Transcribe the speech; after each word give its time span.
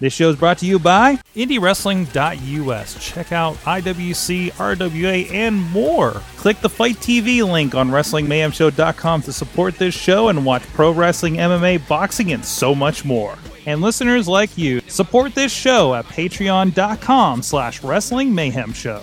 This 0.00 0.14
show 0.14 0.30
is 0.30 0.36
brought 0.36 0.56
to 0.58 0.66
you 0.66 0.78
by 0.78 1.16
IndieWrestling.us. 1.36 3.04
Check 3.04 3.32
out 3.32 3.54
IWC, 3.56 4.52
RWA, 4.52 5.30
and 5.30 5.56
more. 5.72 6.12
Click 6.38 6.58
the 6.60 6.70
FITE 6.70 6.96
TV 6.96 7.46
link 7.46 7.74
on 7.74 7.90
WrestlingMayhemShow.com 7.90 9.22
to 9.22 9.32
support 9.32 9.76
this 9.76 9.94
show 9.94 10.28
and 10.28 10.46
watch 10.46 10.62
pro 10.72 10.90
wrestling, 10.90 11.34
MMA, 11.34 11.86
boxing, 11.86 12.32
and 12.32 12.42
so 12.42 12.74
much 12.74 13.04
more. 13.04 13.36
And 13.66 13.82
listeners 13.82 14.26
like 14.26 14.56
you, 14.56 14.80
support 14.88 15.34
this 15.34 15.52
show 15.52 15.94
at 15.94 16.06
patreon.com 16.06 17.42
slash 17.42 17.82
Wrestling 17.82 18.34
Mayhem 18.34 18.72
Show. 18.72 19.02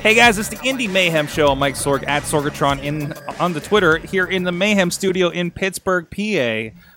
Hey 0.00 0.14
guys, 0.14 0.38
it's 0.38 0.48
the 0.48 0.56
Indie 0.56 0.88
Mayhem 0.88 1.26
Show. 1.26 1.48
I'm 1.52 1.58
Mike 1.58 1.74
Sorg 1.74 2.08
at 2.08 2.22
Sorgatron 2.22 2.82
in 2.82 3.12
on 3.38 3.52
the 3.52 3.60
Twitter 3.60 3.98
here 3.98 4.24
in 4.24 4.44
the 4.44 4.50
Mayhem 4.50 4.90
Studio 4.90 5.28
in 5.28 5.50
Pittsburgh, 5.50 6.06
PA, 6.10 6.16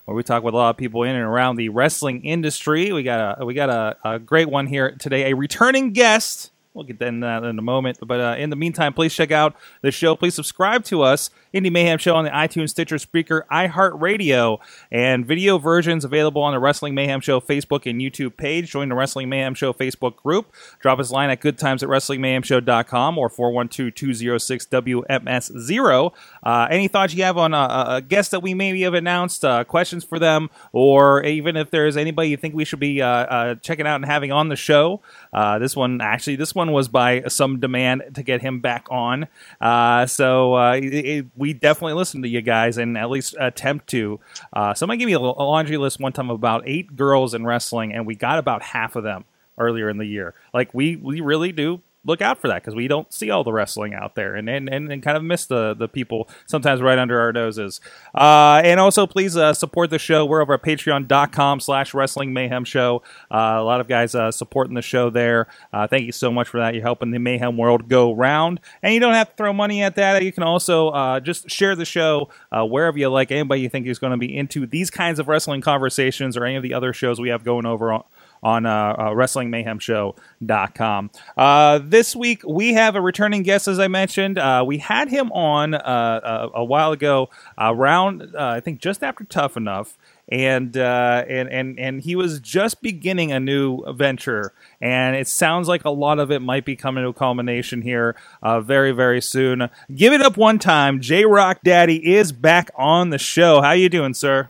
where 0.06 0.16
we 0.16 0.24
talk 0.24 0.42
with 0.42 0.54
a 0.54 0.58
lot 0.58 0.70
of 0.70 0.78
people 0.78 1.04
in 1.04 1.14
and 1.14 1.26
around 1.26 1.58
the 1.58 1.68
wrestling 1.68 2.24
industry. 2.24 2.94
We 2.94 3.04
got 3.04 3.42
a 3.42 3.46
we 3.46 3.56
got 3.56 3.70
a, 3.70 3.98
a 4.06 4.20
great 4.20 4.50
one 4.50 4.68
here 4.68 4.96
today, 4.98 5.32
a 5.32 5.36
returning 5.36 5.92
guest. 5.92 6.53
We'll 6.74 6.86
get 6.86 6.98
that 7.00 7.10
in 7.10 7.24
a 7.24 7.62
moment. 7.62 8.00
But 8.02 8.20
uh, 8.20 8.36
in 8.38 8.50
the 8.50 8.56
meantime, 8.56 8.94
please 8.94 9.14
check 9.14 9.32
out 9.32 9.56
the 9.82 9.92
show. 9.92 10.16
Please 10.16 10.34
subscribe 10.34 10.84
to 10.86 11.04
us, 11.04 11.30
Indie 11.54 11.72
Mayhem 11.72 12.00
Show, 12.00 12.16
on 12.16 12.26
the 12.26 12.32
iTunes, 12.32 12.72
Stitcher, 12.72 12.96
Spreaker, 12.96 13.44
iHeartRadio, 13.52 14.58
and 14.92 15.24
video 15.24 15.60
versions 15.60 16.04
available 16.04 16.42
on 16.42 16.54
the 16.54 16.60
Wrestling 16.60 16.96
Mayhem 16.96 17.22
Show 17.22 17.40
Facebook 17.40 17.88
and 17.88 18.02
YouTube 18.02 18.38
page. 18.38 18.72
Join 18.72 18.90
the 18.90 18.96
Wrestling 18.96 19.30
Mayhem 19.30 19.54
Show 19.54 19.72
Facebook 19.72 20.16
group. 20.16 20.52
Drop 20.80 20.98
us 21.00 21.12
a 21.12 21.14
line 21.14 21.30
at 21.30 21.42
goodtimes 21.42 21.84
at 21.84 21.90
WrestlingMayhemShow.com 21.90 23.20
or 23.20 23.30
412-206-WMS0. 23.30 26.12
Uh, 26.42 26.68
any 26.72 26.88
thoughts 26.88 27.14
you 27.14 27.24
have 27.24 27.38
on 27.38 27.54
a, 27.54 27.86
a 27.88 28.02
guest 28.02 28.32
that 28.32 28.42
we 28.42 28.56
maybe 28.56 28.82
have 28.82 28.96
announced, 28.96 29.46
uh, 29.46 29.64
questions 29.64 30.04
for 30.04 30.18
them, 30.18 30.50
or 30.72 31.24
even 31.24 31.56
if 31.56 31.70
there's 31.70 31.98
anybody 31.98 32.30
you 32.30 32.38
think 32.38 32.56
we 32.56 32.66
should 32.66 32.80
be 32.80 33.00
uh, 33.00 33.08
uh, 33.08 33.54
checking 33.56 33.86
out 33.86 33.98
and 33.98 34.06
having 34.06 34.32
on 34.32 34.50
the 34.50 34.56
show. 34.56 35.02
Uh, 35.34 35.60
this 35.60 35.76
one, 35.76 36.00
actually, 36.02 36.36
this 36.36 36.54
one 36.54 36.72
was 36.72 36.88
by 36.88 37.24
some 37.28 37.60
demand 37.60 38.04
to 38.14 38.24
get 38.24 38.42
him 38.42 38.60
back 38.60 38.88
on. 38.92 39.28
Uh, 39.60 40.06
so 40.06 40.56
uh, 40.56 40.74
it, 40.74 40.94
it, 40.94 41.26
we 41.36 41.54
definitely 41.54 41.94
listen 41.94 42.22
to 42.22 42.28
you 42.28 42.42
guys 42.42 42.78
and 42.78 42.98
at 42.98 43.10
least 43.10 43.36
attempt 43.40 43.88
to. 43.88 44.20
Uh, 44.54 44.74
somebody 44.74 44.98
gave 44.98 45.08
me 45.08 45.14
a, 45.14 45.20
laundry 45.20 45.78
list 45.78 46.00
one 46.00 46.14
time 46.14 46.30
of 46.30 46.36
about 46.36 46.64
eight 46.66 46.96
girls 46.96 47.34
in 47.34 47.46
wrestling, 47.46 47.94
and 47.94 48.06
we 48.06 48.16
got 48.16 48.40
about 48.40 48.62
half 48.62 48.96
of 48.96 49.04
them 49.04 49.26
earlier 49.58 49.90
in 49.90 49.98
the 49.98 50.06
year. 50.06 50.34
Like 50.54 50.74
we 50.74 50.96
we 50.96 51.22
really 51.22 51.52
do 51.52 51.82
look 52.06 52.22
out 52.22 52.40
for 52.40 52.48
that 52.48 52.62
because 52.62 52.76
we 52.76 52.88
don't 52.88 53.12
see 53.14 53.30
all 53.30 53.44
the 53.44 53.54
wrestling 53.54 53.94
out 53.94 54.16
there 54.16 54.36
and 54.36 54.50
and, 54.50 54.70
and, 54.70 54.92
and 54.92 55.04
kind 55.04 55.18
of 55.18 55.24
miss 55.24 55.46
the, 55.46 55.74
the 55.74 55.88
people 55.88 56.30
sometimes 56.46 56.82
right 56.82 56.98
under 56.98 57.20
our 57.20 57.32
noses. 57.32 57.82
Uh, 58.14 58.62
and 58.64 58.80
also, 58.80 59.08
please 59.08 59.36
uh, 59.38 59.54
support 59.54 59.90
the 59.90 60.00
show. 60.00 60.26
We're 60.26 60.42
over 60.42 60.54
at 60.54 60.62
patreon.com 60.62 61.60
slash 61.60 61.94
wrestling 61.94 62.34
mayhem 62.34 62.66
show. 62.66 63.02
Uh, 63.32 63.58
a 63.58 63.64
lot 63.64 63.82
of 63.82 63.88
guys 63.88 64.16
uh, 64.16 64.32
supporting 64.32 64.74
the 64.74 64.82
show 64.82 65.10
there. 65.10 65.48
Uh, 65.72 65.88
thank 65.88 66.06
you 66.06 66.12
so 66.12 66.32
much 66.32 66.48
for 66.48 66.60
that. 66.60 66.74
You're 66.74 66.84
helping 66.84 67.12
the 67.12 67.20
mayhem 67.20 67.58
world 67.58 67.90
go 67.90 68.14
round. 68.14 68.60
And 68.82 68.94
you 68.94 69.00
don't 69.00 69.14
have 69.14 69.30
to 69.30 69.36
throw 69.36 69.54
money 69.54 69.84
at 69.84 69.96
that. 69.96 70.24
You 70.24 70.32
can 70.32 70.44
also 70.44 70.90
uh, 70.90 71.20
just 71.20 71.50
share 71.50 71.76
the 71.76 71.86
show 71.86 72.30
wherever 72.52 72.98
you 72.98 73.10
like. 73.10 73.32
Anybody 73.32 73.62
you 73.62 73.70
think 73.70 73.88
is 73.88 74.00
going 74.00 74.12
to 74.12 74.18
be 74.18 74.36
into 74.36 74.66
these 74.66 74.90
kinds 74.90 75.20
of 75.20 75.28
wrestling 75.28 75.62
conversations 75.62 76.38
or 76.38 76.46
any 76.46 76.56
of 76.56 76.64
the 76.64 76.74
other 76.74 76.94
shows 76.94 77.20
we 77.20 77.30
have 77.30 77.44
going 77.44 77.66
over 77.66 77.92
on, 77.92 78.04
on 78.44 78.66
uh, 78.66 78.96
uh, 78.98 79.10
WrestlingMayhemShow.com. 79.12 81.12
Uh, 81.38 81.80
this 81.82 82.14
week, 82.16 82.42
we 82.46 82.74
have 82.74 82.96
a 82.96 83.02
returning 83.02 83.42
guest, 83.42 83.68
as 83.68 83.80
I 83.80 83.88
mentioned. 83.88 84.38
Uh, 84.38 84.64
we 84.68 84.78
had 84.78 85.10
him 85.10 85.32
on 85.32 85.74
uh, 85.74 86.50
a, 86.54 86.60
a 86.60 86.64
while 86.64 86.92
ago, 86.92 87.30
around, 87.58 88.36
uh, 88.36 88.38
I 88.38 88.60
think, 88.60 88.80
just 88.80 89.02
after 89.02 89.24
Tough 89.24 89.58
Enough. 89.58 89.98
And 90.30 90.78
uh, 90.78 91.26
and 91.28 91.50
and 91.50 91.78
and 91.78 92.02
he 92.02 92.16
was 92.16 92.40
just 92.40 92.82
beginning 92.82 93.34
a 93.34 93.42
new 93.42 93.84
venture, 93.94 94.54
and 94.80 95.18
it 95.18 95.28
sounds 95.28 95.68
like 95.68 95.84
a 95.84 95.90
lot 95.90 96.18
of 96.18 96.32
it 96.32 96.40
might 96.40 96.64
be 96.64 96.78
coming 96.78 97.04
to 97.04 97.10
a 97.10 97.14
culmination 97.14 97.82
here 97.82 98.16
uh, 98.42 98.62
very 98.62 98.94
very 98.94 99.22
soon. 99.22 99.70
Give 99.94 100.14
it 100.14 100.22
up 100.22 100.38
one 100.38 100.60
time, 100.60 101.02
J-Rocc 101.02 101.58
Daddy 101.66 102.16
is 102.16 102.32
back 102.32 102.72
on 102.76 103.10
the 103.10 103.18
show. 103.18 103.62
How 103.62 103.74
you 103.74 103.90
doing, 103.90 104.14
sir? 104.14 104.48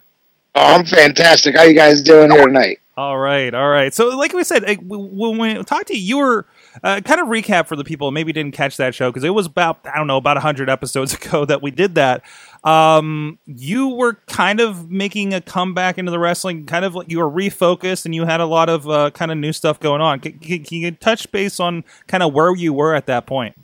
Oh, 0.54 0.76
I'm 0.76 0.86
fantastic. 0.86 1.56
How 1.56 1.64
you 1.64 1.74
guys 1.74 2.04
doing 2.04 2.30
here 2.30 2.46
tonight? 2.46 2.78
All 2.96 3.18
right, 3.18 3.52
all 3.56 3.70
right. 3.70 3.92
So, 3.92 4.10
like 4.10 4.34
we 4.34 4.44
said, 4.44 4.64
when 4.84 5.40
we 5.40 5.64
talked 5.64 5.88
to 5.88 5.98
you, 5.98 6.06
you 6.06 6.18
were 6.20 6.46
uh, 6.84 7.02
kind 7.02 7.20
of 7.20 7.28
recap 7.28 7.68
for 7.68 7.76
the 7.76 7.84
people 7.84 8.12
maybe 8.12 8.32
didn't 8.32 8.54
catch 8.54 8.78
that 8.78 8.94
show 8.94 9.10
because 9.10 9.24
it 9.24 9.32
was 9.32 9.48
about 9.48 9.80
I 9.84 9.98
don't 9.98 10.06
know 10.06 10.18
about 10.18 10.38
hundred 10.38 10.70
episodes 10.70 11.12
ago 11.26 11.44
that 11.46 11.64
we 11.64 11.72
did 11.72 11.96
that. 11.96 12.22
Um, 12.64 13.40
you 13.48 13.88
were 13.90 14.14
kind 14.28 14.60
of 14.60 14.92
making 14.92 15.34
a 15.34 15.42
comeback 15.42 15.98
into 15.98 16.12
the 16.12 16.20
wrestling, 16.20 16.68
kind 16.68 16.86
of 16.86 16.94
like 16.94 17.10
you 17.10 17.18
were 17.18 17.30
refocused 17.30 18.06
and 18.06 18.14
you 18.14 18.26
had 18.26 18.40
a 18.40 18.46
lot 18.46 18.70
of 18.70 18.88
uh, 18.88 19.10
kind 19.10 19.32
of 19.32 19.40
new 19.40 19.54
stuff 19.54 19.80
going 19.80 20.00
on. 20.00 20.20
Can, 20.20 20.38
can, 20.38 20.64
can 20.64 20.78
you 20.78 20.92
touch 20.92 21.32
base 21.32 21.60
on 21.60 21.84
kind 22.06 22.22
of 22.22 22.32
where 22.32 22.56
you 22.56 22.74
were 22.74 22.94
at 22.94 23.08
that 23.08 23.26
point? 23.26 23.56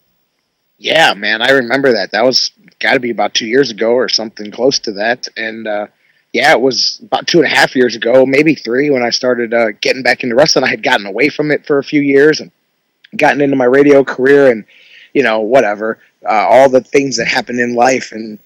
Yeah, 0.80 1.14
man, 1.14 1.44
I 1.44 1.52
remember 1.52 1.94
that. 1.94 2.12
That 2.12 2.24
was 2.24 2.52
got 2.80 2.94
to 2.94 3.00
be 3.00 3.12
about 3.12 3.36
two 3.36 3.46
years 3.46 3.70
ago 3.70 3.92
or 3.92 4.10
something 4.10 4.50
close 4.50 4.80
to 4.80 4.94
that, 4.94 5.28
and. 5.38 5.68
uh 5.68 5.88
yeah, 6.34 6.52
it 6.52 6.62
was 6.62 7.00
about 7.04 7.28
two 7.28 7.40
and 7.40 7.48
a 7.48 7.56
half 7.56 7.76
years 7.76 7.96
ago, 7.96 8.26
maybe 8.26 8.54
three, 8.54 8.90
when 8.90 9.04
I 9.04 9.10
started 9.10 9.54
uh, 9.54 9.72
getting 9.82 10.04
back 10.04 10.24
into 10.24 10.36
wrestling. 10.36 10.66
I 10.66 10.70
had 10.70 10.84
gotten 10.84 11.08
away 11.08 11.30
from 11.30 11.52
it 11.52 11.66
for 11.66 11.80
a 11.80 11.84
few 11.84 12.02
years 12.02 12.40
and 12.40 12.52
gotten 13.18 13.42
into 13.42 13.56
my 13.56 13.66
radio 13.66 14.04
career 14.04 14.52
and, 14.52 14.64
you 15.14 15.24
know, 15.24 15.40
whatever, 15.40 16.00
uh, 16.28 16.48
all 16.48 16.70
the 16.70 16.82
things 16.82 17.18
that 17.18 17.28
happen 17.28 17.60
in 17.60 17.74
life. 17.74 18.12
And 18.12 18.38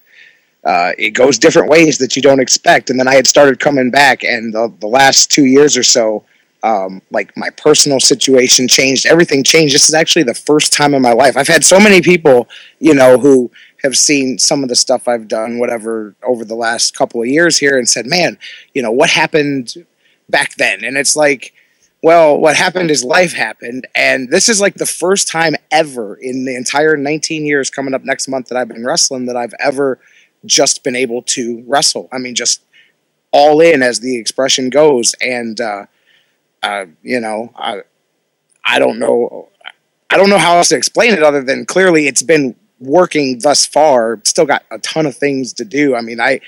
uh, 0.64 0.92
it 0.96 1.10
goes 1.10 1.38
different 1.38 1.68
ways 1.68 1.98
that 1.98 2.16
you 2.16 2.22
don't 2.22 2.40
expect. 2.40 2.88
And 2.88 2.98
then 2.98 3.06
I 3.06 3.14
had 3.14 3.26
started 3.26 3.60
coming 3.60 3.90
back, 3.90 4.24
and 4.24 4.54
the, 4.54 4.72
the 4.80 4.86
last 4.86 5.30
two 5.30 5.44
years 5.44 5.76
or 5.76 5.82
so, 5.82 6.24
um, 6.62 7.02
like 7.10 7.36
my 7.36 7.50
personal 7.50 8.00
situation 8.00 8.66
changed. 8.66 9.04
Everything 9.04 9.44
changed. 9.44 9.74
This 9.74 9.88
is 9.90 9.94
actually 9.94 10.22
the 10.22 10.32
first 10.32 10.72
time 10.72 10.94
in 10.94 11.02
my 11.02 11.12
life. 11.12 11.36
I've 11.36 11.46
had 11.46 11.62
so 11.62 11.78
many 11.78 12.00
people, 12.00 12.48
you 12.78 12.94
know, 12.94 13.18
who 13.18 13.50
have 13.84 13.96
seen 13.96 14.38
some 14.38 14.62
of 14.62 14.68
the 14.68 14.74
stuff 14.74 15.06
I've 15.06 15.28
done, 15.28 15.58
whatever, 15.58 16.16
over 16.26 16.44
the 16.44 16.56
last 16.56 16.96
couple 16.96 17.22
of 17.22 17.28
years 17.28 17.58
here, 17.58 17.78
and 17.78 17.88
said, 17.88 18.06
"Man, 18.06 18.38
you 18.72 18.82
know 18.82 18.90
what 18.90 19.10
happened 19.10 19.74
back 20.28 20.56
then?" 20.56 20.82
And 20.82 20.96
it's 20.96 21.14
like, 21.14 21.52
well, 22.02 22.36
what 22.36 22.56
happened 22.56 22.90
is 22.90 23.04
life 23.04 23.32
happened, 23.32 23.86
and 23.94 24.30
this 24.30 24.48
is 24.48 24.60
like 24.60 24.74
the 24.74 24.86
first 24.86 25.28
time 25.28 25.54
ever 25.70 26.16
in 26.16 26.44
the 26.44 26.56
entire 26.56 26.96
19 26.96 27.46
years 27.46 27.70
coming 27.70 27.94
up 27.94 28.04
next 28.04 28.26
month 28.26 28.48
that 28.48 28.58
I've 28.58 28.68
been 28.68 28.84
wrestling 28.84 29.26
that 29.26 29.36
I've 29.36 29.54
ever 29.60 30.00
just 30.46 30.82
been 30.82 30.96
able 30.96 31.22
to 31.22 31.62
wrestle. 31.66 32.08
I 32.12 32.18
mean, 32.18 32.34
just 32.34 32.62
all 33.30 33.60
in, 33.60 33.82
as 33.82 34.00
the 34.00 34.18
expression 34.18 34.70
goes, 34.70 35.14
and 35.20 35.60
uh, 35.60 35.86
uh, 36.62 36.86
you 37.02 37.20
know, 37.20 37.52
I 37.54 37.82
I 38.64 38.78
don't 38.78 38.98
know. 38.98 39.48
I 40.10 40.16
don't 40.16 40.30
know 40.30 40.38
how 40.38 40.56
else 40.56 40.68
to 40.68 40.76
explain 40.76 41.12
it 41.12 41.22
other 41.22 41.42
than 41.42 41.66
clearly 41.66 42.06
it's 42.06 42.22
been 42.22 42.54
working 42.84 43.38
thus 43.40 43.66
far. 43.66 44.20
Still 44.24 44.46
got 44.46 44.64
a 44.70 44.78
ton 44.78 45.06
of 45.06 45.16
things 45.16 45.52
to 45.54 45.64
do. 45.64 45.94
I 45.94 46.00
mean, 46.00 46.20
I 46.20 46.40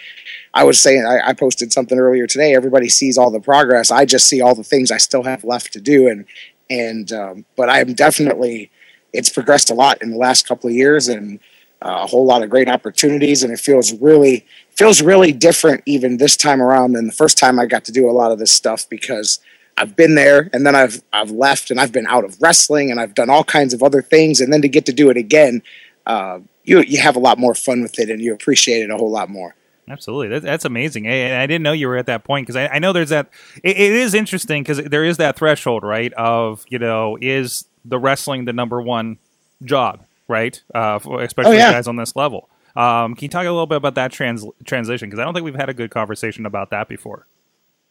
I 0.56 0.64
was 0.64 0.80
saying 0.80 1.04
I, 1.04 1.28
I, 1.28 1.32
posted 1.34 1.70
something 1.70 1.98
earlier 1.98 2.26
today. 2.26 2.54
Everybody 2.54 2.88
sees 2.88 3.18
all 3.18 3.30
the 3.30 3.40
progress. 3.40 3.90
I 3.90 4.06
just 4.06 4.26
see 4.26 4.40
all 4.40 4.54
the 4.54 4.64
things 4.64 4.90
I 4.90 4.96
still 4.96 5.22
have 5.24 5.44
left 5.44 5.74
to 5.74 5.80
do. 5.80 6.08
And 6.08 6.24
and 6.70 7.12
um, 7.12 7.44
but 7.56 7.68
I 7.68 7.80
am 7.80 7.92
definitely 7.92 8.70
it's 9.12 9.28
progressed 9.28 9.70
a 9.70 9.74
lot 9.74 10.00
in 10.00 10.10
the 10.10 10.16
last 10.16 10.48
couple 10.48 10.70
of 10.70 10.74
years 10.74 11.08
and 11.08 11.40
uh, 11.82 12.00
a 12.02 12.06
whole 12.06 12.24
lot 12.24 12.42
of 12.42 12.48
great 12.48 12.68
opportunities. 12.68 13.42
And 13.42 13.52
it 13.52 13.60
feels 13.60 13.92
really 13.92 14.46
feels 14.74 15.02
really 15.02 15.30
different 15.30 15.82
even 15.84 16.16
this 16.16 16.38
time 16.38 16.62
around 16.62 16.92
than 16.92 17.06
the 17.06 17.12
first 17.12 17.36
time 17.36 17.60
I 17.60 17.66
got 17.66 17.84
to 17.84 17.92
do 17.92 18.08
a 18.08 18.12
lot 18.12 18.32
of 18.32 18.38
this 18.38 18.52
stuff 18.52 18.88
because. 18.88 19.38
I've 19.78 19.94
been 19.94 20.14
there 20.14 20.48
and 20.54 20.64
then 20.64 20.74
I've 20.74 21.02
I've 21.12 21.30
left 21.30 21.70
and 21.70 21.78
I've 21.78 21.92
been 21.92 22.06
out 22.06 22.24
of 22.24 22.40
wrestling 22.40 22.90
and 22.90 22.98
I've 22.98 23.14
done 23.14 23.28
all 23.28 23.44
kinds 23.44 23.74
of 23.74 23.82
other 23.82 24.00
things 24.00 24.40
and 24.40 24.50
then 24.50 24.62
to 24.62 24.68
get 24.68 24.86
to 24.86 24.92
do 24.94 25.10
it 25.10 25.18
again 25.18 25.60
uh, 26.06 26.40
you 26.64 26.80
you 26.82 27.00
have 27.00 27.16
a 27.16 27.18
lot 27.18 27.38
more 27.38 27.54
fun 27.54 27.82
with 27.82 27.98
it 27.98 28.10
and 28.10 28.20
you 28.20 28.32
appreciate 28.32 28.82
it 28.82 28.90
a 28.90 28.96
whole 28.96 29.10
lot 29.10 29.28
more. 29.28 29.54
Absolutely, 29.88 30.28
that, 30.28 30.42
that's 30.42 30.64
amazing. 30.64 31.06
I, 31.06 31.42
I, 31.42 31.46
didn't 31.46 31.62
know 31.62 31.72
you 31.72 31.86
were 31.86 31.96
at 31.96 32.06
that 32.06 32.24
point 32.24 32.44
because 32.44 32.56
I, 32.56 32.66
I, 32.66 32.78
know 32.80 32.92
there's 32.92 33.10
that. 33.10 33.30
it, 33.62 33.76
it 33.76 33.92
is 33.92 34.14
interesting 34.14 34.64
because 34.64 34.78
there 34.78 35.04
is 35.04 35.16
that 35.18 35.36
threshold, 35.36 35.84
right? 35.84 36.12
Of 36.14 36.64
you 36.68 36.78
know, 36.78 37.16
is 37.20 37.66
the 37.84 37.98
wrestling 37.98 38.46
the 38.46 38.52
number 38.52 38.82
one 38.82 39.18
job, 39.62 40.04
right? 40.26 40.60
Uh, 40.74 40.98
especially 41.20 41.56
oh, 41.56 41.58
yeah. 41.58 41.72
guys 41.72 41.86
on 41.86 41.96
this 41.96 42.16
level. 42.16 42.48
Um, 42.74 43.14
can 43.14 43.24
you 43.24 43.28
talk 43.28 43.46
a 43.46 43.50
little 43.50 43.66
bit 43.66 43.76
about 43.76 43.94
that 43.94 44.12
trans- 44.12 44.44
transition? 44.64 45.08
Because 45.08 45.20
I 45.20 45.24
don't 45.24 45.34
think 45.34 45.44
we've 45.44 45.54
had 45.54 45.68
a 45.68 45.74
good 45.74 45.90
conversation 45.90 46.46
about 46.46 46.70
that 46.70 46.88
before. 46.88 47.26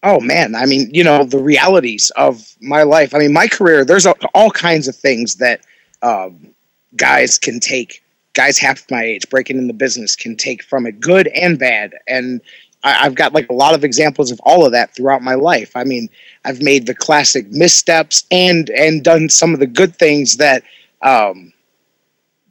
Oh 0.04 0.20
man, 0.20 0.54
I 0.54 0.66
mean, 0.66 0.90
you 0.94 1.04
know, 1.04 1.24
the 1.24 1.40
realities 1.40 2.12
of 2.18 2.56
my 2.62 2.84
life. 2.84 3.16
I 3.16 3.20
mean, 3.20 3.34
my 3.34 3.48
career. 3.48 3.86
There's 3.86 4.06
all 4.06 4.52
kinds 4.52 4.88
of 4.88 4.96
things 4.96 5.36
that 5.36 5.62
um, 6.02 6.54
guys 6.96 7.40
can 7.40 7.60
take 7.60 8.04
guys 8.36 8.58
half 8.60 8.90
my 8.92 9.04
age 9.04 9.28
breaking 9.30 9.58
in 9.58 9.68
the 9.68 9.74
business 9.74 10.16
can 10.16 10.36
take 10.36 10.64
from 10.64 10.86
it, 10.86 11.00
good 11.00 11.28
and 11.30 11.58
bad. 11.58 11.94
And 12.08 12.42
I, 12.84 12.92
have 13.04 13.16
got 13.16 13.34
like 13.34 13.50
a 13.50 13.54
lot 13.54 13.74
of 13.74 13.84
examples 13.84 14.32
of 14.32 14.40
all 14.44 14.66
of 14.66 14.72
that 14.74 14.94
throughout 14.94 15.24
my 15.24 15.34
life. 15.34 15.76
I 15.76 15.84
mean, 15.84 16.08
I've 16.44 16.62
made 16.62 16.86
the 16.86 16.94
classic 16.94 17.50
missteps 17.52 18.24
and 18.30 18.70
and 18.70 19.04
done 19.04 19.30
some 19.30 19.54
of 19.54 19.60
the 19.60 19.68
good 19.68 19.96
things 19.96 20.38
that 20.38 20.64
um, 21.02 21.52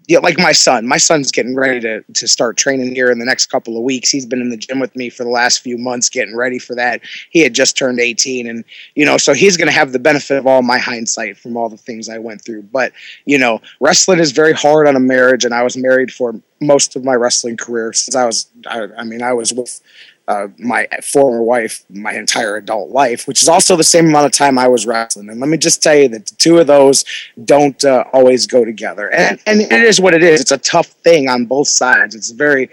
yeah, 0.07 0.19
like 0.19 0.39
my 0.39 0.53
son. 0.53 0.87
My 0.87 0.99
son's 0.99 1.33
getting 1.33 1.55
ready 1.55 1.81
to 1.81 2.03
to 2.03 2.29
start 2.29 2.57
training 2.57 2.95
here 2.95 3.11
in 3.11 3.19
the 3.19 3.25
next 3.25 3.47
couple 3.47 3.77
of 3.77 3.83
weeks. 3.83 4.11
He's 4.11 4.27
been 4.27 4.41
in 4.41 4.51
the 4.51 4.57
gym 4.57 4.79
with 4.79 4.95
me 4.95 5.09
for 5.09 5.25
the 5.25 5.31
last 5.31 5.61
few 5.61 5.79
months, 5.79 6.11
getting 6.11 6.37
ready 6.37 6.59
for 6.59 6.75
that. 6.75 7.01
He 7.31 7.41
had 7.41 7.55
just 7.55 7.77
turned 7.77 8.01
18, 8.01 8.47
and 8.47 8.65
you 8.95 9.07
know, 9.07 9.17
so 9.17 9.33
he's 9.33 9.57
going 9.57 9.69
to 9.69 9.73
have 9.73 9.93
the 9.93 9.99
benefit 9.99 10.37
of 10.37 10.47
all 10.47 10.63
my 10.63 10.79
hindsight 10.79 11.39
from 11.39 11.57
all 11.57 11.69
the 11.69 11.79
things 11.79 12.09
I 12.09 12.19
went 12.19 12.45
through. 12.45 12.63
But 12.65 12.93
you 13.25 13.39
know, 13.39 13.61
wrestling 13.81 14.19
is 14.19 14.33
very 14.33 14.53
hard 14.53 14.87
on 14.87 14.97
a 14.97 15.01
marriage, 15.01 15.45
and 15.45 15.55
I 15.55 15.63
was 15.63 15.77
married 15.77 16.13
for 16.13 16.35
most 16.61 16.97
of 16.97 17.05
my 17.05 17.15
wrestling 17.15 17.57
career 17.57 17.93
since 17.95 18.15
I 18.15 18.27
was. 18.27 18.47
I, 18.67 18.89
I 18.99 19.05
mean, 19.05 19.23
I 19.23 19.33
was 19.33 19.55
with 19.55 19.81
uh, 20.27 20.49
my 20.59 20.87
former 21.03 21.43
wife 21.43 21.85
my 21.91 22.15
entire 22.15 22.57
adult 22.57 22.91
life, 22.91 23.29
which 23.29 23.43
is 23.43 23.49
also 23.49 23.77
the 23.77 23.85
same 23.85 24.07
amount 24.07 24.27
of 24.27 24.33
time 24.33 24.59
I 24.59 24.69
was 24.69 24.87
wrestling. 24.87 25.29
And 25.29 25.41
let 25.41 25.49
me 25.49 25.59
just 25.59 25.83
tell 25.83 25.95
you 25.95 26.09
that 26.09 26.27
the 26.27 26.35
two 26.37 26.59
of 26.59 26.67
those 26.67 27.05
don't 27.45 27.83
uh, 27.85 28.05
always 28.13 28.47
go 28.47 28.65
together. 28.65 29.13
And, 29.13 29.39
and 29.47 29.61
it 29.61 29.73
is 29.73 30.01
what 30.01 30.15
it 30.15 30.23
is. 30.23 30.41
It's 30.41 30.53
a 30.53 30.59
tough 30.59 30.87
thing 30.87 31.29
on 31.29 31.45
both 31.45 31.69
sides. 31.69 32.15
It's 32.15 32.31
very 32.31 32.71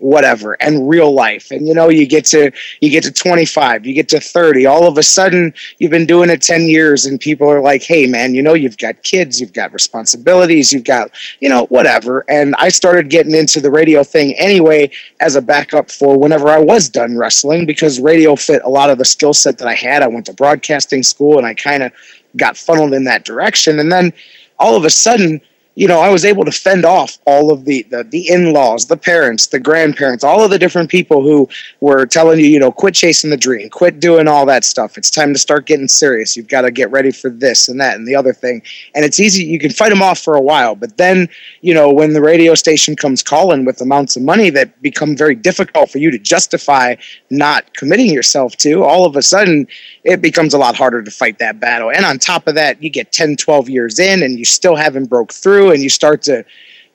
whatever 0.00 0.54
and 0.60 0.88
real 0.88 1.12
life. 1.12 1.50
And 1.50 1.66
you 1.66 1.74
know 1.74 1.88
you 1.88 2.06
get 2.06 2.24
to 2.26 2.50
you 2.80 2.90
get 2.90 3.04
to 3.04 3.12
25 3.12 3.86
you 3.86 3.94
get 3.94 4.08
to 4.08 4.20
30 4.20 4.66
all 4.66 4.86
of 4.86 4.98
a 4.98 5.02
sudden 5.02 5.52
you've 5.78 5.90
been 5.90 6.06
doing 6.06 6.30
it 6.30 6.42
10 6.42 6.62
years 6.62 7.06
and 7.06 7.20
people 7.20 7.48
are 7.48 7.60
like 7.60 7.82
hey 7.82 8.06
man 8.06 8.34
you 8.34 8.42
know 8.42 8.54
you've 8.54 8.78
got 8.78 9.02
kids 9.02 9.40
you've 9.40 9.52
got 9.52 9.72
responsibilities 9.72 10.72
you've 10.72 10.84
got 10.84 11.10
you 11.40 11.48
know 11.48 11.66
whatever. 11.66 12.24
And 12.28 12.54
i 12.58 12.68
started 12.68 13.10
getting 13.10 13.34
into 13.34 13.60
the 13.60 13.70
radio 13.70 14.02
thing 14.02 14.34
anyway 14.38 14.90
as 15.20 15.36
a 15.36 15.42
backup 15.42 15.90
for 15.90 16.18
whenever 16.18 16.48
i 16.48 16.58
was 16.58 16.88
done 16.88 17.16
wrestling 17.16 17.66
because 17.66 18.00
radio 18.00 18.36
fit 18.36 18.62
a 18.64 18.68
lot 18.68 18.90
of 18.90 18.98
the 18.98 19.04
skill 19.04 19.34
set 19.34 19.58
that 19.58 19.68
i 19.68 19.74
had. 19.74 20.02
I 20.02 20.08
went 20.08 20.26
to 20.26 20.32
broadcasting 20.32 21.02
school 21.02 21.38
and 21.38 21.46
i 21.46 21.54
kind 21.54 21.82
of 21.82 21.92
got 22.36 22.56
funneled 22.56 22.94
in 22.94 23.04
that 23.04 23.24
direction. 23.24 23.78
And 23.78 23.90
then 23.90 24.12
all 24.58 24.76
of 24.76 24.84
a 24.84 24.90
sudden 24.90 25.40
you 25.76 25.86
know, 25.86 26.00
I 26.00 26.10
was 26.10 26.24
able 26.24 26.44
to 26.44 26.50
fend 26.50 26.84
off 26.84 27.18
all 27.26 27.52
of 27.52 27.64
the, 27.64 27.86
the, 27.90 28.02
the 28.02 28.28
in-laws, 28.28 28.86
the 28.86 28.96
parents, 28.96 29.46
the 29.46 29.60
grandparents, 29.60 30.24
all 30.24 30.42
of 30.42 30.50
the 30.50 30.58
different 30.58 30.90
people 30.90 31.22
who 31.22 31.48
were 31.80 32.06
telling 32.06 32.40
you, 32.40 32.46
you 32.46 32.58
know, 32.58 32.72
quit 32.72 32.94
chasing 32.94 33.30
the 33.30 33.36
dream, 33.36 33.70
quit 33.70 34.00
doing 34.00 34.26
all 34.26 34.44
that 34.46 34.64
stuff. 34.64 34.98
It's 34.98 35.10
time 35.10 35.32
to 35.32 35.38
start 35.38 35.66
getting 35.66 35.86
serious. 35.86 36.36
You've 36.36 36.48
got 36.48 36.62
to 36.62 36.72
get 36.72 36.90
ready 36.90 37.12
for 37.12 37.30
this 37.30 37.68
and 37.68 37.80
that 37.80 37.96
and 37.96 38.06
the 38.06 38.16
other 38.16 38.32
thing. 38.32 38.62
And 38.94 39.04
it's 39.04 39.20
easy. 39.20 39.44
You 39.44 39.60
can 39.60 39.70
fight 39.70 39.90
them 39.90 40.02
off 40.02 40.18
for 40.18 40.34
a 40.34 40.40
while, 40.40 40.74
but 40.74 40.96
then, 40.96 41.28
you 41.60 41.72
know, 41.72 41.90
when 41.92 42.14
the 42.14 42.20
radio 42.20 42.54
station 42.54 42.96
comes 42.96 43.22
calling 43.22 43.64
with 43.64 43.80
amounts 43.80 44.16
of 44.16 44.22
money 44.22 44.50
that 44.50 44.82
become 44.82 45.16
very 45.16 45.36
difficult 45.36 45.90
for 45.90 45.98
you 45.98 46.10
to 46.10 46.18
justify 46.18 46.96
not 47.30 47.74
committing 47.76 48.12
yourself 48.12 48.56
to, 48.56 48.82
all 48.82 49.06
of 49.06 49.14
a 49.14 49.22
sudden 49.22 49.68
it 50.02 50.20
becomes 50.20 50.52
a 50.52 50.58
lot 50.58 50.74
harder 50.74 51.02
to 51.02 51.10
fight 51.10 51.38
that 51.38 51.60
battle. 51.60 51.90
And 51.92 52.04
on 52.04 52.18
top 52.18 52.48
of 52.48 52.56
that, 52.56 52.82
you 52.82 52.90
get 52.90 53.12
10, 53.12 53.36
12 53.36 53.68
years 53.68 53.98
in 53.98 54.22
and 54.22 54.38
you 54.38 54.44
still 54.44 54.74
haven't 54.74 55.06
broke 55.06 55.32
through 55.32 55.59
and 55.68 55.82
you 55.82 55.90
start 55.90 56.22
to 56.22 56.44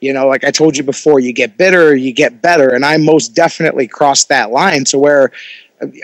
you 0.02 0.12
know 0.12 0.28
like 0.28 0.44
i 0.44 0.52
told 0.52 0.76
you 0.76 0.84
before 0.84 1.20
you 1.20 1.32
get 1.32 1.58
bitter 1.58 1.96
you 1.96 2.12
get 2.12 2.42
better. 2.42 2.70
And 2.74 2.84
i 2.84 2.98
most 2.98 3.36
definitely 3.36 3.88
crossed 3.88 4.30
that 4.30 4.52
line 4.52 4.84
to 4.86 4.98
where 4.98 5.32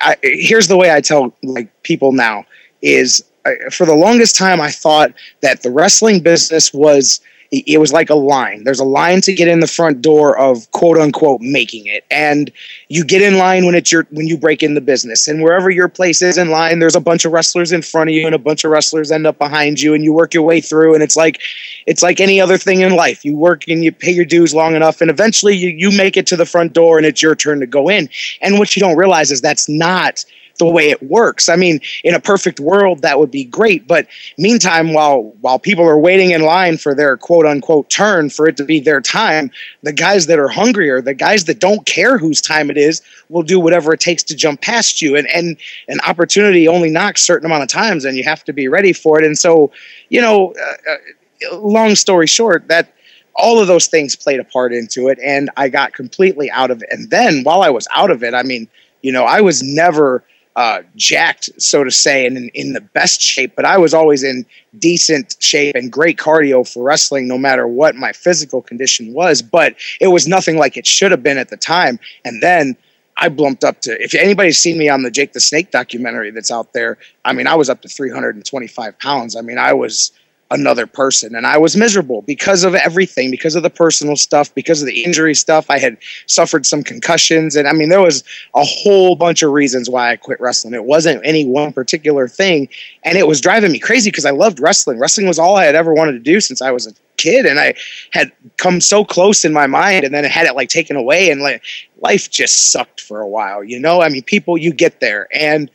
I, 0.02 0.18
here's 0.22 0.68
the 0.68 0.78
way 0.78 0.94
i 0.94 1.02
tell 1.02 1.34
like 1.44 1.70
people 1.84 2.12
now 2.12 2.46
is 2.82 3.24
I, 3.46 3.56
for 3.72 3.86
the 3.86 3.96
longest 3.96 4.36
time 4.36 4.62
i 4.62 4.70
thought 4.70 5.14
that 5.42 5.64
the 5.64 5.72
wrestling 5.72 6.22
business 6.22 6.74
was 6.74 7.22
it 7.52 7.82
was 7.82 7.92
like 7.92 8.10
a 8.10 8.16
line. 8.16 8.64
There's 8.64 8.80
a 8.80 8.86
line 8.86 9.20
to 9.22 9.34
get 9.34 9.50
in 9.50 9.60
the 9.60 9.68
front 9.68 10.02
door 10.02 10.38
of 10.38 10.72
quote 10.72 10.98
unquote 10.98 11.42
making 11.42 11.86
it. 11.86 12.06
And 12.10 12.50
you 12.88 13.04
get 13.04 13.22
in 13.22 13.38
line 13.38 13.66
when 13.66 13.76
it's 13.76 13.92
your 13.92 14.08
when 14.12 14.26
you 14.26 14.38
break 14.38 14.64
in 14.64 14.74
the 14.74 14.80
business. 14.80 15.28
And 15.28 15.44
wherever 15.44 15.70
your 15.70 15.90
place 15.90 16.22
is 16.22 16.38
in 16.38 16.50
line, 16.50 16.80
there's 16.80 16.96
a 16.96 17.02
bunch 17.02 17.26
of 17.26 17.34
wrestlers 17.34 17.74
in 17.74 17.82
front 17.82 18.10
of 18.10 18.16
you 18.16 18.26
and 18.26 18.34
a 18.34 18.40
bunch 18.40 18.64
of 18.64 18.72
wrestlers 18.72 19.12
end 19.12 19.28
up 19.28 19.38
behind 19.38 19.82
you 19.82 19.94
and 19.94 20.02
you 20.02 20.14
work 20.14 20.34
your 20.34 20.44
way 20.44 20.62
through 20.62 20.94
and 20.94 21.04
it's 21.04 21.18
like 21.18 21.42
it's 21.88 22.02
like 22.02 22.22
any 22.22 22.40
other 22.40 22.58
thing 22.58 22.82
in 22.82 22.96
life. 22.96 23.26
You 23.26 23.36
work 23.36 23.68
and 23.68 23.84
you 23.84 23.92
pay 23.92 24.12
your 24.12 24.26
dues 24.26 24.54
long 24.54 24.74
enough 24.74 25.02
and 25.02 25.10
eventually 25.10 25.56
you, 25.56 25.70
you 25.70 25.96
make 25.98 26.16
it 26.16 26.28
to 26.28 26.38
the 26.38 26.46
front 26.46 26.72
door 26.72 26.98
and 26.98 27.06
it's 27.06 27.22
your 27.22 27.36
turn 27.36 27.60
to 27.60 27.68
go 27.68 27.90
in. 27.90 28.10
And 28.42 28.60
what 28.60 28.78
you 28.78 28.80
don't 28.80 28.96
realize 28.96 29.30
is 29.30 29.42
that's 29.42 29.68
not 29.68 30.24
the 30.58 30.66
way 30.66 30.90
it 30.90 31.02
works. 31.04 31.50
I 31.50 31.56
mean, 31.56 31.80
in 32.04 32.14
a 32.14 32.20
perfect 32.20 32.60
world, 32.60 33.02
that 33.02 33.20
would 33.20 33.32
be 33.32 33.44
great. 33.44 33.88
But 33.88 34.08
meantime, 34.38 34.94
while 34.94 35.34
while 35.42 35.60
people 35.60 35.86
are 35.86 36.00
waiting 36.00 36.32
in 36.32 36.42
line 36.42 36.78
for 36.78 36.94
their 36.94 37.18
quote 37.18 37.46
unquote 37.46 37.90
turn 37.90 38.30
for 38.30 38.48
it 38.48 38.58
to 38.58 38.64
be 38.64 38.80
their 38.80 39.02
time, 39.02 39.52
the 39.84 39.94
guys 39.94 40.28
that 40.28 40.40
are 40.40 40.48
hungrier, 40.48 41.02
the 41.02 41.14
guys 41.14 41.46
that 41.46 41.60
don't 41.60 41.86
care 41.86 42.18
whose 42.18 42.42
time 42.42 42.70
it 42.70 42.78
is, 42.78 43.02
will 43.30 43.44
do 43.44 43.60
whatever 43.60 43.94
it 43.94 44.00
takes 44.00 44.24
to 44.24 44.36
jump 44.36 44.62
past 44.62 45.02
you. 45.02 45.16
And 45.16 45.28
and 45.28 45.58
an 45.88 46.00
opportunity 46.08 46.68
only 46.68 46.90
knocks 46.90 47.22
certain 47.22 47.46
amount 47.46 47.64
of 47.64 47.70
times, 47.70 48.06
and 48.06 48.18
you 48.18 48.24
have 48.24 48.44
to 48.46 48.54
be 48.54 48.68
ready 48.68 48.94
for 48.94 49.20
it. 49.20 49.26
And 49.26 49.38
so, 49.38 49.72
you 50.10 50.22
know, 50.22 50.54
uh, 50.54 50.92
uh 50.94 51.58
long 51.58 51.96
story 51.96 52.28
short, 52.28 52.68
that 52.68 52.94
all 53.36 53.60
of 53.60 53.68
those 53.68 53.88
things 53.88 54.16
played 54.16 54.40
a 54.40 54.44
part 54.44 54.74
into 54.74 55.08
it 55.08 55.18
and 55.24 55.50
i 55.58 55.70
got 55.70 55.94
completely 55.94 56.50
out 56.52 56.72
of 56.72 56.82
it 56.82 56.90
and 56.92 57.10
then 57.10 57.44
while 57.44 57.62
i 57.62 57.70
was 57.70 57.88
out 57.96 58.12
of 58.12 58.24
it 58.24 58.34
i 58.34 58.44
mean 58.44 58.68
you 59.02 59.12
know 59.12 59.24
i 59.24 59.42
was 59.42 59.64
never 59.64 60.24
uh, 60.56 60.82
jacked, 60.96 61.50
so 61.62 61.84
to 61.84 61.92
say, 61.92 62.26
and 62.26 62.38
in, 62.38 62.50
in, 62.50 62.74
the 62.74 62.82
best 62.82 63.22
shape, 63.22 63.54
but 63.56 63.64
I 63.64 63.78
was 63.78 63.94
always 63.94 64.22
in 64.24 64.46
decent 64.80 65.36
shape 65.40 65.76
and 65.76 65.92
great 65.92 66.18
cardio 66.18 66.68
for 66.68 66.84
wrestling, 66.84 67.28
no 67.28 67.38
matter 67.38 67.68
what 67.68 67.96
my 67.96 68.12
physical 68.12 68.62
condition 68.62 69.14
was. 69.14 69.42
But 69.42 69.76
it 70.02 70.08
was 70.08 70.28
nothing 70.28 70.58
like 70.58 70.76
it 70.76 70.86
should 70.86 71.12
have 71.12 71.24
been 71.24 71.38
at 71.38 71.50
the 71.50 71.58
time. 71.58 72.00
And 72.26 72.44
then 72.44 72.76
I 73.18 73.30
bumped 73.30 73.64
up 73.64 73.82
to, 73.82 74.04
if 74.04 74.14
anybody's 74.14 74.58
seen 74.58 74.78
me 74.78 74.90
on 74.90 75.04
the 75.04 75.12
Jake 75.12 75.34
the 75.34 75.40
Snake 75.40 75.72
documentary 75.72 76.32
that's 76.32 76.52
out 76.52 76.74
there, 76.74 76.98
I 77.24 77.34
mean, 77.34 77.48
I 77.48 77.56
was 77.56 77.70
up 77.70 77.82
to 77.84 77.88
325 77.88 79.00
pounds. 79.00 79.36
I 79.36 79.42
mean, 79.42 79.58
I 79.58 79.74
was 79.74 80.12
another 80.52 80.86
person. 80.86 81.34
And 81.34 81.48
I 81.48 81.58
was 81.58 81.78
miserable 81.78 82.22
because 82.22 82.64
of 82.64 82.76
everything, 82.76 83.32
because 83.32 83.56
of 83.56 83.64
the 83.64 83.70
personal 83.70 84.18
stuff, 84.18 84.54
because 84.54 84.82
of 84.82 84.86
the 84.86 85.04
injury 85.04 85.34
stuff. 85.34 85.70
I 85.70 85.80
had 85.80 85.98
suffered 86.28 86.66
some 86.66 86.84
concussions. 86.84 87.56
And 87.56 87.68
I 87.68 87.72
mean, 87.72 87.90
there 87.90 88.02
was 88.02 88.24
a 88.54 88.64
whole 88.64 89.16
bunch 89.16 89.42
of 89.42 89.52
reasons 89.52 89.90
why 89.90 90.12
I 90.12 90.18
quit 90.18 90.40
wrestling. 90.42 90.74
It 90.74 90.84
wasn't 90.84 91.26
any 91.26 91.46
one 91.46 91.72
particular 91.72 92.28
thing. 92.28 92.68
And 93.04 93.18
it 93.18 93.28
was 93.28 93.40
driving 93.40 93.72
me 93.72 93.80
crazy 93.80 94.12
because 94.12 94.26
I 94.26 94.32
loved 94.32 94.60
wrestling. 94.60 95.00
Wrestling 95.00 95.28
was 95.28 95.40
all 95.40 95.56
I 95.56 95.64
had 95.64 95.76
ever 95.76 95.94
wanted 95.94 96.14
to 96.14 96.20
do 96.20 96.42
since 96.42 96.62
I 96.62 96.72
was 96.72 96.86
a 96.86 96.94
kid. 97.16 97.46
And 97.46 97.58
I 97.58 97.74
had 98.12 98.32
come 98.58 98.82
so 98.82 99.06
close 99.06 99.46
in 99.46 99.54
my 99.54 99.68
mind 99.68 100.04
and 100.04 100.14
then 100.14 100.26
I 100.26 100.28
had 100.28 100.48
it 100.48 100.56
like 100.56 100.70
taken 100.70 100.98
away. 100.98 101.32
And 101.32 101.42
like 101.42 101.64
life 102.02 102.30
just 102.30 102.72
sucked 102.74 103.00
for 103.00 103.22
a 103.22 103.28
while, 103.28 103.64
you 103.64 103.80
know? 103.80 104.02
I 104.02 104.10
mean, 104.10 104.24
people, 104.24 104.58
you 104.58 104.74
get 104.74 105.00
there. 105.00 105.30
And, 105.34 105.72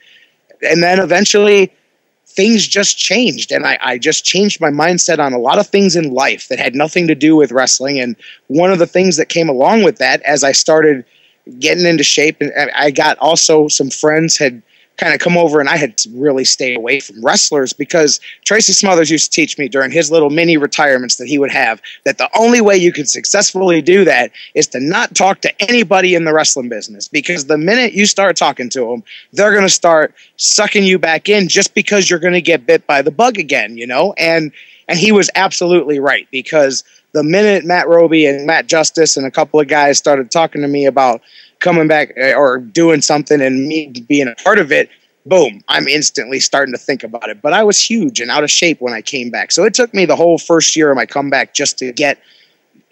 and 0.61 0.82
then 0.82 0.99
eventually, 0.99 1.73
things 2.36 2.68
just 2.68 2.98
changed. 2.98 3.50
And 3.50 3.66
I, 3.66 3.78
I, 3.82 3.98
just 3.98 4.24
changed 4.24 4.60
my 4.60 4.70
mindset 4.70 5.18
on 5.18 5.32
a 5.32 5.38
lot 5.38 5.58
of 5.58 5.66
things 5.66 5.96
in 5.96 6.12
life 6.12 6.48
that 6.48 6.58
had 6.58 6.74
nothing 6.74 7.08
to 7.08 7.14
do 7.14 7.34
with 7.34 7.50
wrestling. 7.50 7.98
And 7.98 8.14
one 8.48 8.70
of 8.70 8.78
the 8.78 8.86
things 8.86 9.16
that 9.16 9.30
came 9.30 9.49
along 9.49 9.82
with 9.82 9.96
that 9.99 10.22
as 10.22 10.44
i 10.44 10.52
started 10.52 11.04
getting 11.58 11.87
into 11.87 12.04
shape 12.04 12.37
and 12.40 12.52
i 12.75 12.90
got 12.90 13.16
also 13.18 13.68
some 13.68 13.88
friends 13.88 14.37
had 14.37 14.62
kind 14.96 15.12
of 15.12 15.20
come 15.20 15.36
over 15.36 15.60
and 15.60 15.68
I 15.68 15.76
had 15.76 15.96
to 15.98 16.10
really 16.14 16.44
stay 16.44 16.74
away 16.74 17.00
from 17.00 17.22
wrestlers 17.22 17.72
because 17.72 18.20
Tracy 18.44 18.72
Smothers 18.72 19.10
used 19.10 19.26
to 19.26 19.34
teach 19.34 19.58
me 19.58 19.68
during 19.68 19.90
his 19.90 20.10
little 20.10 20.30
mini 20.30 20.56
retirements 20.56 21.16
that 21.16 21.28
he 21.28 21.38
would 21.38 21.50
have 21.50 21.80
that 22.04 22.18
the 22.18 22.30
only 22.38 22.60
way 22.60 22.76
you 22.76 22.92
could 22.92 23.08
successfully 23.08 23.82
do 23.82 24.04
that 24.04 24.30
is 24.54 24.66
to 24.68 24.80
not 24.80 25.14
talk 25.14 25.40
to 25.42 25.62
anybody 25.62 26.14
in 26.14 26.24
the 26.24 26.32
wrestling 26.32 26.68
business 26.68 27.08
because 27.08 27.46
the 27.46 27.58
minute 27.58 27.92
you 27.92 28.06
start 28.06 28.36
talking 28.36 28.68
to 28.70 28.80
them, 28.80 29.02
they're 29.32 29.52
going 29.52 29.62
to 29.62 29.68
start 29.68 30.14
sucking 30.36 30.84
you 30.84 30.98
back 30.98 31.28
in 31.28 31.48
just 31.48 31.74
because 31.74 32.08
you're 32.08 32.18
going 32.18 32.32
to 32.32 32.40
get 32.40 32.66
bit 32.66 32.86
by 32.86 33.02
the 33.02 33.10
bug 33.10 33.38
again, 33.38 33.76
you 33.76 33.86
know? 33.86 34.14
And 34.16 34.52
and 34.88 34.98
he 34.98 35.10
was 35.10 35.28
absolutely 35.34 35.98
right 35.98 36.28
because 36.30 36.84
the 37.12 37.24
minute 37.24 37.64
Matt 37.64 37.88
Roby 37.88 38.26
and 38.26 38.46
Matt 38.46 38.66
Justice 38.66 39.16
and 39.16 39.26
a 39.26 39.30
couple 39.30 39.58
of 39.58 39.68
guys 39.68 39.98
started 39.98 40.30
talking 40.30 40.62
to 40.62 40.68
me 40.68 40.86
about 40.86 41.22
coming 41.66 41.88
back 41.88 42.12
eh, 42.16 42.32
or 42.32 42.58
doing 42.58 43.02
something 43.02 43.40
and 43.40 43.66
me 43.66 43.88
being 44.08 44.28
a 44.28 44.35
part 44.37 44.61
of 44.61 44.70
it, 44.70 44.88
boom, 45.26 45.64
I'm 45.66 45.88
instantly 45.88 46.38
starting 46.38 46.73
to 46.73 46.78
think 46.78 47.02
about 47.02 47.28
it. 47.28 47.42
But 47.42 47.52
I 47.52 47.64
was 47.64 47.80
huge 47.80 48.20
and 48.20 48.30
out 48.30 48.44
of 48.44 48.50
shape 48.50 48.80
when 48.80 48.94
I 48.94 49.02
came 49.02 49.30
back. 49.30 49.50
So 49.50 49.64
it 49.64 49.75
took 49.75 49.92
me 49.92 50.04
the 50.04 50.14
whole 50.14 50.38
first 50.38 50.76
year 50.76 50.90
of 50.90 50.96
my 50.96 51.06
comeback 51.06 51.54
just 51.54 51.78
to 51.78 51.92
get 51.92 52.18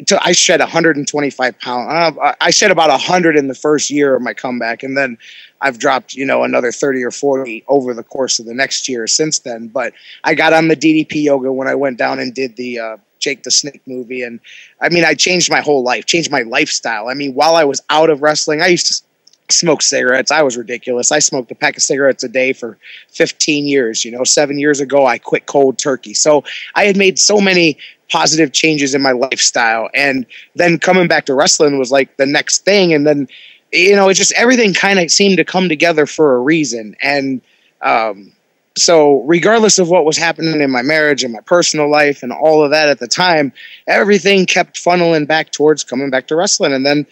to, 0.09 0.21
I 0.21 0.33
shed 0.33 0.59
125 0.59 1.59
pounds. 1.61 2.19
Uh, 2.21 2.35
I 2.41 2.51
shed 2.51 2.73
about 2.73 2.91
100 2.91 3.37
in 3.37 3.47
the 3.47 3.55
first 3.55 3.91
year 3.91 4.17
of 4.17 4.23
my 4.23 4.35
comeback. 4.35 4.83
And 4.83 4.97
then 4.97 5.17
I've 5.61 5.79
dropped, 5.79 6.15
you 6.15 6.27
know, 6.27 6.43
another 6.43 6.73
30 6.73 7.05
or 7.05 7.13
40 7.13 7.65
over 7.69 7.95
the 7.95 8.03
course 8.03 8.41
of 8.41 8.47
the 8.47 8.55
next 8.55 8.89
year 8.89 9.07
since 9.07 9.39
then. 9.39 9.69
But 9.69 9.93
I 10.25 10.35
got 10.35 10.53
on 10.53 10.67
the 10.67 10.75
DDP 10.75 11.23
yoga 11.23 11.53
when 11.53 11.69
I 11.69 11.77
went 11.77 11.97
down 11.97 12.19
and 12.19 12.35
did 12.35 12.57
the, 12.57 12.81
uh, 12.81 12.97
Jake 13.25 13.43
the 13.43 13.51
Snake 13.51 13.83
movie. 13.87 14.23
And 14.23 14.39
I 14.81 14.91
mean, 14.91 15.05
I 15.05 15.15
changed 15.15 15.51
my 15.51 15.61
whole 15.61 15.83
life, 15.83 16.05
changed 16.05 16.31
my 16.31 16.43
lifestyle. 16.43 17.09
I 17.09 17.15
mean, 17.15 17.35
while 17.35 17.57
I 17.57 17.65
was 17.65 17.81
out 17.89 18.11
of 18.11 18.23
wrestling, 18.23 18.61
I 18.61 18.69
used 18.69 18.87
to 18.89 19.03
smoke 19.51 19.83
cigarettes. 19.83 20.31
I 20.31 20.43
was 20.43 20.57
ridiculous. 20.57 21.11
I 21.11 21.19
smoked 21.19 21.51
a 21.51 21.55
pack 21.55 21.77
of 21.77 21.83
cigarettes 21.83 22.25
a 22.25 22.29
day 22.29 22.53
for 22.53 22.79
15 23.09 23.67
years. 23.67 24.05
You 24.05 24.13
know, 24.13 24.25
seven 24.25 24.59
years 24.59 24.81
ago, 24.81 25.07
I 25.07 25.19
quit 25.19 25.47
cold 25.47 25.79
turkey. 25.79 26.15
So 26.15 26.45
I 26.75 26.85
had 26.85 26.97
made 26.97 27.19
so 27.19 27.41
many 27.41 27.79
positive 28.11 28.53
changes 28.53 28.95
in 28.95 29.03
my 29.03 29.13
lifestyle. 29.13 29.89
And 29.95 30.27
then 30.55 30.79
coming 30.79 31.09
back 31.09 31.27
to 31.27 31.35
wrestling 31.35 31.79
was 31.79 31.91
like 31.91 32.17
the 32.17 32.27
next 32.27 32.65
thing. 32.65 32.93
And 32.93 33.07
then, 33.07 33.29
you 33.73 33.97
know, 33.97 34.09
it 34.09 34.15
just 34.15 34.33
everything 34.33 34.75
kind 34.75 34.99
of 34.99 35.11
seemed 35.11 35.37
to 35.39 35.45
come 35.45 35.69
together 35.69 36.07
for 36.07 36.37
a 36.37 36.41
reason. 36.41 36.97
And, 37.03 37.41
um, 37.83 38.34
so 38.77 39.23
regardless 39.23 39.79
of 39.79 39.89
what 39.89 40.05
was 40.05 40.17
happening 40.17 40.61
in 40.61 40.71
my 40.71 40.83
marriage 40.83 41.23
and 41.23 41.33
my 41.33 41.41
personal 41.41 41.89
life 41.89 42.23
and 42.23 42.33
all 42.33 42.65
of 42.65 42.71
that 42.71 42.89
at 42.89 42.99
the 42.99 43.07
time, 43.07 43.53
everything 43.87 44.47
kept 44.47 44.83
funneling 44.83 45.27
back 45.27 45.53
towards 45.53 45.85
coming 45.85 46.11
back 46.11 46.27
to 46.29 46.37
wrestling. 46.37 46.73
And 46.73 46.85
then, 46.85 47.07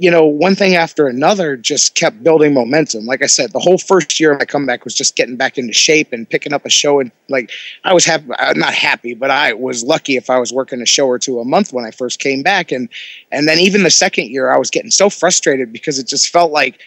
you 0.00 0.12
know, 0.12 0.24
one 0.24 0.54
thing 0.54 0.76
after 0.76 1.08
another 1.08 1.56
just 1.56 1.96
kept 1.96 2.22
building 2.22 2.54
momentum. 2.54 3.04
Like 3.04 3.20
I 3.20 3.26
said, 3.26 3.52
the 3.52 3.58
whole 3.58 3.78
first 3.78 4.20
year 4.20 4.30
of 4.30 4.38
my 4.38 4.44
comeback 4.44 4.84
was 4.84 4.94
just 4.94 5.16
getting 5.16 5.34
back 5.34 5.58
into 5.58 5.72
shape 5.72 6.12
and 6.12 6.28
picking 6.28 6.52
up 6.52 6.64
a 6.64 6.70
show. 6.70 7.00
And 7.00 7.10
like, 7.28 7.50
I 7.82 7.92
was 7.92 8.04
happy, 8.04 8.30
uh, 8.38 8.52
not 8.54 8.74
happy, 8.74 9.14
but 9.14 9.32
I 9.32 9.54
was 9.54 9.82
lucky 9.82 10.16
if 10.16 10.30
I 10.30 10.38
was 10.38 10.52
working 10.52 10.80
a 10.80 10.86
show 10.86 11.08
or 11.08 11.18
two 11.18 11.40
a 11.40 11.44
month 11.44 11.72
when 11.72 11.84
I 11.84 11.90
first 11.90 12.20
came 12.20 12.44
back. 12.44 12.70
And, 12.70 12.88
and 13.32 13.48
then 13.48 13.58
even 13.58 13.82
the 13.82 13.90
second 13.90 14.30
year, 14.30 14.52
I 14.52 14.58
was 14.58 14.70
getting 14.70 14.92
so 14.92 15.10
frustrated 15.10 15.72
because 15.72 15.98
it 15.98 16.06
just 16.06 16.28
felt 16.28 16.52
like, 16.52 16.80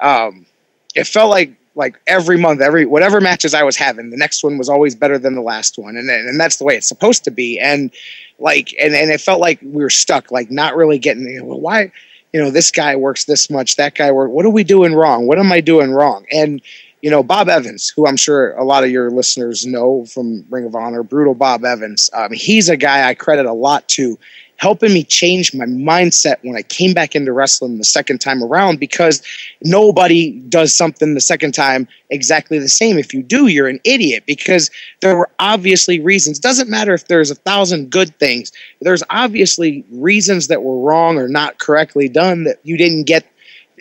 um, 0.00 0.44
it 0.96 1.06
felt 1.06 1.30
like 1.30 1.56
like 1.76 2.00
every 2.06 2.38
month, 2.38 2.62
every 2.62 2.86
whatever 2.86 3.20
matches 3.20 3.54
I 3.54 3.62
was 3.62 3.76
having, 3.76 4.10
the 4.10 4.16
next 4.16 4.42
one 4.42 4.56
was 4.56 4.68
always 4.68 4.94
better 4.94 5.18
than 5.18 5.34
the 5.34 5.42
last 5.42 5.78
one, 5.78 5.96
and 5.96 6.08
and 6.08 6.40
that's 6.40 6.56
the 6.56 6.64
way 6.64 6.74
it's 6.74 6.88
supposed 6.88 7.22
to 7.24 7.30
be. 7.30 7.58
And 7.58 7.92
like, 8.38 8.74
and 8.80 8.94
and 8.94 9.12
it 9.12 9.20
felt 9.20 9.40
like 9.40 9.60
we 9.62 9.82
were 9.82 9.90
stuck, 9.90 10.32
like 10.32 10.50
not 10.50 10.74
really 10.74 10.98
getting. 10.98 11.28
You 11.28 11.40
know, 11.40 11.44
well, 11.44 11.60
why? 11.60 11.92
You 12.32 12.42
know, 12.42 12.50
this 12.50 12.70
guy 12.70 12.96
works 12.96 13.24
this 13.26 13.48
much, 13.50 13.76
that 13.76 13.94
guy 13.94 14.10
works. 14.10 14.32
What 14.32 14.44
are 14.44 14.50
we 14.50 14.64
doing 14.64 14.94
wrong? 14.94 15.26
What 15.26 15.38
am 15.38 15.52
I 15.52 15.60
doing 15.60 15.92
wrong? 15.92 16.26
And 16.32 16.60
you 17.02 17.10
know, 17.10 17.22
Bob 17.22 17.48
Evans, 17.48 17.90
who 17.90 18.06
I'm 18.06 18.16
sure 18.16 18.52
a 18.52 18.64
lot 18.64 18.82
of 18.82 18.90
your 18.90 19.10
listeners 19.10 19.66
know 19.66 20.06
from 20.06 20.44
Ring 20.48 20.64
of 20.64 20.74
Honor, 20.74 21.02
brutal 21.02 21.34
Bob 21.34 21.64
Evans. 21.64 22.10
Um, 22.14 22.32
he's 22.32 22.68
a 22.68 22.76
guy 22.76 23.08
I 23.08 23.14
credit 23.14 23.46
a 23.46 23.52
lot 23.52 23.86
to 23.90 24.18
helping 24.58 24.92
me 24.92 25.04
change 25.04 25.54
my 25.54 25.66
mindset 25.66 26.36
when 26.42 26.56
I 26.56 26.62
came 26.62 26.94
back 26.94 27.14
into 27.14 27.32
wrestling 27.32 27.78
the 27.78 27.84
second 27.84 28.20
time 28.20 28.42
around 28.42 28.80
because 28.80 29.22
nobody 29.62 30.38
does 30.48 30.72
something 30.72 31.14
the 31.14 31.20
second 31.20 31.52
time 31.52 31.86
exactly 32.10 32.58
the 32.58 32.68
same. 32.68 32.98
If 32.98 33.12
you 33.12 33.22
do, 33.22 33.48
you're 33.48 33.68
an 33.68 33.80
idiot 33.84 34.24
because 34.26 34.70
there 35.00 35.16
were 35.16 35.30
obviously 35.38 36.00
reasons. 36.00 36.38
Doesn't 36.38 36.70
matter 36.70 36.94
if 36.94 37.08
there's 37.08 37.30
a 37.30 37.34
thousand 37.34 37.90
good 37.90 38.16
things, 38.18 38.52
there's 38.80 39.02
obviously 39.10 39.84
reasons 39.90 40.48
that 40.48 40.62
were 40.62 40.78
wrong 40.78 41.18
or 41.18 41.28
not 41.28 41.58
correctly 41.58 42.08
done 42.08 42.44
that 42.44 42.58
you 42.62 42.76
didn't 42.76 43.04
get 43.04 43.26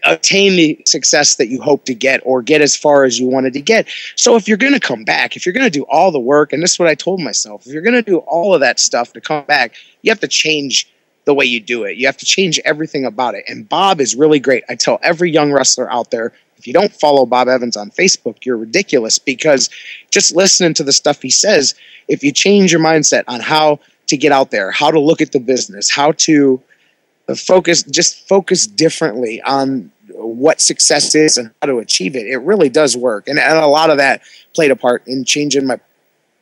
attain 0.05 0.55
the 0.55 0.79
success 0.85 1.35
that 1.35 1.47
you 1.47 1.62
hope 1.62 1.85
to 1.85 1.93
get 1.93 2.21
or 2.24 2.41
get 2.41 2.62
as 2.62 2.75
far 2.75 3.03
as 3.03 3.19
you 3.19 3.27
wanted 3.27 3.53
to 3.53 3.62
get. 3.62 3.88
So 4.15 4.35
if 4.35 4.47
you're 4.47 4.57
going 4.57 4.74
to 4.74 4.79
come 4.79 5.03
back, 5.03 5.35
if 5.35 5.45
you're 5.45 5.53
going 5.53 5.65
to 5.65 5.69
do 5.69 5.83
all 5.89 6.12
the 6.12 6.19
work, 6.19 6.53
and 6.53 6.62
this 6.62 6.74
is 6.74 6.79
what 6.79 6.88
I 6.88 6.95
told 6.95 7.21
myself, 7.21 7.65
if 7.65 7.74
you're 7.74 7.81
going 7.81 7.95
to 7.95 8.01
do 8.01 8.19
all 8.19 8.53
of 8.53 8.62
that 8.62 8.79
stuff 8.79 9.13
to 9.13 9.21
come 9.21 9.45
back, 9.45 9.75
you 10.01 10.12
have 10.12 10.19
to 10.19 10.27
change 10.27 10.88
the 11.25 11.33
way 11.33 11.45
you 11.45 11.59
do 11.59 11.83
it. 11.83 11.97
You 11.97 12.05
have 12.05 12.17
to 12.17 12.25
change 12.25 12.59
everything 12.65 13.03
about 13.03 13.35
it. 13.35 13.45
And 13.47 13.67
Bob 13.67 14.00
is 14.00 14.15
really 14.15 14.39
great. 14.39 14.63
I 14.69 14.75
tell 14.75 15.00
every 15.01 15.31
young 15.31 15.51
wrestler 15.51 15.91
out 15.91 16.12
there, 16.12 16.31
if 16.57 16.67
you 16.67 16.74
don't 16.74 16.93
follow 16.93 17.25
Bob 17.25 17.47
Evans 17.47 17.75
on 17.75 17.89
Facebook, 17.89 18.45
you're 18.45 18.57
ridiculous 18.57 19.19
because 19.19 19.69
just 20.12 20.35
listening 20.35 20.74
to 20.75 20.83
the 20.83 20.93
stuff 20.93 21.21
he 21.21 21.29
says, 21.29 21.75
if 22.07 22.24
you 22.24 22.31
change 22.31 22.71
your 22.71 22.81
mindset 22.81 23.24
on 23.27 23.39
how 23.39 23.79
to 24.07 24.17
get 24.17 24.31
out 24.31 24.51
there, 24.51 24.71
how 24.71 24.91
to 24.91 25.00
look 25.00 25.19
at 25.19 25.31
the 25.31 25.39
business, 25.39 25.89
how 25.89 26.12
to 26.13 26.62
focus 27.35 27.81
just 27.83 28.27
focus 28.27 28.67
differently 28.67 29.41
on 29.41 29.91
what 30.17 30.62
success 30.62 31.15
is 31.15 31.38
and 31.38 31.51
how 31.62 31.67
to 31.67 31.79
achieve 31.79 32.15
it 32.15 32.27
it 32.27 32.38
really 32.38 32.69
does 32.69 32.95
work. 32.95 33.27
And, 33.27 33.39
and 33.39 33.57
a 33.57 33.67
lot 33.67 33.89
of 33.89 33.98
that 33.98 34.22
played 34.53 34.72
a 34.72 34.75
part 34.75 35.05
in 35.07 35.25
changing 35.25 35.67
my 35.67 35.79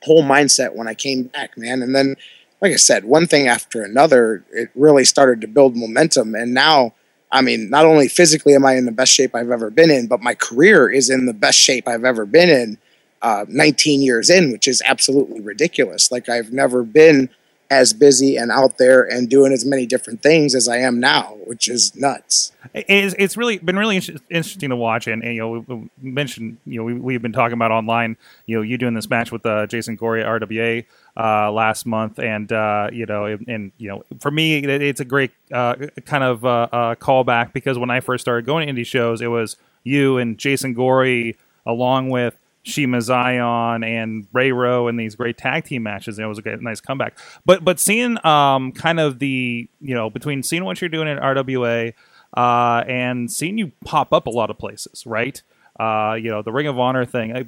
whole 0.03 0.23
mindset 0.23 0.75
when 0.75 0.87
i 0.87 0.93
came 0.93 1.23
back 1.23 1.57
man. 1.57 1.81
And 1.81 1.95
then 1.95 2.15
like 2.61 2.73
i 2.73 2.77
said 2.77 3.05
one 3.05 3.27
thing 3.27 3.47
after 3.47 3.83
another 3.83 4.43
it 4.51 4.69
really 4.75 5.05
started 5.05 5.41
to 5.41 5.47
build 5.47 5.75
momentum. 5.75 6.35
And 6.35 6.53
now 6.53 6.93
i 7.31 7.41
mean 7.41 7.69
not 7.69 7.85
only 7.85 8.07
physically 8.07 8.53
am 8.53 8.65
i 8.65 8.75
in 8.75 8.85
the 8.85 8.91
best 8.91 9.11
shape 9.11 9.33
i've 9.35 9.51
ever 9.51 9.69
been 9.69 9.89
in 9.89 10.07
but 10.07 10.21
my 10.21 10.35
career 10.35 10.89
is 10.89 11.09
in 11.09 11.25
the 11.25 11.33
best 11.33 11.57
shape 11.57 11.87
i've 11.87 12.05
ever 12.05 12.25
been 12.25 12.49
in 12.49 12.77
uh, 13.23 13.45
19 13.47 14.01
years 14.01 14.29
in 14.29 14.51
which 14.51 14.67
is 14.67 14.81
absolutely 14.85 15.41
ridiculous. 15.41 16.11
Like 16.11 16.29
i've 16.29 16.51
never 16.51 16.83
been 16.83 17.29
as 17.73 17.93
busy 17.93 18.37
and 18.37 18.51
out 18.51 18.77
there 18.77 19.03
and 19.03 19.29
doing 19.29 19.51
as 19.51 19.65
many 19.65 19.85
different 19.85 20.21
things 20.21 20.55
as 20.55 20.67
I 20.67 20.77
am 20.77 20.99
now, 20.99 21.37
which 21.45 21.67
is 21.67 21.95
nuts. 21.95 22.51
It's, 22.73 23.15
it's 23.17 23.35
really 23.35 23.57
been 23.57 23.77
really 23.77 23.97
inter- 23.97 24.17
interesting 24.29 24.69
to 24.69 24.75
watch, 24.75 25.07
and, 25.07 25.23
and, 25.23 25.35
you 25.35 25.41
know, 25.41 25.89
we 26.01 26.11
mentioned 26.11 26.57
you 26.65 26.79
know 26.79 26.83
we, 26.83 26.93
we've 26.93 27.21
been 27.21 27.33
talking 27.33 27.53
about 27.53 27.71
online, 27.71 28.17
you 28.45 28.55
know, 28.55 28.61
you 28.61 28.77
doing 28.77 28.93
this 28.93 29.09
match 29.09 29.31
with 29.31 29.45
uh, 29.45 29.67
Jason 29.67 29.95
Gory 29.95 30.21
at 30.21 30.27
RWA 30.27 30.85
uh, 31.17 31.51
last 31.51 31.85
month, 31.85 32.19
and 32.19 32.51
uh, 32.51 32.89
you 32.91 33.05
know, 33.05 33.25
and, 33.25 33.47
and, 33.47 33.71
you 33.77 33.89
know, 33.89 34.03
for 34.19 34.31
me, 34.31 34.59
it's 34.59 35.01
a 35.01 35.05
great 35.05 35.31
uh, 35.51 35.75
kind 36.05 36.23
of 36.23 36.45
uh, 36.45 36.67
uh, 36.71 36.95
callback 36.95 37.53
because 37.53 37.77
when 37.77 37.89
I 37.89 37.99
first 37.99 38.23
started 38.23 38.45
going 38.45 38.67
to 38.67 38.73
indie 38.73 38.85
shows, 38.85 39.21
it 39.21 39.27
was 39.27 39.57
you 39.83 40.17
and 40.17 40.37
Jason 40.37 40.73
Gory 40.73 41.37
along 41.65 42.09
with 42.09 42.37
Shima 42.63 42.97
Xion 42.97 43.85
and 43.85 44.27
Ray 44.31 44.51
Rowe 44.51 44.87
in 44.87 44.95
these 44.95 45.15
great 45.15 45.37
tag 45.37 45.65
team 45.65 45.83
matches. 45.83 46.17
And 46.17 46.25
it 46.25 46.27
was 46.27 46.39
a 46.39 46.57
nice 46.57 46.81
comeback. 46.81 47.17
But 47.45 47.63
but 47.63 47.79
seeing 47.79 48.23
um, 48.25 48.71
kind 48.71 48.99
of 48.99 49.19
the 49.19 49.69
you 49.81 49.93
know 49.93 50.09
between 50.09 50.43
seeing 50.43 50.63
what 50.65 50.81
you're 50.81 50.89
doing 50.89 51.07
at 51.07 51.21
RWA 51.21 51.93
uh, 52.35 52.83
and 52.87 53.31
seeing 53.31 53.57
you 53.57 53.71
pop 53.85 54.13
up 54.13 54.27
a 54.27 54.29
lot 54.29 54.49
of 54.49 54.57
places, 54.57 55.05
right? 55.05 55.41
Uh, 55.79 56.13
you 56.21 56.29
know 56.29 56.43
the 56.43 56.51
Ring 56.51 56.67
of 56.67 56.79
Honor 56.79 57.03
thing. 57.03 57.35
I, 57.35 57.45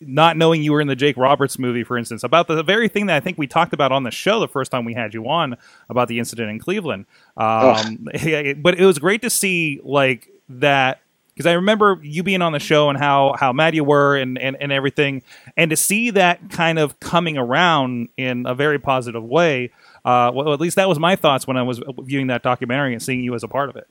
not 0.00 0.36
knowing 0.36 0.62
you 0.62 0.72
were 0.72 0.80
in 0.80 0.88
the 0.88 0.96
Jake 0.96 1.16
Roberts 1.16 1.58
movie, 1.58 1.84
for 1.84 1.98
instance, 1.98 2.24
about 2.24 2.48
the 2.48 2.62
very 2.62 2.88
thing 2.88 3.06
that 3.06 3.16
I 3.16 3.20
think 3.20 3.38
we 3.38 3.46
talked 3.46 3.74
about 3.74 3.92
on 3.92 4.02
the 4.02 4.10
show 4.10 4.40
the 4.40 4.48
first 4.48 4.70
time 4.70 4.84
we 4.84 4.94
had 4.94 5.12
you 5.14 5.28
on 5.28 5.56
about 5.90 6.08
the 6.08 6.18
incident 6.18 6.50
in 6.50 6.58
Cleveland. 6.58 7.04
Um, 7.36 8.08
but 8.56 8.78
it 8.78 8.86
was 8.86 8.98
great 8.98 9.22
to 9.22 9.30
see 9.30 9.80
like 9.84 10.30
that 10.48 11.00
because 11.36 11.46
I 11.46 11.52
remember 11.52 12.00
you 12.02 12.22
being 12.22 12.40
on 12.40 12.52
the 12.52 12.58
show 12.58 12.88
and 12.88 12.98
how 12.98 13.34
how 13.38 13.52
mad 13.52 13.74
you 13.74 13.84
were 13.84 14.16
and, 14.16 14.38
and 14.38 14.56
and 14.58 14.72
everything, 14.72 15.22
and 15.56 15.70
to 15.70 15.76
see 15.76 16.10
that 16.10 16.50
kind 16.50 16.78
of 16.78 16.98
coming 16.98 17.36
around 17.36 18.08
in 18.16 18.46
a 18.46 18.54
very 18.54 18.78
positive 18.78 19.22
way. 19.22 19.70
Uh, 20.02 20.30
well, 20.32 20.52
at 20.54 20.60
least 20.60 20.76
that 20.76 20.88
was 20.88 20.98
my 20.98 21.16
thoughts 21.16 21.46
when 21.46 21.56
I 21.56 21.62
was 21.62 21.82
viewing 21.98 22.28
that 22.28 22.42
documentary 22.42 22.92
and 22.92 23.02
seeing 23.02 23.22
you 23.22 23.34
as 23.34 23.42
a 23.42 23.48
part 23.48 23.68
of 23.68 23.76
it. 23.76 23.86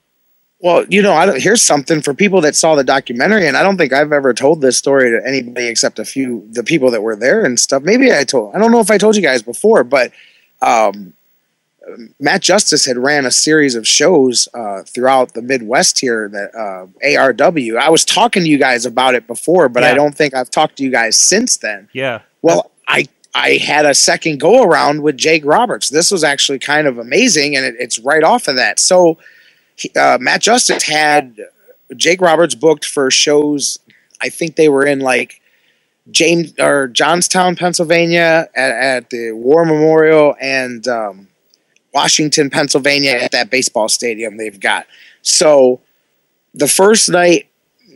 Well, 0.59 0.85
you 0.89 1.01
know, 1.03 1.13
I 1.13 1.39
here's 1.39 1.61
something 1.61 2.01
for 2.01 2.15
people 2.15 2.41
that 2.41 2.55
saw 2.55 2.73
the 2.73 2.83
documentary, 2.83 3.47
and 3.47 3.55
I 3.55 3.61
don't 3.61 3.77
think 3.77 3.93
I've 3.93 4.11
ever 4.11 4.33
told 4.33 4.61
this 4.61 4.77
story 4.77 5.11
to 5.11 5.21
anybody 5.27 5.67
except 5.67 5.99
a 5.99 6.05
few 6.05 6.47
the 6.51 6.63
people 6.63 6.89
that 6.91 7.03
were 7.03 7.15
there 7.15 7.45
and 7.45 7.59
stuff. 7.59 7.83
Maybe 7.83 8.11
I 8.11 8.23
told. 8.23 8.55
I 8.55 8.59
don't 8.59 8.71
know 8.71 8.79
if 8.79 8.89
I 8.89 8.97
told 8.97 9.15
you 9.15 9.21
guys 9.21 9.43
before, 9.43 9.83
but 9.83 10.11
um, 10.61 11.13
Matt 12.19 12.41
Justice 12.41 12.85
had 12.85 12.97
ran 12.97 13.25
a 13.25 13.31
series 13.31 13.75
of 13.75 13.87
shows 13.87 14.47
uh, 14.53 14.83
throughout 14.83 15.33
the 15.33 15.41
Midwest 15.41 15.99
here 15.99 16.29
that 16.29 16.55
uh, 16.55 16.87
ARW. 17.05 17.77
I 17.77 17.89
was 17.89 18.03
talking 18.03 18.43
to 18.43 18.49
you 18.49 18.57
guys 18.57 18.85
about 18.85 19.15
it 19.15 19.27
before, 19.27 19.69
but 19.69 19.83
yeah. 19.83 19.89
I 19.89 19.93
don't 19.93 20.15
think 20.15 20.33
I've 20.33 20.49
talked 20.49 20.77
to 20.77 20.83
you 20.83 20.91
guys 20.91 21.15
since 21.15 21.57
then. 21.57 21.89
Yeah. 21.93 22.21
Well, 22.41 22.71
I 22.87 23.07
I 23.33 23.57
had 23.57 23.85
a 23.85 23.93
second 23.93 24.39
go 24.39 24.63
around 24.63 25.01
with 25.01 25.17
Jake 25.17 25.45
Roberts. 25.45 25.89
This 25.89 26.09
was 26.09 26.23
actually 26.23 26.59
kind 26.59 26.87
of 26.87 26.97
amazing, 26.97 27.55
and 27.55 27.65
it, 27.65 27.75
it's 27.79 27.99
right 27.99 28.23
off 28.23 28.47
of 28.47 28.55
that. 28.55 28.79
So 28.79 29.17
uh, 29.95 30.17
Matt 30.21 30.41
Justice 30.41 30.83
had 30.83 31.37
Jake 31.95 32.21
Roberts 32.21 32.55
booked 32.55 32.85
for 32.85 33.11
shows. 33.11 33.77
I 34.21 34.29
think 34.29 34.55
they 34.55 34.69
were 34.69 34.85
in 34.85 34.99
like 34.99 35.41
James 36.11 36.53
or 36.59 36.87
Johnstown, 36.87 37.55
Pennsylvania, 37.55 38.47
at, 38.55 38.71
at 38.71 39.09
the 39.09 39.33
War 39.33 39.65
Memorial, 39.65 40.35
and 40.39 40.87
um, 40.87 41.27
Washington, 41.95 42.49
Pennsylvania, 42.49 43.11
at 43.11 43.31
that 43.31 43.49
baseball 43.49 43.87
stadium 43.87 44.35
they've 44.35 44.59
got. 44.59 44.85
So 45.21 45.79
the 46.53 46.67
first 46.67 47.09
night, 47.09 47.47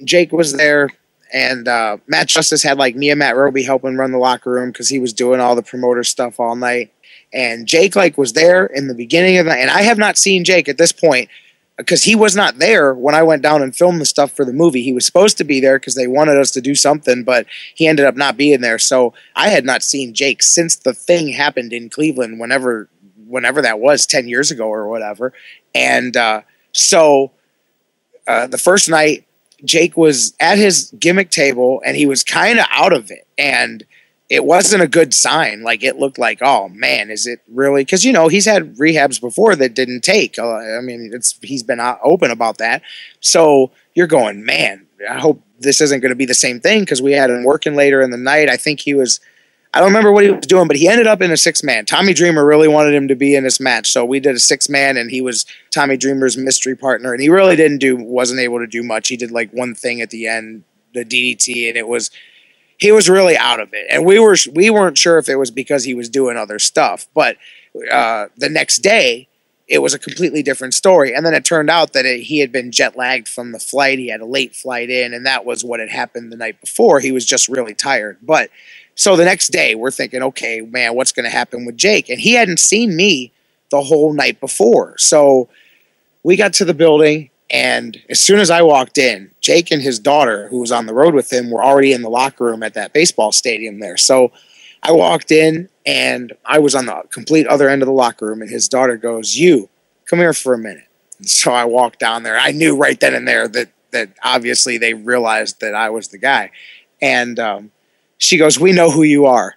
Jake 0.05 0.31
was 0.31 0.53
there, 0.53 0.89
and 1.33 1.67
uh, 1.67 1.97
Matt 2.07 2.29
Justice 2.29 2.63
had 2.63 2.77
like 2.77 2.95
me 2.95 3.09
and 3.09 3.19
Matt 3.19 3.35
Roby 3.35 3.61
helping 3.61 3.97
run 3.97 4.13
the 4.13 4.17
locker 4.17 4.51
room 4.51 4.71
because 4.71 4.87
he 4.87 4.99
was 4.99 5.11
doing 5.11 5.41
all 5.41 5.53
the 5.53 5.61
promoter 5.61 6.05
stuff 6.05 6.39
all 6.39 6.55
night. 6.55 6.93
And 7.33 7.67
Jake 7.67 7.95
like 7.95 8.17
was 8.17 8.33
there 8.33 8.65
in 8.65 8.87
the 8.87 8.95
beginning 8.95 9.37
of 9.37 9.45
the 9.45 9.53
and 9.53 9.69
I 9.69 9.83
have 9.83 9.99
not 9.99 10.17
seen 10.17 10.43
Jake 10.45 10.67
at 10.67 10.77
this 10.77 10.93
point 10.93 11.29
because 11.77 12.03
he 12.03 12.15
was 12.15 12.35
not 12.35 12.57
there 12.57 12.93
when 12.93 13.15
I 13.15 13.23
went 13.23 13.41
down 13.41 13.61
and 13.61 13.75
filmed 13.75 14.01
the 14.01 14.05
stuff 14.05 14.31
for 14.31 14.43
the 14.43 14.53
movie. 14.53 14.81
He 14.81 14.93
was 14.93 15.05
supposed 15.05 15.37
to 15.37 15.43
be 15.43 15.59
there 15.59 15.77
because 15.77 15.95
they 15.95 16.07
wanted 16.07 16.37
us 16.37 16.51
to 16.51 16.61
do 16.61 16.73
something, 16.73 17.23
but 17.23 17.45
he 17.75 17.87
ended 17.87 18.05
up 18.05 18.17
not 18.17 18.35
being 18.35 18.61
there. 18.61 18.79
So 18.79 19.13
I 19.35 19.49
had 19.49 19.65
not 19.65 19.83
seen 19.83 20.13
Jake 20.13 20.41
since 20.41 20.75
the 20.75 20.93
thing 20.93 21.29
happened 21.29 21.71
in 21.71 21.89
Cleveland. 21.89 22.39
Whenever 22.39 22.89
whenever 23.29 23.61
that 23.61 23.79
was 23.79 24.05
10 24.05 24.27
years 24.27 24.51
ago 24.51 24.67
or 24.67 24.87
whatever. 24.87 25.33
And 25.73 26.15
uh, 26.17 26.41
so 26.71 27.31
uh, 28.27 28.47
the 28.47 28.57
first 28.57 28.89
night, 28.89 29.25
Jake 29.63 29.97
was 29.97 30.33
at 30.39 30.57
his 30.57 30.93
gimmick 30.99 31.29
table 31.31 31.81
and 31.85 31.97
he 31.97 32.05
was 32.05 32.23
kind 32.23 32.59
of 32.59 32.65
out 32.71 32.93
of 32.93 33.11
it. 33.11 33.27
And 33.37 33.85
it 34.29 34.45
wasn't 34.45 34.83
a 34.83 34.87
good 34.87 35.13
sign. 35.13 35.63
Like 35.63 35.83
it 35.83 35.97
looked 35.97 36.19
like, 36.19 36.39
oh 36.41 36.69
man, 36.69 37.09
is 37.09 37.25
it 37.25 37.41
really? 37.51 37.81
Because 37.83 38.05
you 38.05 38.13
know 38.13 38.27
he's 38.27 38.45
had 38.45 38.75
rehabs 38.75 39.19
before 39.19 39.55
that 39.55 39.73
didn't 39.73 40.01
take. 40.01 40.37
Uh, 40.37 40.55
I 40.55 40.81
mean, 40.81 41.09
it's 41.11 41.37
he's 41.41 41.63
been 41.63 41.79
open 42.03 42.29
about 42.29 42.59
that. 42.59 42.83
So 43.19 43.71
you're 43.95 44.07
going, 44.07 44.45
man. 44.45 44.85
I 45.09 45.17
hope 45.17 45.41
this 45.59 45.81
isn't 45.81 46.01
going 46.01 46.09
to 46.09 46.15
be 46.15 46.25
the 46.25 46.33
same 46.33 46.59
thing 46.59 46.81
because 46.81 47.01
we 47.01 47.13
had 47.13 47.29
him 47.29 47.43
working 47.43 47.75
later 47.75 48.01
in 48.01 48.11
the 48.11 48.17
night. 48.17 48.49
I 48.49 48.57
think 48.57 48.81
he 48.81 48.93
was 48.93 49.19
I 49.73 49.79
don't 49.79 49.89
remember 49.89 50.11
what 50.11 50.23
he 50.23 50.31
was 50.31 50.47
doing, 50.47 50.67
but 50.67 50.77
he 50.77 50.87
ended 50.87 51.05
up 51.05 51.21
in 51.21 51.31
a 51.31 51.37
six 51.37 51.63
man. 51.63 51.85
Tommy 51.85 52.13
Dreamer 52.13 52.43
really 52.43 52.67
wanted 52.67 52.93
him 52.95 53.07
to 53.07 53.15
be 53.15 53.35
in 53.35 53.43
this 53.43 53.59
match, 53.59 53.91
so 53.91 54.03
we 54.03 54.19
did 54.19 54.35
a 54.35 54.39
six 54.39 54.67
man, 54.67 54.97
and 54.97 55.11
he 55.11 55.21
was 55.21 55.45
Tommy 55.69 55.95
Dreamer's 55.95 56.35
mystery 56.37 56.75
partner, 56.75 57.13
and 57.13 57.21
he 57.21 57.29
really 57.29 57.55
didn't 57.55 57.77
do, 57.77 57.95
wasn't 57.95 58.39
able 58.39 58.59
to 58.59 58.67
do 58.67 58.81
much. 58.81 59.09
He 59.09 59.17
did 59.17 59.29
like 59.29 59.51
one 59.51 59.75
thing 59.75 60.01
at 60.01 60.09
the 60.09 60.27
end, 60.27 60.63
the 60.95 61.05
DDT, 61.05 61.67
and 61.69 61.77
it 61.77 61.87
was, 61.87 62.09
he 62.77 62.91
was 62.91 63.07
really 63.09 63.37
out 63.37 63.59
of 63.59 63.69
it, 63.73 63.85
and 63.91 64.05
we 64.05 64.17
were 64.17 64.37
we 64.53 64.71
weren't 64.71 64.97
sure 64.97 65.19
if 65.19 65.29
it 65.29 65.35
was 65.35 65.51
because 65.51 65.83
he 65.83 65.93
was 65.93 66.09
doing 66.09 66.35
other 66.35 66.57
stuff. 66.57 67.07
But 67.13 67.37
uh, 67.91 68.27
the 68.37 68.49
next 68.49 68.79
day, 68.79 69.27
it 69.67 69.83
was 69.83 69.93
a 69.93 69.99
completely 69.99 70.41
different 70.41 70.73
story, 70.73 71.13
and 71.13 71.23
then 71.23 71.35
it 71.35 71.45
turned 71.45 71.69
out 71.69 71.93
that 71.93 72.07
it, 72.07 72.23
he 72.23 72.39
had 72.39 72.51
been 72.51 72.71
jet 72.71 72.97
lagged 72.97 73.27
from 73.27 73.51
the 73.51 73.59
flight. 73.59 73.99
He 73.99 74.07
had 74.07 74.21
a 74.21 74.25
late 74.25 74.55
flight 74.55 74.89
in, 74.89 75.13
and 75.13 75.27
that 75.27 75.45
was 75.45 75.63
what 75.63 75.79
had 75.79 75.89
happened 75.89 76.31
the 76.31 76.37
night 76.37 76.59
before. 76.59 77.01
He 77.01 77.11
was 77.11 77.23
just 77.23 77.47
really 77.47 77.75
tired, 77.75 78.17
but. 78.23 78.49
So 78.99 79.15
the 79.15 79.23
next 79.23 79.53
day, 79.53 79.75
we're 79.75 79.91
thinking, 79.91 80.21
okay, 80.21 80.59
man, 80.59 80.93
what's 80.93 81.13
going 81.13 81.23
to 81.23 81.29
happen 81.29 81.65
with 81.65 81.77
Jake? 81.77 82.09
And 82.09 82.19
he 82.19 82.33
hadn't 82.33 82.59
seen 82.59 82.97
me 82.97 83.31
the 83.71 83.81
whole 83.81 84.11
night 84.11 84.41
before. 84.41 84.97
So 84.97 85.47
we 86.21 86.35
got 86.35 86.51
to 86.55 86.65
the 86.65 86.73
building, 86.73 87.29
and 87.49 87.97
as 88.09 88.19
soon 88.19 88.39
as 88.39 88.49
I 88.49 88.61
walked 88.61 88.97
in, 88.97 89.31
Jake 89.39 89.71
and 89.71 89.81
his 89.81 89.99
daughter, 89.99 90.49
who 90.49 90.59
was 90.59 90.73
on 90.73 90.85
the 90.85 90.93
road 90.93 91.13
with 91.13 91.31
him, 91.31 91.49
were 91.49 91.63
already 91.63 91.93
in 91.93 92.01
the 92.01 92.09
locker 92.09 92.43
room 92.43 92.61
at 92.61 92.73
that 92.73 92.91
baseball 92.91 93.31
stadium 93.31 93.79
there. 93.79 93.95
So 93.95 94.33
I 94.83 94.91
walked 94.91 95.31
in, 95.31 95.69
and 95.85 96.33
I 96.43 96.59
was 96.59 96.75
on 96.75 96.85
the 96.85 97.03
complete 97.09 97.47
other 97.47 97.69
end 97.69 97.81
of 97.81 97.85
the 97.85 97.93
locker 97.93 98.25
room, 98.25 98.41
and 98.41 98.51
his 98.51 98.67
daughter 98.67 98.97
goes, 98.97 99.37
"You 99.37 99.69
come 100.07 100.19
here 100.19 100.33
for 100.33 100.53
a 100.53 100.57
minute." 100.57 100.89
And 101.19 101.29
so 101.29 101.53
I 101.53 101.63
walked 101.63 101.99
down 101.99 102.23
there. 102.23 102.37
I 102.37 102.51
knew 102.51 102.75
right 102.75 102.99
then 102.99 103.15
and 103.15 103.25
there 103.25 103.47
that 103.47 103.69
that 103.91 104.09
obviously 104.25 104.77
they 104.77 104.93
realized 104.93 105.61
that 105.61 105.73
I 105.73 105.89
was 105.89 106.09
the 106.09 106.17
guy, 106.17 106.51
and 107.01 107.39
um, 107.39 107.71
she 108.19 108.37
goes, 108.37 108.59
"We 108.59 108.71
know 108.71 108.91
who 108.91 109.01
you 109.01 109.25
are." 109.25 109.55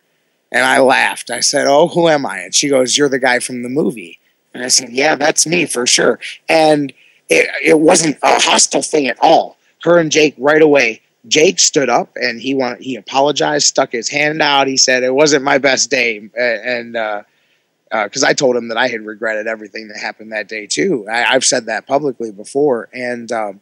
And 0.51 0.65
I 0.65 0.81
laughed. 0.81 1.31
I 1.31 1.41
said, 1.41 1.67
"Oh, 1.67 1.89
who 1.89 2.09
am 2.09 2.25
I?" 2.25 2.39
And 2.39 2.55
she 2.55 2.71
goes, 2.71 2.97
"You're 2.97 3.11
the 3.11 3.19
guy 3.19 3.39
from 3.39 3.63
the 3.63 3.69
movie." 3.69 4.19
And 4.55 4.65
I 4.65 4.69
said, 4.69 4.91
"Yeah, 4.91 5.17
that's 5.17 5.47
me 5.47 5.67
for 5.67 5.87
sure." 5.87 6.19
And 6.49 6.93
it, 7.29 7.49
it 7.63 7.81
wasn't 7.81 8.19
a 8.23 8.41
hostile 8.41 8.83
thing 8.83 9.07
at 9.07 9.19
all. 9.21 9.59
Her 9.83 9.99
and 9.99 10.11
Jake 10.11 10.35
right 10.39 10.63
away. 10.63 11.03
Jake 11.29 11.61
stood 11.61 11.89
up 11.89 12.11
and 12.17 12.41
he 12.41 12.55
wanted, 12.55 12.83
he 12.83 12.97
apologized, 12.97 13.67
stuck 13.67 13.93
his 13.93 14.09
hand 14.09 14.43
out. 14.43 14.67
He 14.67 14.77
said 14.77 15.03
it 15.03 15.15
wasn't 15.15 15.45
my 15.45 15.59
best 15.59 15.91
day, 15.91 16.17
and 16.37 16.93
because 16.93 18.23
uh, 18.23 18.27
uh, 18.27 18.29
I 18.29 18.33
told 18.33 18.57
him 18.57 18.69
that 18.69 18.77
I 18.77 18.89
had 18.89 19.03
regretted 19.03 19.47
everything 19.47 19.89
that 19.89 19.99
happened 19.99 20.33
that 20.33 20.49
day 20.49 20.67
too. 20.67 21.07
I, 21.11 21.33
have 21.33 21.45
said 21.45 21.67
that 21.67 21.87
publicly 21.87 22.33
before, 22.33 22.89
and 22.93 23.31
um, 23.31 23.61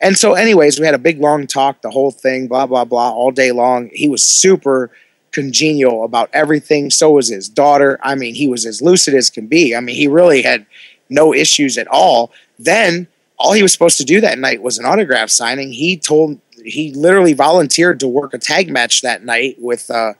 and 0.00 0.16
so, 0.16 0.34
anyways, 0.34 0.78
we 0.78 0.86
had 0.86 0.94
a 0.94 0.98
big 0.98 1.20
long 1.20 1.46
talk, 1.46 1.82
the 1.82 1.90
whole 1.90 2.10
thing, 2.10 2.48
blah 2.48 2.66
blah 2.66 2.84
blah, 2.84 3.10
all 3.10 3.30
day 3.30 3.52
long. 3.52 3.90
He 3.92 4.08
was 4.08 4.22
super 4.22 4.90
congenial 5.32 6.04
about 6.04 6.30
everything. 6.32 6.90
So 6.90 7.10
was 7.10 7.28
his 7.28 7.48
daughter. 7.48 7.98
I 8.02 8.14
mean, 8.14 8.34
he 8.34 8.48
was 8.48 8.64
as 8.64 8.80
lucid 8.80 9.14
as 9.14 9.30
can 9.30 9.46
be. 9.46 9.74
I 9.76 9.80
mean, 9.80 9.96
he 9.96 10.08
really 10.08 10.42
had 10.42 10.66
no 11.10 11.34
issues 11.34 11.78
at 11.78 11.88
all. 11.88 12.32
Then 12.58 13.06
all 13.38 13.52
he 13.52 13.62
was 13.62 13.72
supposed 13.72 13.98
to 13.98 14.04
do 14.04 14.20
that 14.20 14.38
night 14.38 14.62
was 14.62 14.78
an 14.78 14.84
autograph 14.84 15.30
signing. 15.30 15.72
He 15.72 15.96
told 15.96 16.40
he 16.64 16.92
literally 16.94 17.34
volunteered 17.34 18.00
to 18.00 18.08
work 18.08 18.34
a 18.34 18.38
tag 18.38 18.68
match 18.68 19.02
that 19.02 19.24
night 19.24 19.56
with 19.58 19.90
uh, 19.90 20.14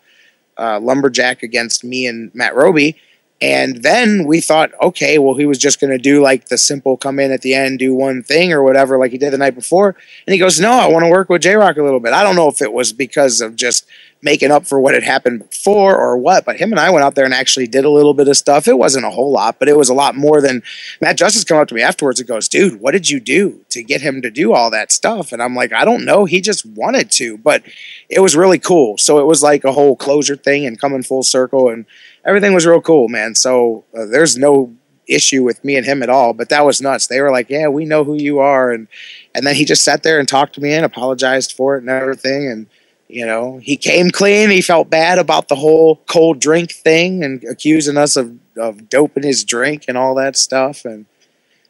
uh, 0.56 0.78
Lumberjack 0.80 1.42
against 1.42 1.84
me 1.84 2.06
and 2.06 2.32
Matt 2.34 2.54
Roby. 2.54 2.96
And 3.40 3.84
then 3.84 4.24
we 4.26 4.40
thought, 4.40 4.72
okay, 4.82 5.18
well, 5.18 5.36
he 5.36 5.46
was 5.46 5.58
just 5.58 5.80
going 5.80 5.92
to 5.92 5.98
do 5.98 6.20
like 6.20 6.46
the 6.46 6.58
simple 6.58 6.96
come 6.96 7.20
in 7.20 7.30
at 7.30 7.42
the 7.42 7.54
end, 7.54 7.78
do 7.78 7.94
one 7.94 8.22
thing 8.24 8.52
or 8.52 8.64
whatever, 8.64 8.98
like 8.98 9.12
he 9.12 9.18
did 9.18 9.32
the 9.32 9.38
night 9.38 9.54
before. 9.54 9.94
And 10.26 10.32
he 10.32 10.40
goes, 10.40 10.58
no, 10.58 10.72
I 10.72 10.88
want 10.88 11.04
to 11.04 11.10
work 11.10 11.28
with 11.28 11.42
J-Rocc 11.42 11.76
a 11.76 11.82
little 11.82 12.00
bit. 12.00 12.12
I 12.12 12.24
don't 12.24 12.34
know 12.34 12.48
if 12.48 12.60
it 12.60 12.72
was 12.72 12.92
because 12.92 13.40
of 13.40 13.54
just 13.54 13.86
making 14.20 14.50
up 14.50 14.66
for 14.66 14.80
what 14.80 14.94
had 14.94 15.04
happened 15.04 15.48
before 15.48 15.96
or 15.96 16.18
what, 16.18 16.44
but 16.44 16.56
him 16.56 16.72
and 16.72 16.80
I 16.80 16.90
went 16.90 17.04
out 17.04 17.14
there 17.14 17.24
and 17.24 17.32
actually 17.34 17.68
did 17.68 17.84
a 17.84 17.90
little 17.90 18.14
bit 18.14 18.26
of 18.26 18.36
stuff. 18.36 18.66
It 18.66 18.76
wasn't 18.76 19.06
a 19.06 19.10
whole 19.10 19.30
lot, 19.30 19.60
but 19.60 19.68
it 19.68 19.76
was 19.76 19.88
a 19.88 19.94
lot 19.94 20.16
more 20.16 20.40
than 20.40 20.62
Matt 21.00 21.16
Justice 21.16 21.44
come 21.44 21.58
up 21.58 21.68
to 21.68 21.74
me 21.74 21.82
afterwards 21.82 22.18
and 22.18 22.28
goes, 22.28 22.48
dude, 22.48 22.80
what 22.80 22.90
did 22.90 23.08
you 23.08 23.20
do 23.20 23.60
to 23.68 23.84
get 23.84 24.00
him 24.00 24.20
to 24.22 24.30
do 24.30 24.52
all 24.52 24.70
that 24.70 24.90
stuff? 24.90 25.30
And 25.30 25.40
I'm 25.40 25.54
like, 25.54 25.72
I 25.72 25.84
don't 25.84 26.04
know. 26.04 26.24
He 26.24 26.40
just 26.40 26.66
wanted 26.66 27.12
to, 27.12 27.38
but 27.38 27.62
it 28.08 28.18
was 28.18 28.34
really 28.34 28.58
cool. 28.58 28.98
So 28.98 29.20
it 29.20 29.26
was 29.26 29.42
like 29.42 29.62
a 29.62 29.72
whole 29.72 29.94
closure 29.94 30.36
thing 30.36 30.66
and 30.66 30.80
coming 30.80 31.04
full 31.04 31.22
circle 31.22 31.68
and 31.68 31.86
everything 32.28 32.52
was 32.52 32.66
real 32.66 32.82
cool, 32.82 33.08
man. 33.08 33.34
So 33.34 33.84
uh, 33.96 34.04
there's 34.04 34.36
no 34.36 34.74
issue 35.08 35.42
with 35.42 35.64
me 35.64 35.76
and 35.76 35.86
him 35.86 36.02
at 36.02 36.10
all, 36.10 36.34
but 36.34 36.50
that 36.50 36.66
was 36.66 36.82
nuts. 36.82 37.06
They 37.06 37.22
were 37.22 37.30
like, 37.30 37.48
yeah, 37.48 37.68
we 37.68 37.86
know 37.86 38.04
who 38.04 38.14
you 38.14 38.38
are. 38.40 38.70
And, 38.70 38.86
and 39.34 39.46
then 39.46 39.54
he 39.54 39.64
just 39.64 39.82
sat 39.82 40.02
there 40.02 40.18
and 40.18 40.28
talked 40.28 40.54
to 40.56 40.60
me 40.60 40.74
and 40.74 40.84
apologized 40.84 41.52
for 41.52 41.76
it 41.76 41.80
and 41.80 41.88
everything. 41.88 42.46
And, 42.46 42.66
you 43.08 43.24
know, 43.24 43.56
he 43.56 43.78
came 43.78 44.10
clean. 44.10 44.50
He 44.50 44.60
felt 44.60 44.90
bad 44.90 45.18
about 45.18 45.48
the 45.48 45.54
whole 45.54 45.96
cold 46.06 46.40
drink 46.40 46.72
thing 46.72 47.24
and 47.24 47.42
accusing 47.44 47.96
us 47.96 48.16
of, 48.16 48.38
of 48.58 48.90
doping 48.90 49.22
his 49.22 49.42
drink 49.44 49.86
and 49.88 49.96
all 49.96 50.14
that 50.16 50.36
stuff. 50.36 50.84
And 50.84 51.06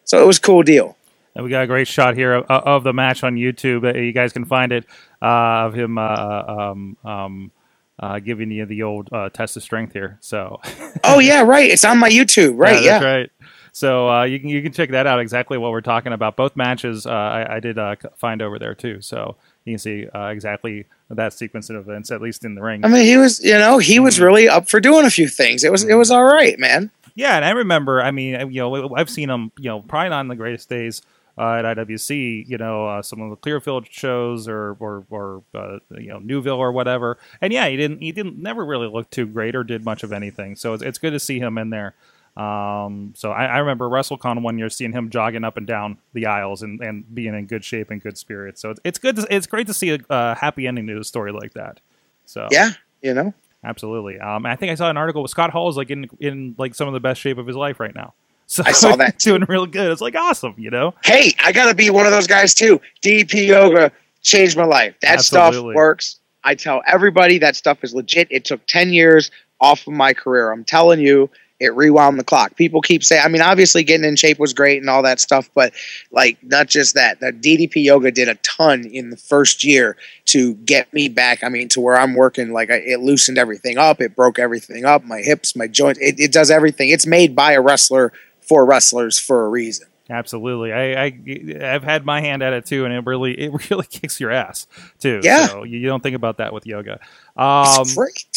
so 0.02 0.20
it 0.20 0.26
was 0.26 0.38
a 0.38 0.42
cool 0.42 0.64
deal. 0.64 0.96
And 1.36 1.44
we 1.44 1.50
got 1.50 1.62
a 1.62 1.68
great 1.68 1.86
shot 1.86 2.16
here 2.16 2.34
of, 2.34 2.44
of 2.50 2.82
the 2.82 2.92
match 2.92 3.22
on 3.22 3.36
YouTube. 3.36 3.94
You 4.04 4.10
guys 4.10 4.32
can 4.32 4.44
find 4.44 4.72
it 4.72 4.84
uh, 5.22 5.66
of 5.66 5.74
him 5.74 5.96
uh, 5.96 6.42
um, 6.48 6.96
um, 7.04 7.52
uh, 7.98 8.18
giving 8.18 8.50
you 8.50 8.66
the 8.66 8.82
old 8.82 9.08
uh, 9.12 9.28
test 9.28 9.56
of 9.56 9.62
strength 9.62 9.92
here. 9.92 10.18
So, 10.20 10.60
oh 11.04 11.18
yeah, 11.18 11.42
right. 11.42 11.70
It's 11.70 11.84
on 11.84 11.98
my 11.98 12.10
YouTube, 12.10 12.54
right? 12.56 12.82
Yeah, 12.82 13.00
yeah. 13.00 13.04
right. 13.04 13.30
So 13.72 14.10
uh, 14.10 14.24
you 14.24 14.40
can 14.40 14.48
you 14.48 14.60
can 14.62 14.72
check 14.72 14.90
that 14.90 15.06
out. 15.06 15.20
Exactly 15.20 15.56
what 15.56 15.70
we're 15.70 15.80
talking 15.80 16.12
about. 16.12 16.36
Both 16.36 16.56
matches 16.56 17.06
uh, 17.06 17.10
I, 17.10 17.56
I, 17.56 17.60
did 17.60 17.78
uh, 17.78 17.94
find 18.16 18.42
over 18.42 18.58
there 18.58 18.74
too. 18.74 19.00
So 19.00 19.36
you 19.64 19.74
can 19.74 19.78
see 19.78 20.08
uh, 20.08 20.26
exactly 20.28 20.86
that 21.10 21.32
sequence 21.32 21.70
of 21.70 21.76
events, 21.76 22.10
at 22.10 22.20
least 22.20 22.44
in 22.44 22.54
the 22.54 22.62
ring. 22.62 22.84
I 22.84 22.88
mean, 22.88 23.04
he 23.04 23.16
was, 23.16 23.40
you 23.40 23.56
know, 23.56 23.78
he 23.78 24.00
was 24.00 24.16
mm-hmm. 24.16 24.24
really 24.24 24.48
up 24.48 24.68
for 24.68 24.80
doing 24.80 25.06
a 25.06 25.10
few 25.10 25.28
things. 25.28 25.62
It 25.62 25.70
was, 25.70 25.84
it 25.84 25.94
was 25.94 26.10
all 26.10 26.24
right, 26.24 26.58
man. 26.58 26.90
Yeah, 27.14 27.36
and 27.36 27.44
I 27.44 27.50
remember. 27.50 28.02
I 28.02 28.10
mean, 28.10 28.50
you 28.52 28.60
know, 28.60 28.94
I've 28.94 29.10
seen 29.10 29.30
him, 29.30 29.52
you 29.58 29.68
know, 29.68 29.80
probably 29.80 30.10
not 30.10 30.22
in 30.22 30.28
the 30.28 30.36
greatest 30.36 30.68
days 30.68 31.02
uh, 31.38 31.62
at 31.62 31.76
IWC. 31.76 32.48
You 32.48 32.58
know, 32.58 32.86
uh, 32.86 33.02
some 33.02 33.20
of 33.20 33.30
the 33.30 33.36
Clearfield 33.36 33.86
shows 33.90 34.48
or 34.48 34.76
or, 34.80 35.04
or 35.10 35.42
uh, 35.54 35.78
you 35.96 36.08
know 36.08 36.18
Newville 36.18 36.58
or 36.58 36.72
whatever. 36.72 37.18
And 37.40 37.52
yeah, 37.52 37.68
he 37.68 37.76
didn't, 37.76 38.00
he 38.00 38.12
didn't 38.12 38.38
never 38.38 38.64
really 38.64 38.88
look 38.88 39.10
too 39.10 39.26
great 39.26 39.54
or 39.54 39.64
did 39.64 39.84
much 39.84 40.02
of 40.02 40.12
anything. 40.12 40.56
So 40.56 40.74
it's, 40.74 40.82
it's 40.82 40.98
good 40.98 41.12
to 41.12 41.20
see 41.20 41.38
him 41.38 41.58
in 41.58 41.70
there. 41.70 41.94
Um, 42.38 43.14
so 43.16 43.32
I, 43.32 43.46
I, 43.46 43.58
remember 43.58 43.88
WrestleCon 43.88 44.42
one 44.42 44.58
year 44.58 44.70
seeing 44.70 44.92
him 44.92 45.10
jogging 45.10 45.42
up 45.42 45.56
and 45.56 45.66
down 45.66 45.98
the 46.12 46.26
aisles 46.26 46.62
and, 46.62 46.80
and 46.80 47.12
being 47.12 47.34
in 47.34 47.46
good 47.46 47.64
shape 47.64 47.90
and 47.90 48.00
good 48.00 48.16
spirits. 48.16 48.62
So 48.62 48.70
it's, 48.70 48.80
it's 48.84 48.98
good. 48.98 49.16
To, 49.16 49.26
it's 49.28 49.48
great 49.48 49.66
to 49.66 49.74
see 49.74 49.90
a, 49.90 49.98
a 50.08 50.36
happy 50.36 50.68
ending 50.68 50.86
to 50.86 51.00
a 51.00 51.04
story 51.04 51.32
like 51.32 51.54
that. 51.54 51.80
So 52.26 52.46
yeah, 52.52 52.70
you 53.02 53.12
know, 53.12 53.34
absolutely. 53.64 54.20
Um, 54.20 54.46
I 54.46 54.54
think 54.54 54.70
I 54.70 54.76
saw 54.76 54.88
an 54.88 54.96
article 54.96 55.22
with 55.22 55.32
Scott 55.32 55.50
Hall 55.50 55.68
is 55.68 55.76
like 55.76 55.90
in 55.90 56.08
in 56.20 56.54
like 56.58 56.76
some 56.76 56.86
of 56.86 56.94
the 56.94 57.00
best 57.00 57.20
shape 57.20 57.38
of 57.38 57.46
his 57.48 57.56
life 57.56 57.80
right 57.80 57.94
now. 57.94 58.14
So 58.50 58.62
I 58.64 58.72
saw 58.72 58.96
that 58.96 59.18
doing 59.18 59.44
real 59.46 59.66
good. 59.66 59.92
It's 59.92 60.00
like 60.00 60.14
awesome, 60.14 60.54
you 60.56 60.70
know. 60.70 60.94
Hey, 61.04 61.34
I 61.38 61.52
gotta 61.52 61.74
be 61.74 61.90
one 61.90 62.06
of 62.06 62.12
those 62.12 62.26
guys 62.26 62.54
too. 62.54 62.80
DDP 63.02 63.46
yoga 63.48 63.92
changed 64.22 64.56
my 64.56 64.64
life. 64.64 64.94
That 65.02 65.18
Absolutely. 65.18 65.72
stuff 65.72 65.76
works. 65.76 66.18
I 66.44 66.54
tell 66.54 66.80
everybody 66.86 67.36
that 67.40 67.56
stuff 67.56 67.84
is 67.84 67.94
legit. 67.94 68.26
It 68.30 68.46
took 68.46 68.66
ten 68.66 68.90
years 68.90 69.30
off 69.60 69.86
of 69.86 69.92
my 69.92 70.14
career. 70.14 70.50
I'm 70.50 70.64
telling 70.64 70.98
you, 70.98 71.28
it 71.60 71.74
rewound 71.74 72.18
the 72.18 72.24
clock. 72.24 72.56
People 72.56 72.80
keep 72.80 73.02
saying, 73.02 73.22
I 73.24 73.28
mean, 73.28 73.42
obviously 73.42 73.82
getting 73.82 74.06
in 74.06 74.16
shape 74.16 74.38
was 74.38 74.52
great 74.52 74.80
and 74.80 74.88
all 74.88 75.02
that 75.02 75.20
stuff, 75.20 75.50
but 75.54 75.72
like 76.12 76.38
not 76.42 76.68
just 76.68 76.94
that. 76.94 77.20
The 77.20 77.32
DDP 77.32 77.84
yoga 77.84 78.10
did 78.10 78.28
a 78.28 78.36
ton 78.36 78.86
in 78.86 79.10
the 79.10 79.16
first 79.16 79.64
year 79.64 79.96
to 80.26 80.54
get 80.54 80.92
me 80.92 81.08
back. 81.08 81.42
I 81.42 81.48
mean, 81.48 81.68
to 81.70 81.80
where 81.80 81.96
I'm 81.96 82.14
working, 82.14 82.52
like 82.52 82.70
it 82.70 83.00
loosened 83.00 83.38
everything 83.38 83.76
up, 83.76 84.00
it 84.00 84.14
broke 84.14 84.38
everything 84.38 84.84
up, 84.84 85.04
my 85.04 85.20
hips, 85.20 85.56
my 85.56 85.66
joints, 85.66 85.98
it, 86.00 86.18
it 86.18 86.32
does 86.32 86.50
everything. 86.50 86.90
It's 86.90 87.06
made 87.06 87.34
by 87.34 87.52
a 87.52 87.60
wrestler 87.60 88.12
for 88.48 88.64
wrestlers 88.64 89.18
for 89.18 89.44
a 89.44 89.48
reason. 89.48 89.88
Absolutely, 90.10 90.72
I, 90.72 91.04
I 91.04 91.18
have 91.60 91.84
had 91.84 92.06
my 92.06 92.22
hand 92.22 92.42
at 92.42 92.54
it 92.54 92.64
too, 92.64 92.86
and 92.86 92.94
it 92.94 93.04
really 93.04 93.38
it 93.38 93.52
really 93.70 93.84
kicks 93.86 94.18
your 94.18 94.30
ass 94.30 94.66
too. 94.98 95.20
Yeah, 95.22 95.48
so 95.48 95.64
you 95.64 95.86
don't 95.86 96.02
think 96.02 96.16
about 96.16 96.38
that 96.38 96.52
with 96.52 96.66
yoga. 96.66 96.98
Um, 97.38 97.84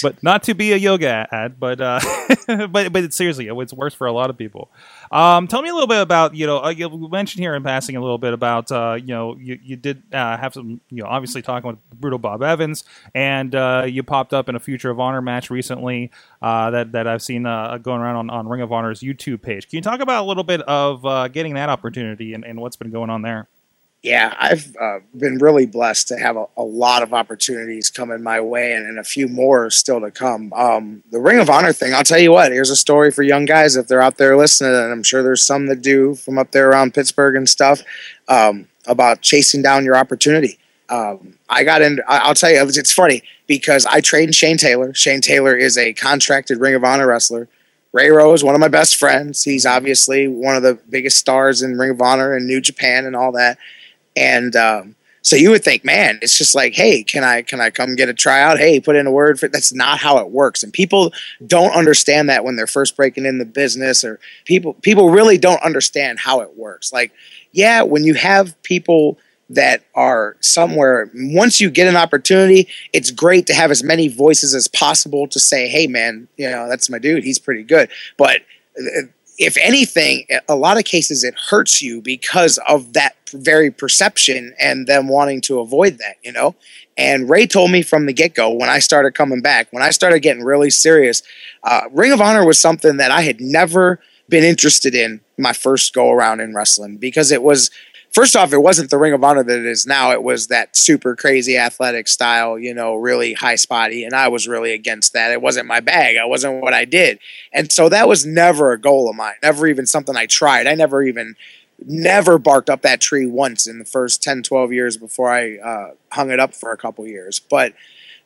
but 0.03 0.21
not 0.21 0.43
to 0.43 0.53
be 0.53 0.73
a 0.73 0.77
yoga 0.77 1.27
ad, 1.31 1.59
but 1.59 1.81
uh, 1.81 1.99
but 2.67 2.93
but 2.93 3.11
seriously, 3.11 3.47
it's 3.47 3.73
worse 3.73 3.95
for 3.95 4.05
a 4.05 4.11
lot 4.11 4.29
of 4.29 4.37
people. 4.37 4.69
Um, 5.11 5.47
tell 5.47 5.63
me 5.63 5.69
a 5.69 5.73
little 5.73 5.87
bit 5.87 6.01
about 6.01 6.35
you 6.35 6.45
know 6.45 6.63
uh, 6.63 6.69
you 6.69 7.09
mentioned 7.09 7.41
here 7.41 7.55
in 7.55 7.63
passing 7.63 7.95
a 7.95 8.01
little 8.01 8.19
bit 8.19 8.31
about 8.31 8.71
uh, 8.71 8.99
you 8.99 9.07
know 9.07 9.35
you, 9.37 9.57
you 9.63 9.75
did 9.75 10.03
uh, 10.13 10.37
have 10.37 10.53
some 10.53 10.81
you 10.91 11.01
know 11.01 11.09
obviously 11.09 11.41
talking 11.41 11.67
with 11.67 11.79
brutal 11.99 12.19
Bob 12.19 12.43
Evans, 12.43 12.83
and 13.15 13.55
uh, 13.55 13.85
you 13.87 14.03
popped 14.03 14.35
up 14.35 14.47
in 14.47 14.55
a 14.55 14.59
Future 14.59 14.91
of 14.91 14.99
Honor 14.99 15.21
match 15.21 15.49
recently 15.49 16.11
uh, 16.43 16.69
that 16.69 16.91
that 16.91 17.07
I've 17.07 17.23
seen 17.23 17.47
uh, 17.47 17.79
going 17.79 18.01
around 18.01 18.17
on, 18.17 18.29
on 18.29 18.47
Ring 18.47 18.61
of 18.61 18.71
Honor's 18.71 18.99
YouTube 18.99 19.41
page. 19.41 19.67
Can 19.67 19.77
you 19.77 19.81
talk 19.81 20.01
about 20.01 20.23
a 20.23 20.27
little 20.27 20.43
bit 20.43 20.61
of 20.61 21.31
getting 21.33 21.55
that 21.55 21.69
opportunity 21.69 22.35
and, 22.35 22.45
and 22.45 22.61
what's 22.61 22.75
been 22.75 22.91
going 22.91 23.09
on 23.09 23.23
there? 23.23 23.47
Yeah, 24.03 24.33
I've 24.39 24.75
uh, 24.81 24.99
been 25.15 25.37
really 25.37 25.67
blessed 25.67 26.07
to 26.07 26.17
have 26.17 26.35
a, 26.35 26.45
a, 26.57 26.63
lot 26.63 27.03
of 27.03 27.13
opportunities 27.13 27.91
coming 27.91 28.23
my 28.23 28.41
way 28.41 28.73
and, 28.73 28.87
and, 28.87 28.97
a 28.97 29.03
few 29.03 29.27
more 29.27 29.69
still 29.69 30.01
to 30.01 30.09
come. 30.09 30.51
Um, 30.53 31.03
the 31.11 31.19
Ring 31.19 31.37
of 31.37 31.51
Honor 31.51 31.71
thing, 31.71 31.93
I'll 31.93 32.03
tell 32.03 32.17
you 32.17 32.31
what, 32.31 32.51
here's 32.51 32.71
a 32.71 32.75
story 32.75 33.11
for 33.11 33.21
young 33.21 33.45
guys 33.45 33.75
if 33.75 33.87
they're 33.87 34.01
out 34.01 34.17
there 34.17 34.35
listening, 34.35 34.73
and 34.73 34.91
I'm 34.91 35.03
sure 35.03 35.21
there's 35.21 35.45
some 35.45 35.67
that 35.67 35.83
do 35.83 36.15
from 36.15 36.39
up 36.39 36.51
there 36.51 36.71
around 36.71 36.95
Pittsburgh 36.95 37.35
and 37.35 37.47
stuff 37.47 37.83
um, 38.27 38.67
about 38.87 39.21
chasing 39.21 39.61
down 39.61 39.85
your 39.85 39.95
opportunity. 39.95 40.57
Um, 40.89 41.37
I 41.47 41.63
got 41.63 41.83
in, 41.83 41.99
I'll 42.07 42.33
tell 42.33 42.49
you, 42.49 42.59
it's 42.59 42.91
funny 42.91 43.21
because 43.45 43.85
I 43.85 44.01
trained 44.01 44.33
Shane 44.33 44.57
Taylor. 44.57 44.95
Shane 44.95 45.21
Taylor 45.21 45.55
is 45.55 45.77
a 45.77 45.93
contracted 45.93 46.59
Ring 46.59 46.73
of 46.73 46.83
Honor 46.83 47.05
wrestler. 47.05 47.49
Ray 47.93 48.09
Rowe's, 48.09 48.43
one 48.43 48.55
of 48.55 48.61
my 48.61 48.67
best 48.67 48.95
friends. 48.95 49.43
He's 49.43 49.65
obviously 49.67 50.27
one 50.27 50.55
of 50.55 50.63
the 50.63 50.79
biggest 50.89 51.17
stars 51.17 51.61
in 51.61 51.77
Ring 51.77 51.91
of 51.91 52.01
Honor 52.01 52.33
and 52.33 52.47
New 52.47 52.61
Japan 52.61 53.05
and 53.05 53.15
all 53.15 53.31
that 53.33 53.59
and 54.15 54.55
um, 54.55 54.95
So 55.23 55.35
you 55.35 55.51
would 55.51 55.63
think, 55.63 55.85
man, 55.85 56.19
it's 56.21 56.37
just 56.37 56.55
like, 56.55 56.73
hey, 56.73 57.03
can 57.03 57.23
I 57.23 57.43
can 57.43 57.61
I 57.61 57.69
come 57.69 57.95
get 57.95 58.09
a 58.09 58.13
tryout? 58.13 58.57
Hey, 58.57 58.79
put 58.79 58.95
in 58.95 59.05
a 59.05 59.11
word 59.11 59.39
for 59.39 59.47
that's 59.47 59.73
not 59.73 59.99
how 59.99 60.17
it 60.17 60.31
works. 60.31 60.63
And 60.63 60.73
people 60.73 61.13
don't 61.45 61.75
understand 61.75 62.29
that 62.29 62.43
when 62.43 62.55
they're 62.55 62.67
first 62.67 62.95
breaking 62.95 63.25
in 63.25 63.37
the 63.37 63.45
business 63.45 64.03
or 64.03 64.19
people 64.45 64.73
people 64.75 65.09
really 65.11 65.37
don't 65.37 65.61
understand 65.63 66.19
how 66.19 66.41
it 66.41 66.57
works. 66.57 66.91
Like, 66.91 67.11
yeah, 67.51 67.83
when 67.83 68.03
you 68.03 68.15
have 68.15 68.61
people 68.63 69.17
that 69.49 69.83
are 69.95 70.37
somewhere 70.39 71.11
once 71.13 71.59
you 71.59 71.69
get 71.69 71.85
an 71.85 71.97
opportunity 71.97 72.69
it's 72.93 73.11
great 73.11 73.45
to 73.45 73.53
have 73.53 73.69
as 73.69 73.83
many 73.83 74.07
voices 74.07 74.55
as 74.55 74.69
possible 74.69 75.27
to 75.27 75.41
say 75.41 75.67
hey 75.67 75.87
man 75.87 76.25
you 76.37 76.49
know 76.49 76.69
that's 76.69 76.89
my 76.89 76.97
dude 76.97 77.21
he's 77.21 77.37
pretty 77.37 77.61
good 77.61 77.89
but 78.15 78.39
uh, 78.79 79.01
if 79.37 79.57
anything 79.57 80.25
a 80.47 80.55
lot 80.55 80.77
of 80.77 80.83
cases 80.83 81.23
it 81.23 81.33
hurts 81.49 81.81
you 81.81 82.01
because 82.01 82.59
of 82.67 82.93
that 82.93 83.15
very 83.31 83.71
perception 83.71 84.53
and 84.59 84.87
them 84.87 85.07
wanting 85.07 85.41
to 85.41 85.59
avoid 85.59 85.97
that 85.97 86.15
you 86.23 86.31
know? 86.31 86.55
And 86.97 87.29
ray 87.29 87.47
told 87.47 87.71
me 87.71 87.81
from 87.81 88.05
the 88.05 88.13
get-go 88.13 88.51
when 88.51 88.69
i 88.69 88.79
started 88.79 89.13
coming 89.13 89.41
back 89.41 89.67
when 89.71 89.83
i 89.83 89.89
started 89.89 90.19
getting 90.19 90.43
really 90.43 90.69
serious 90.69 91.23
uh, 91.63 91.81
ring 91.91 92.11
of 92.11 92.21
honor 92.21 92.45
was 92.45 92.59
something 92.59 92.97
that 92.97 93.11
i 93.11 93.21
had 93.21 93.39
never 93.39 93.99
been 94.29 94.43
interested 94.43 94.95
in 94.95 95.19
my 95.37 95.53
first 95.53 95.93
go 95.93 96.09
around 96.09 96.39
in 96.39 96.55
wrestling 96.55 96.97
because 96.97 97.31
it 97.31 97.43
was 97.43 97.69
first 98.11 98.35
off, 98.35 98.53
it 98.53 98.59
wasn't 98.59 98.89
the 98.89 98.97
Ring 98.97 99.13
of 99.13 99.23
Honor 99.23 99.43
that 99.43 99.59
it 99.59 99.65
is 99.65 99.87
now. 99.87 100.11
It 100.11 100.23
was 100.23 100.47
that 100.47 100.75
super 100.75 101.15
crazy 101.15 101.57
athletic 101.57 102.07
style, 102.07 102.59
you 102.59 102.73
know, 102.73 102.95
really 102.95 103.33
high 103.33 103.55
spotty. 103.55 104.03
And 104.03 104.13
I 104.13 104.27
was 104.27 104.47
really 104.47 104.73
against 104.73 105.13
that. 105.13 105.31
It 105.31 105.41
wasn't 105.41 105.67
my 105.67 105.79
bag. 105.79 106.17
I 106.17 106.25
wasn't 106.25 106.61
what 106.61 106.73
I 106.73 106.85
did. 106.85 107.19
And 107.53 107.71
so 107.71 107.89
that 107.89 108.07
was 108.07 108.25
never 108.25 108.71
a 108.71 108.79
goal 108.79 109.09
of 109.09 109.15
mine, 109.15 109.35
never 109.41 109.67
even 109.67 109.85
something 109.85 110.15
I 110.15 110.25
tried. 110.25 110.67
I 110.67 110.75
never 110.75 111.01
even, 111.01 111.35
never 111.85 112.37
barked 112.37 112.69
up 112.69 112.81
that 112.83 113.01
tree 113.01 113.25
once 113.25 113.67
in 113.67 113.79
the 113.79 113.85
first 113.85 114.21
10, 114.21 114.43
12 114.43 114.73
years 114.73 114.97
before 114.97 115.31
I 115.31 115.57
uh, 115.57 115.91
hung 116.11 116.31
it 116.31 116.39
up 116.39 116.53
for 116.53 116.71
a 116.71 116.77
couple 116.77 117.07
years. 117.07 117.39
But 117.39 117.73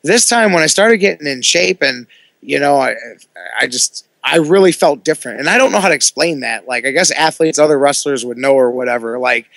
this 0.04 0.28
time 0.28 0.52
when 0.52 0.64
I 0.64 0.68
started 0.68 0.98
getting 0.98 1.28
in 1.28 1.42
shape 1.42 1.82
and, 1.82 2.08
you 2.42 2.60
know, 2.60 2.78
I, 2.78 2.96
I 3.60 3.68
just, 3.68 4.06
I 4.24 4.38
really 4.38 4.72
felt 4.72 5.04
different. 5.04 5.40
And 5.40 5.50
I 5.50 5.58
don't 5.58 5.72
know 5.72 5.80
how 5.80 5.90
to 5.90 5.96
explain 5.96 6.40
that. 6.42 6.68
Like, 6.68 6.86
I 6.86 6.92
guess 6.92 7.12
athletes, 7.12 7.60
other 7.60 7.78
wrestlers 7.78 8.26
would 8.26 8.38
know 8.38 8.54
or 8.54 8.72
whatever. 8.72 9.20
Like, 9.20 9.48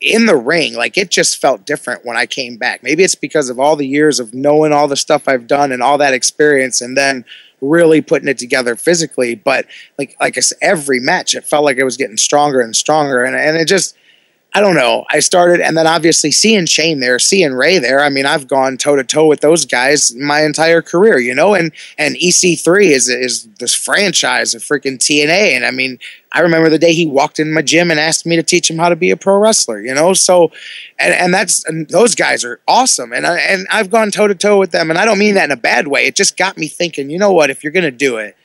in 0.00 0.26
the 0.26 0.36
ring, 0.36 0.74
like 0.74 0.96
it 0.96 1.10
just 1.10 1.40
felt 1.40 1.66
different 1.66 2.04
when 2.04 2.16
I 2.16 2.26
came 2.26 2.56
back. 2.56 2.82
Maybe 2.82 3.02
it's 3.02 3.14
because 3.14 3.48
of 3.48 3.58
all 3.58 3.76
the 3.76 3.86
years 3.86 4.20
of 4.20 4.34
knowing 4.34 4.72
all 4.72 4.88
the 4.88 4.96
stuff 4.96 5.28
I've 5.28 5.46
done 5.46 5.72
and 5.72 5.82
all 5.82 5.98
that 5.98 6.14
experience, 6.14 6.80
and 6.80 6.96
then 6.96 7.24
really 7.60 8.00
putting 8.02 8.28
it 8.28 8.38
together 8.38 8.76
physically. 8.76 9.34
But 9.34 9.66
like 9.98 10.16
like 10.20 10.36
I 10.36 10.40
said, 10.40 10.58
every 10.60 11.00
match, 11.00 11.34
it 11.34 11.44
felt 11.44 11.64
like 11.64 11.78
it 11.78 11.84
was 11.84 11.96
getting 11.96 12.16
stronger 12.16 12.60
and 12.60 12.76
stronger, 12.76 13.24
and 13.24 13.36
and 13.36 13.56
it 13.56 13.66
just 13.66 13.96
I 14.56 14.60
don't 14.60 14.76
know. 14.76 15.04
I 15.10 15.18
started, 15.18 15.60
and 15.60 15.76
then 15.76 15.88
obviously 15.88 16.30
seeing 16.30 16.66
Shane 16.66 17.00
there, 17.00 17.18
seeing 17.18 17.54
Ray 17.54 17.78
there. 17.78 18.00
I 18.00 18.08
mean, 18.08 18.24
I've 18.24 18.46
gone 18.46 18.76
toe 18.76 18.94
to 18.94 19.02
toe 19.02 19.26
with 19.26 19.40
those 19.40 19.64
guys 19.64 20.14
my 20.14 20.42
entire 20.44 20.80
career, 20.80 21.18
you 21.18 21.34
know. 21.34 21.54
And 21.54 21.72
and 21.98 22.14
EC3 22.14 22.84
is 22.84 23.08
is 23.08 23.48
this 23.58 23.74
franchise 23.74 24.54
of 24.54 24.62
freaking 24.62 24.98
TNA, 24.98 25.56
and 25.56 25.66
I 25.66 25.72
mean, 25.72 25.98
I 26.30 26.40
remember 26.40 26.68
the 26.68 26.78
day 26.78 26.92
he 26.92 27.04
walked 27.04 27.40
in 27.40 27.52
my 27.52 27.62
gym 27.62 27.90
and 27.90 27.98
asked 27.98 28.26
me 28.26 28.36
to 28.36 28.44
teach 28.44 28.70
him 28.70 28.78
how 28.78 28.88
to 28.88 28.96
be 28.96 29.10
a 29.10 29.16
pro 29.16 29.38
wrestler, 29.38 29.80
you 29.80 29.92
know. 29.92 30.14
So, 30.14 30.52
and 31.00 31.12
and 31.12 31.34
that's 31.34 31.64
and 31.64 31.88
those 31.88 32.14
guys 32.14 32.44
are 32.44 32.60
awesome, 32.68 33.12
and 33.12 33.26
I, 33.26 33.38
and 33.40 33.66
I've 33.72 33.90
gone 33.90 34.12
toe 34.12 34.28
to 34.28 34.36
toe 34.36 34.60
with 34.60 34.70
them, 34.70 34.88
and 34.88 35.00
I 35.00 35.04
don't 35.04 35.18
mean 35.18 35.34
that 35.34 35.46
in 35.46 35.50
a 35.50 35.56
bad 35.56 35.88
way. 35.88 36.06
It 36.06 36.14
just 36.14 36.36
got 36.36 36.56
me 36.56 36.68
thinking, 36.68 37.10
you 37.10 37.18
know 37.18 37.32
what? 37.32 37.50
If 37.50 37.64
you're 37.64 37.72
gonna 37.72 37.90
do 37.90 38.18
it 38.18 38.36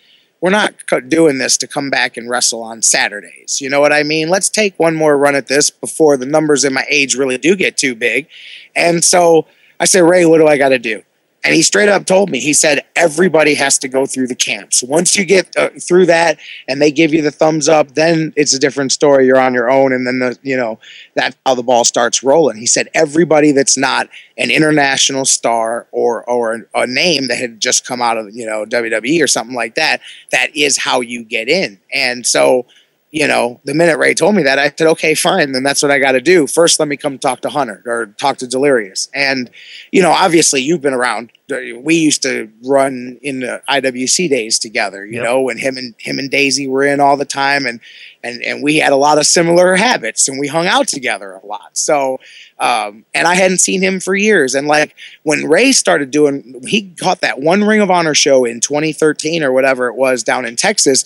we're 0.42 0.50
not 0.50 0.74
doing 1.10 1.38
this 1.38 1.58
to 1.58 1.68
come 1.68 1.90
back 1.90 2.16
and 2.16 2.30
wrestle 2.30 2.64
on 2.64 2.82
Saturdays. 2.82 3.60
You 3.60 3.70
know 3.70 3.82
what 3.82 3.92
I 3.92 4.04
mean? 4.04 4.30
Let's 4.30 4.50
take 4.50 4.78
one 4.80 4.96
more 4.96 5.18
run 5.18 5.36
at 5.36 5.48
this 5.48 5.70
before 5.70 6.18
the 6.18 6.26
numbers 6.26 6.64
in 6.64 6.74
my 6.74 6.86
age 6.90 7.16
really 7.16 7.38
do 7.38 7.56
get 7.56 7.78
too 7.78 7.96
big. 7.96 8.28
And 8.76 9.04
so 9.04 9.46
I 9.80 9.86
said, 9.86 10.04
Ray, 10.04 10.26
what 10.26 10.38
do 10.38 10.48
I 10.48 10.58
got 10.58 10.70
to 10.70 10.80
do? 10.80 11.04
And 11.44 11.56
he 11.56 11.62
straight 11.62 11.88
up 11.88 12.06
told 12.06 12.30
me, 12.30 12.40
he 12.40 12.54
said, 12.54 12.84
everybody 12.96 13.56
has 13.56 13.78
to 13.80 13.88
go 13.88 14.06
through 14.06 14.28
the 14.28 14.36
camps. 14.36 14.84
Once 14.84 15.16
you 15.16 15.24
get 15.24 15.56
uh, 15.56 15.70
through 15.80 16.08
that 16.08 16.38
and 16.68 16.82
they 16.82 16.92
give 16.92 17.14
you 17.14 17.22
the 17.22 17.32
thumbs 17.32 17.70
up, 17.70 17.96
then 17.96 18.34
it's 18.36 18.54
a 18.54 18.60
different 18.60 18.92
story. 18.92 19.26
You're 19.26 19.40
on 19.40 19.54
your 19.54 19.70
own. 19.70 19.94
And 19.94 20.06
then, 20.06 20.20
the, 20.20 20.38
you 20.44 20.58
know, 20.58 20.80
that's 21.16 21.38
how 21.46 21.56
the 21.56 21.64
ball 21.64 21.86
starts 21.86 22.24
rolling. 22.24 22.58
He 22.58 22.66
said, 22.66 22.90
everybody 22.94 23.54
that's 23.54 23.78
not 23.78 24.10
an 24.38 24.52
international 24.52 25.24
star 25.24 25.88
or, 25.92 26.30
or 26.30 26.56
a, 26.56 26.82
a 26.82 26.88
name 26.88 27.30
that 27.30 27.38
had 27.38 27.62
just 27.62 27.86
come 27.86 28.02
out 28.02 28.18
of, 28.18 28.36
you 28.36 28.46
know, 28.46 28.66
WWE 28.66 29.24
or 29.24 29.28
something 29.28 29.56
like 29.56 29.76
that, 29.76 30.02
that 30.32 30.56
is 30.56 30.78
how 30.78 31.00
you 31.00 31.24
get 31.24 31.48
in. 31.48 31.80
And 31.94 32.28
so, 32.28 32.66
you 33.12 33.28
know, 33.28 33.60
the 33.64 33.74
minute 33.74 33.98
Ray 33.98 34.14
told 34.14 34.36
me 34.36 34.44
that, 34.44 34.60
I 34.60 34.70
said, 34.70 34.88
okay, 34.88 35.16
fine, 35.16 35.52
then 35.52 35.64
that's 35.64 35.82
what 35.82 35.92
I 35.92 35.98
got 35.98 36.12
to 36.12 36.22
do. 36.22 36.46
First, 36.46 36.80
let 36.80 36.88
me 36.88 36.96
come 36.96 37.18
talk 37.18 37.42
to 37.42 37.50
Hunter 37.50 37.82
or 37.88 38.08
talk 38.20 38.38
to 38.38 38.48
Delirious. 38.48 39.10
And, 39.16 39.50
you 39.92 40.04
know, 40.04 40.12
obviously 40.12 40.62
you've 40.62 40.82
been 40.82 40.94
around. 40.94 41.32
We 41.50 41.96
used 41.96 42.22
to 42.22 42.52
run 42.64 43.18
in 43.24 43.40
the 43.40 43.64
IWC 43.68 44.30
days 44.30 44.60
together, 44.60 45.04
you 45.04 45.16
yep. 45.16 45.24
know, 45.24 45.50
and 45.50 45.60
him 45.60 45.78
and 45.78 45.96
him 45.98 46.20
and 46.20 46.30
Daizee 46.30 46.70
were 46.70 46.84
in 46.84 47.00
all 47.00 47.18
the 47.18 47.26
time 47.26 47.66
and, 47.66 47.80
and, 48.24 48.44
and 48.44 48.62
we 48.62 48.78
had 48.78 48.94
a 48.94 48.98
lot 48.98 49.18
of 49.18 49.26
similar 49.26 49.76
habits 49.76 50.28
and 50.28 50.40
we 50.40 50.48
hung 50.48 50.68
out 50.68 50.88
together 50.88 51.32
a 51.32 51.44
lot. 51.44 51.76
So, 51.76 52.20
um, 52.60 53.06
and 53.16 53.28
I 53.28 53.34
hadn't 53.34 53.60
seen 53.60 53.82
him 53.82 54.00
for 54.00 54.14
years. 54.14 54.54
And 54.54 54.68
like 54.68 54.96
when 55.24 55.46
Ray 55.46 55.72
started 55.72 56.12
doing, 56.12 56.62
he 56.68 56.94
caught 57.00 57.22
that 57.22 57.40
one 57.40 57.64
Ring 57.64 57.82
of 57.82 57.90
Honor 57.90 58.14
show 58.14 58.46
in 58.46 58.60
2013 58.60 59.42
or 59.42 59.52
whatever 59.52 59.88
it 59.88 59.96
was 59.96 60.22
down 60.22 60.46
in 60.46 60.56
Texas 60.56 61.06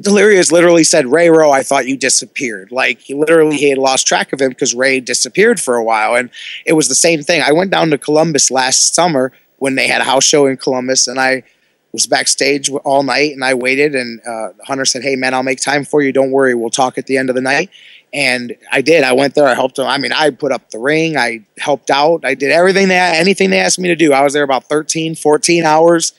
Delirious 0.00 0.52
literally 0.52 0.84
said, 0.84 1.06
Ray 1.06 1.30
Rowe, 1.30 1.50
I 1.50 1.62
thought 1.62 1.86
you 1.86 1.96
disappeared. 1.96 2.70
Like, 2.70 3.00
he 3.00 3.14
literally 3.14 3.56
he 3.56 3.70
had 3.70 3.78
lost 3.78 4.06
track 4.06 4.32
of 4.32 4.40
him 4.40 4.50
because 4.50 4.74
Ray 4.74 5.00
disappeared 5.00 5.60
for 5.60 5.76
a 5.76 5.84
while. 5.84 6.14
And 6.14 6.30
it 6.66 6.74
was 6.74 6.88
the 6.88 6.94
same 6.94 7.22
thing. 7.22 7.42
I 7.42 7.52
went 7.52 7.70
down 7.70 7.90
to 7.90 7.98
Columbus 7.98 8.50
last 8.50 8.94
summer 8.94 9.32
when 9.58 9.74
they 9.74 9.88
had 9.88 10.00
a 10.00 10.04
house 10.04 10.24
show 10.24 10.46
in 10.46 10.56
Columbus, 10.56 11.08
and 11.08 11.18
I 11.18 11.42
was 11.92 12.06
backstage 12.06 12.70
all 12.70 13.02
night 13.02 13.32
and 13.32 13.44
I 13.44 13.54
waited. 13.54 13.94
And 13.94 14.20
uh, 14.26 14.50
Hunter 14.64 14.84
said, 14.84 15.02
Hey, 15.02 15.16
man, 15.16 15.34
I'll 15.34 15.42
make 15.42 15.60
time 15.60 15.84
for 15.84 16.02
you. 16.02 16.12
Don't 16.12 16.30
worry. 16.30 16.54
We'll 16.54 16.70
talk 16.70 16.98
at 16.98 17.06
the 17.06 17.16
end 17.16 17.30
of 17.30 17.34
the 17.34 17.40
night. 17.40 17.70
And 18.12 18.56
I 18.72 18.80
did. 18.80 19.04
I 19.04 19.12
went 19.12 19.34
there. 19.34 19.46
I 19.46 19.54
helped 19.54 19.76
them. 19.76 19.86
I 19.86 19.98
mean, 19.98 20.12
I 20.12 20.30
put 20.30 20.52
up 20.52 20.70
the 20.70 20.78
ring. 20.78 21.16
I 21.16 21.44
helped 21.58 21.90
out. 21.90 22.24
I 22.24 22.34
did 22.34 22.50
everything 22.50 22.88
they 22.88 22.96
anything 22.98 23.50
they 23.50 23.60
asked 23.60 23.78
me 23.78 23.88
to 23.88 23.96
do. 23.96 24.12
I 24.12 24.22
was 24.22 24.32
there 24.32 24.42
about 24.42 24.64
13, 24.64 25.14
14 25.14 25.64
hours 25.64 26.12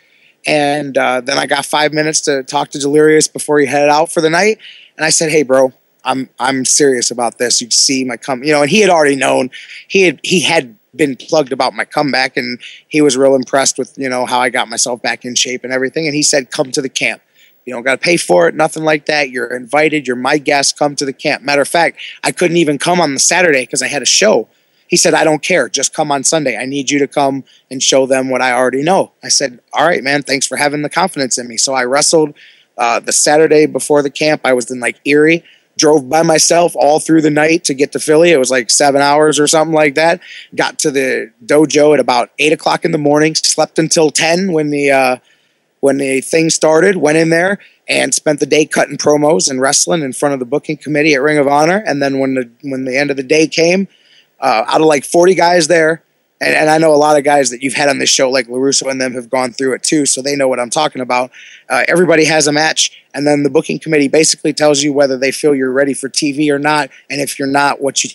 and 0.46 0.98
uh, 0.98 1.22
then 1.22 1.38
I 1.38 1.46
got 1.46 1.66
five 1.66 1.94
minutes 1.94 2.22
to 2.22 2.44
talk 2.44 2.70
to 2.70 2.80
Delirious 2.80 3.28
before 3.28 3.60
he 3.60 3.66
headed 3.66 3.90
out 3.90 4.12
for 4.12 4.22
the 4.22 4.30
night. 4.30 4.60
And 4.98 5.06
I 5.06 5.10
said, 5.10 5.32
"Hey, 5.32 5.44
bro, 5.44 5.74
I'm 6.04 6.30
I'm 6.40 6.66
serious 6.66 7.12
about 7.12 7.38
this. 7.38 7.62
You 7.62 7.70
see 7.72 8.04
my 8.04 8.18
come, 8.18 8.44
you 8.44 8.52
know." 8.52 8.62
And 8.62 8.70
he 8.70 8.80
had 8.80 8.90
already 8.90 9.16
known. 9.16 9.50
He 9.88 10.04
had 10.04 10.20
he 10.24 10.42
had 10.42 10.76
been 10.96 11.16
plugged 11.16 11.52
about 11.52 11.74
my 11.74 11.86
comeback, 11.86 12.38
and 12.38 12.60
he 12.88 13.02
was 13.02 13.18
real 13.18 13.36
impressed 13.36 13.78
with 13.78 13.98
you 13.98 14.10
know 14.10 14.26
how 14.26 14.40
I 14.40 14.50
got 14.50 14.70
myself 14.70 15.02
back 15.02 15.26
in 15.26 15.36
shape 15.36 15.64
and 15.64 15.74
everything. 15.74 16.06
And 16.06 16.16
he 16.16 16.24
said, 16.24 16.52
"Come 16.52 16.72
to 16.72 16.82
the 16.82 16.90
camp." 16.90 17.22
You 17.66 17.76
don't 17.76 17.84
got 17.84 18.02
to 18.02 18.04
pay 18.04 18.18
for 18.18 18.48
it, 18.48 18.56
nothing 18.56 18.84
like 18.84 19.06
that. 19.06 19.30
You're 19.30 19.56
invited. 19.56 20.08
You're 20.08 20.16
my 20.16 20.40
guest. 20.40 20.80
Come 20.80 20.96
to 20.96 21.06
the 21.06 21.14
camp. 21.14 21.44
Matter 21.44 21.62
of 21.62 21.68
fact, 21.68 22.00
I 22.24 22.32
couldn't 22.32 22.58
even 22.58 22.80
come 22.80 23.00
on 23.00 23.14
the 23.14 23.20
Saturday 23.20 23.62
because 23.62 23.84
I 23.84 23.88
had 23.88 24.02
a 24.02 24.08
show. 24.08 24.48
He 24.90 24.98
said, 24.98 25.14
I 25.14 25.24
don't 25.24 25.44
care. 25.44 25.70
Just 25.70 25.94
come 25.94 26.12
on 26.12 26.24
Sunday. 26.24 26.58
I 26.58 26.66
need 26.66 26.90
you 26.90 27.00
to 27.00 27.08
come 27.08 27.44
and 27.70 27.82
show 27.82 28.08
them 28.08 28.30
what 28.30 28.42
I 28.42 28.52
already 28.52 28.82
know. 28.82 29.12
I 29.24 29.30
said, 29.30 29.60
All 29.72 29.86
right, 29.86 30.04
man. 30.04 30.24
Thanks 30.24 30.48
for 30.48 30.58
having 30.58 30.82
the 30.82 30.90
confidence 30.90 31.38
in 31.38 31.48
me. 31.48 31.58
So 31.58 31.74
I 31.74 31.84
wrestled 31.84 32.34
uh, 32.78 33.00
the 33.00 33.12
Saturday 33.12 33.68
before 33.68 34.02
the 34.02 34.10
camp. 34.10 34.42
I 34.44 34.54
was 34.54 34.72
in 34.72 34.80
like 34.80 35.00
Erie, 35.06 35.44
drove 35.78 36.10
by 36.10 36.24
myself 36.24 36.74
all 36.76 37.00
through 37.00 37.22
the 37.22 37.30
night 37.30 37.64
to 37.66 37.76
get 37.76 37.92
to 37.92 38.00
Philly. 38.00 38.32
It 38.32 38.40
was 38.40 38.50
like 38.50 38.72
seven 38.72 39.02
hours 39.02 39.40
or 39.40 39.48
something 39.48 39.76
like 39.76 39.94
that. 39.96 40.22
Got 40.56 40.80
to 40.80 40.92
the 40.92 41.32
dojo 41.46 41.94
at 41.94 42.00
about 42.00 42.32
eight 42.40 42.52
o'clock 42.52 42.84
in 42.84 42.92
the 42.92 42.98
morning, 42.98 43.36
slept 43.36 43.78
until 43.78 44.10
10 44.10 44.52
when 44.54 44.72
the, 44.72 44.90
uh, 44.90 45.18
when 45.82 45.98
the 45.98 46.22
thing 46.22 46.50
started, 46.50 46.98
went 46.98 47.18
in 47.18 47.30
there 47.30 47.60
and 47.88 48.14
spent 48.14 48.40
the 48.40 48.46
day 48.46 48.66
cutting 48.66 48.98
promos 48.98 49.50
and 49.50 49.62
wrestling 49.62 50.02
in 50.02 50.14
front 50.14 50.34
of 50.34 50.40
the 50.40 50.46
booking 50.46 50.78
committee 50.78 51.14
at 51.14 51.22
Ring 51.22 51.38
of 51.38 51.48
Honor. 51.48 51.84
And 51.86 52.02
then 52.02 52.20
when 52.20 52.36
the 52.36 52.50
when 52.62 52.86
the 52.86 52.98
end 52.98 53.12
of 53.12 53.18
the 53.18 53.24
day 53.24 53.48
came, 53.48 53.88
uh, 54.40 54.66
out 54.68 54.82
of 54.82 54.88
like 54.88 55.06
40 55.06 55.36
guys 55.36 55.68
there, 55.68 56.04
and, 56.42 56.56
and, 56.56 56.70
I 56.70 56.78
know 56.78 56.94
a 56.94 56.96
lot 56.96 57.18
of 57.18 57.24
guys 57.24 57.50
that 57.50 57.62
you've 57.62 57.74
had 57.74 57.90
on 57.90 57.98
this 57.98 58.10
show, 58.10 58.30
like 58.30 58.48
LaRusso 58.48 58.90
and 58.90 59.02
them, 59.02 59.14
have 59.14 59.30
gone 59.30 59.52
through 59.52 59.74
it 59.74 59.84
too, 59.84 60.06
so 60.06 60.22
they 60.22 60.36
know 60.36 60.48
what 60.48 60.60
I'm 60.60 60.70
talking 60.70 61.02
about. 61.02 61.32
Uh, 61.68 61.84
everybody 61.88 62.26
has 62.26 62.48
a 62.48 62.52
match, 62.52 63.04
and 63.14 63.28
then 63.28 63.44
the 63.44 63.50
booking 63.50 63.80
committee 63.80 64.08
basically 64.08 64.54
tells 64.54 64.82
you 64.82 64.94
whether 64.94 65.18
they 65.18 65.32
feel 65.32 65.54
you're 65.54 65.72
ready 65.72 65.94
for 65.94 66.08
TV 66.08 66.50
or 66.50 66.60
not, 66.60 66.90
and 67.10 67.20
if 67.20 67.38
you're 67.38 67.48
not, 67.48 67.82
what 67.82 68.04
you 68.04 68.12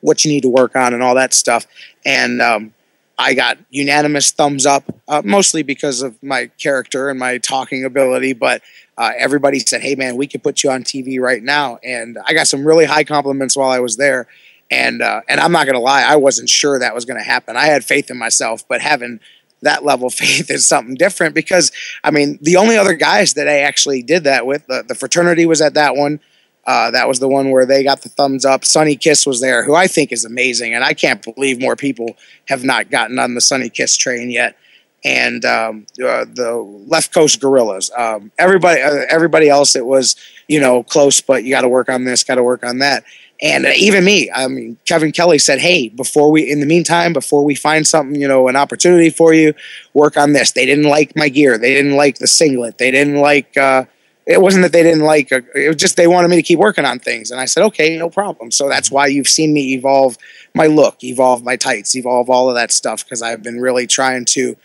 what 0.00 0.24
you 0.24 0.30
need 0.30 0.42
to 0.42 0.48
work 0.48 0.76
on 0.76 0.92
and 0.92 1.02
all 1.02 1.14
that 1.14 1.32
stuff. 1.32 1.66
And 2.04 2.42
um, 2.42 2.74
I 3.18 3.32
got 3.32 3.56
unanimous 3.70 4.30
thumbs 4.32 4.66
up, 4.66 4.84
uh, 5.08 5.22
mostly 5.24 5.62
because 5.62 6.02
of 6.02 6.22
my 6.22 6.50
character 6.58 7.08
and 7.08 7.18
my 7.18 7.38
talking 7.38 7.84
ability, 7.84 8.34
but 8.34 8.60
uh, 8.96 9.12
everybody 9.18 9.58
said, 9.58 9.82
"Hey, 9.82 9.96
man, 9.96 10.16
we 10.16 10.28
could 10.28 10.44
put 10.44 10.62
you 10.62 10.70
on 10.70 10.84
TV 10.84 11.18
right 11.18 11.42
now," 11.42 11.78
and 11.82 12.18
I 12.24 12.34
got 12.34 12.46
some 12.46 12.64
really 12.64 12.84
high 12.84 13.04
compliments 13.04 13.56
while 13.56 13.70
I 13.70 13.80
was 13.80 13.96
there 13.96 14.28
and 14.70 15.02
uh, 15.02 15.20
and 15.28 15.40
I'm 15.40 15.52
not 15.52 15.66
going 15.66 15.74
to 15.74 15.80
lie, 15.80 16.02
I 16.02 16.16
wasn't 16.16 16.48
sure 16.48 16.78
that 16.78 16.94
was 16.94 17.04
going 17.04 17.18
to 17.18 17.24
happen. 17.24 17.56
I 17.56 17.66
had 17.66 17.84
faith 17.84 18.10
in 18.10 18.18
myself, 18.18 18.66
but 18.68 18.80
having 18.80 19.20
that 19.62 19.84
level 19.84 20.08
of 20.08 20.14
faith 20.14 20.50
is 20.50 20.66
something 20.66 20.94
different 20.94 21.34
because 21.34 21.72
I 22.02 22.10
mean 22.10 22.38
the 22.40 22.56
only 22.56 22.76
other 22.76 22.94
guys 22.94 23.34
that 23.34 23.48
I 23.48 23.60
actually 23.60 24.02
did 24.02 24.24
that 24.24 24.46
with 24.46 24.66
the, 24.66 24.84
the 24.86 24.94
fraternity 24.94 25.46
was 25.46 25.60
at 25.60 25.74
that 25.74 25.96
one. 25.96 26.20
Uh, 26.66 26.90
that 26.90 27.06
was 27.06 27.18
the 27.18 27.28
one 27.28 27.50
where 27.50 27.66
they 27.66 27.84
got 27.84 28.00
the 28.00 28.08
thumbs 28.08 28.44
up. 28.44 28.64
Sonny 28.64 28.96
Kiss 28.96 29.26
was 29.26 29.42
there, 29.42 29.64
who 29.64 29.74
I 29.74 29.86
think 29.86 30.12
is 30.12 30.24
amazing, 30.24 30.72
and 30.74 30.82
I 30.82 30.94
can't 30.94 31.22
believe 31.22 31.60
more 31.60 31.76
people 31.76 32.16
have 32.48 32.64
not 32.64 32.90
gotten 32.90 33.18
on 33.18 33.34
the 33.34 33.42
Sonny 33.42 33.68
Kiss 33.68 33.96
train 33.98 34.30
yet. 34.30 34.56
And 35.04 35.44
um, 35.44 35.84
uh, 36.02 36.24
the 36.24 36.54
Left 36.86 37.12
Coast 37.12 37.38
Gorillas. 37.38 37.90
Um, 37.94 38.32
everybody, 38.38 38.80
uh, 38.80 39.04
everybody 39.10 39.50
else, 39.50 39.76
it 39.76 39.84
was 39.84 40.16
you 40.48 40.58
know 40.58 40.82
close, 40.82 41.20
but 41.20 41.44
you 41.44 41.50
got 41.50 41.60
to 41.60 41.68
work 41.68 41.90
on 41.90 42.04
this, 42.04 42.24
got 42.24 42.36
to 42.36 42.42
work 42.42 42.64
on 42.64 42.78
that. 42.78 43.04
And 43.42 43.66
even 43.66 44.04
me, 44.04 44.30
I 44.32 44.46
mean, 44.46 44.78
Kevin 44.86 45.12
Kelly 45.12 45.38
said, 45.38 45.58
"Hey, 45.58 45.88
before 45.88 46.30
we, 46.30 46.48
in 46.48 46.60
the 46.60 46.66
meantime, 46.66 47.12
before 47.12 47.44
we 47.44 47.54
find 47.54 47.86
something, 47.86 48.20
you 48.20 48.28
know, 48.28 48.48
an 48.48 48.56
opportunity 48.56 49.10
for 49.10 49.34
you, 49.34 49.54
work 49.92 50.16
on 50.16 50.32
this." 50.32 50.52
They 50.52 50.64
didn't 50.66 50.84
like 50.84 51.16
my 51.16 51.28
gear. 51.28 51.58
They 51.58 51.74
didn't 51.74 51.96
like 51.96 52.18
the 52.18 52.28
singlet. 52.28 52.78
They 52.78 52.90
didn't 52.90 53.16
like. 53.16 53.56
Uh, 53.56 53.86
it 54.26 54.40
wasn't 54.40 54.62
that 54.62 54.72
they 54.72 54.82
didn't 54.82 55.02
like. 55.02 55.32
A, 55.32 55.42
it 55.54 55.68
was 55.68 55.76
just 55.76 55.96
they 55.96 56.06
wanted 56.06 56.28
me 56.28 56.36
to 56.36 56.42
keep 56.42 56.58
working 56.58 56.84
on 56.84 57.00
things, 57.00 57.30
and 57.30 57.40
I 57.40 57.44
said, 57.46 57.64
"Okay, 57.64 57.98
no 57.98 58.08
problem." 58.08 58.52
So 58.52 58.68
that's 58.68 58.90
why 58.90 59.08
you've 59.08 59.28
seen 59.28 59.52
me 59.52 59.74
evolve 59.74 60.16
my 60.54 60.66
look, 60.66 61.02
evolve 61.02 61.42
my 61.42 61.56
tights, 61.56 61.96
evolve 61.96 62.30
all 62.30 62.48
of 62.48 62.54
that 62.54 62.70
stuff 62.70 63.04
because 63.04 63.20
I've 63.20 63.42
been 63.42 63.60
really 63.60 63.86
trying 63.88 64.24
to 64.26 64.56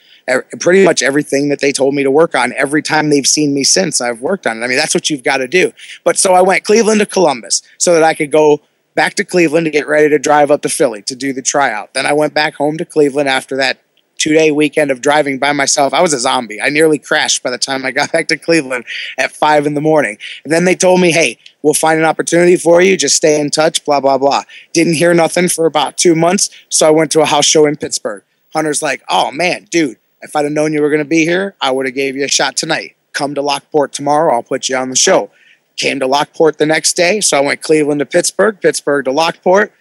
pretty 0.60 0.84
much 0.84 1.02
everything 1.02 1.50
that 1.50 1.60
they 1.60 1.72
told 1.72 1.96
me 1.96 2.04
to 2.04 2.12
work 2.12 2.36
on 2.36 2.54
every 2.54 2.82
time 2.82 3.10
they've 3.10 3.28
seen 3.28 3.54
me 3.54 3.64
since 3.64 4.02
I've 4.02 4.22
worked 4.22 4.48
on 4.48 4.62
it. 4.62 4.64
I 4.64 4.68
mean, 4.68 4.78
that's 4.78 4.94
what 4.94 5.10
you've 5.10 5.24
got 5.24 5.38
to 5.38 5.48
do. 5.48 5.72
But 6.04 6.18
so 6.18 6.34
I 6.34 6.42
went 6.42 6.64
Cleveland 6.64 7.00
to 7.00 7.06
Columbus 7.06 7.62
so 7.78 7.94
that 7.94 8.04
I 8.04 8.14
could 8.14 8.32
go 8.32 8.62
back 8.96 9.14
to 9.16 9.24
Cleveland 9.24 9.66
to 9.66 9.72
get 9.72 9.88
ready 9.88 10.10
to 10.10 10.20
drive 10.20 10.52
up 10.52 10.62
to 10.64 10.70
Philly 10.70 11.02
to 11.04 11.16
do 11.16 11.34
the 11.34 11.42
tryout. 11.42 11.94
Then 11.94 12.06
I 12.06 12.14
went 12.14 12.34
back 12.34 12.56
home 12.56 12.78
to 12.78 12.86
Cleveland 12.86 13.30
after 13.30 13.56
that 13.58 13.80
two 14.20 14.34
day 14.34 14.52
weekend 14.52 14.92
of 14.92 15.02
driving 15.02 15.40
by 15.40 15.54
myself. 15.54 15.94
I 15.94 16.02
was 16.02 16.14
a 16.14 16.20
zombie. 16.20 16.62
I 16.62 16.70
nearly 16.70 17.00
crashed 17.00 17.42
by 17.42 17.50
the 17.50 17.58
time 17.58 17.86
I 17.86 17.92
got 17.92 18.12
back 18.14 18.28
to 18.28 18.38
Cleveland 18.38 18.86
at 19.18 19.32
five 19.32 19.66
in 19.66 19.74
the 19.74 19.82
morning. 19.82 20.18
And 20.44 20.54
then 20.54 20.66
they 20.66 20.76
told 20.76 21.02
me, 21.02 21.12
hey, 21.12 21.38
we'll 21.64 21.74
find 21.74 22.00
an 22.00 22.06
opportunity 22.06 22.58
for 22.58 22.82
you. 22.82 22.98
Just 22.98 23.16
stay 23.16 23.40
in 23.40 23.50
touch, 23.50 23.84
blah, 23.86 24.00
blah, 24.00 24.18
blah. 24.18 24.44
Didn't 24.74 24.96
hear 24.96 25.14
nothing 25.14 25.48
for 25.48 25.66
about 25.66 25.98
two 25.98 26.16
months. 26.16 26.50
So 26.70 26.88
I 26.88 26.92
went 26.92 27.12
to 27.14 27.22
a 27.22 27.26
house 27.26 27.46
show 27.46 27.66
in 27.66 27.78
Pittsburgh. 27.78 28.24
Hunter's 28.54 28.82
like, 28.82 29.02
oh 29.10 29.32
man, 29.32 29.68
dude, 29.72 29.98
if 30.22 30.36
I'd 30.36 30.46
have 30.46 30.54
known 30.54 30.74
you 30.74 30.82
were 30.82 30.90
going 30.90 31.00
to 31.00 31.06
be 31.06 31.26
here, 31.26 31.56
I 31.62 31.72
would 31.72 31.86
have 31.86 31.96
gave 31.96 32.16
you 32.16 32.26
a 32.26 32.30
shot 32.30 32.58
tonight. 32.58 32.96
Come 33.14 33.36
to 33.36 33.42
Lockport 33.42 33.94
tomorrow. 33.94 34.34
I'll 34.34 34.44
put 34.44 34.70
you 34.70 34.76
on 34.78 34.90
the 34.90 34.96
show. 34.96 35.32
Came 35.76 36.00
to 36.00 36.08
Lockport 36.08 36.58
the 36.58 36.66
next 36.66 36.94
day, 36.94 37.22
so 37.22 37.38
I 37.38 37.42
went 37.42 37.62
Cleveland 37.62 38.00
to 38.00 38.06
Pittsburgh, 38.06 38.60
Pittsburgh 38.60 39.06
to 39.06 39.12
Lockport. 39.12 39.72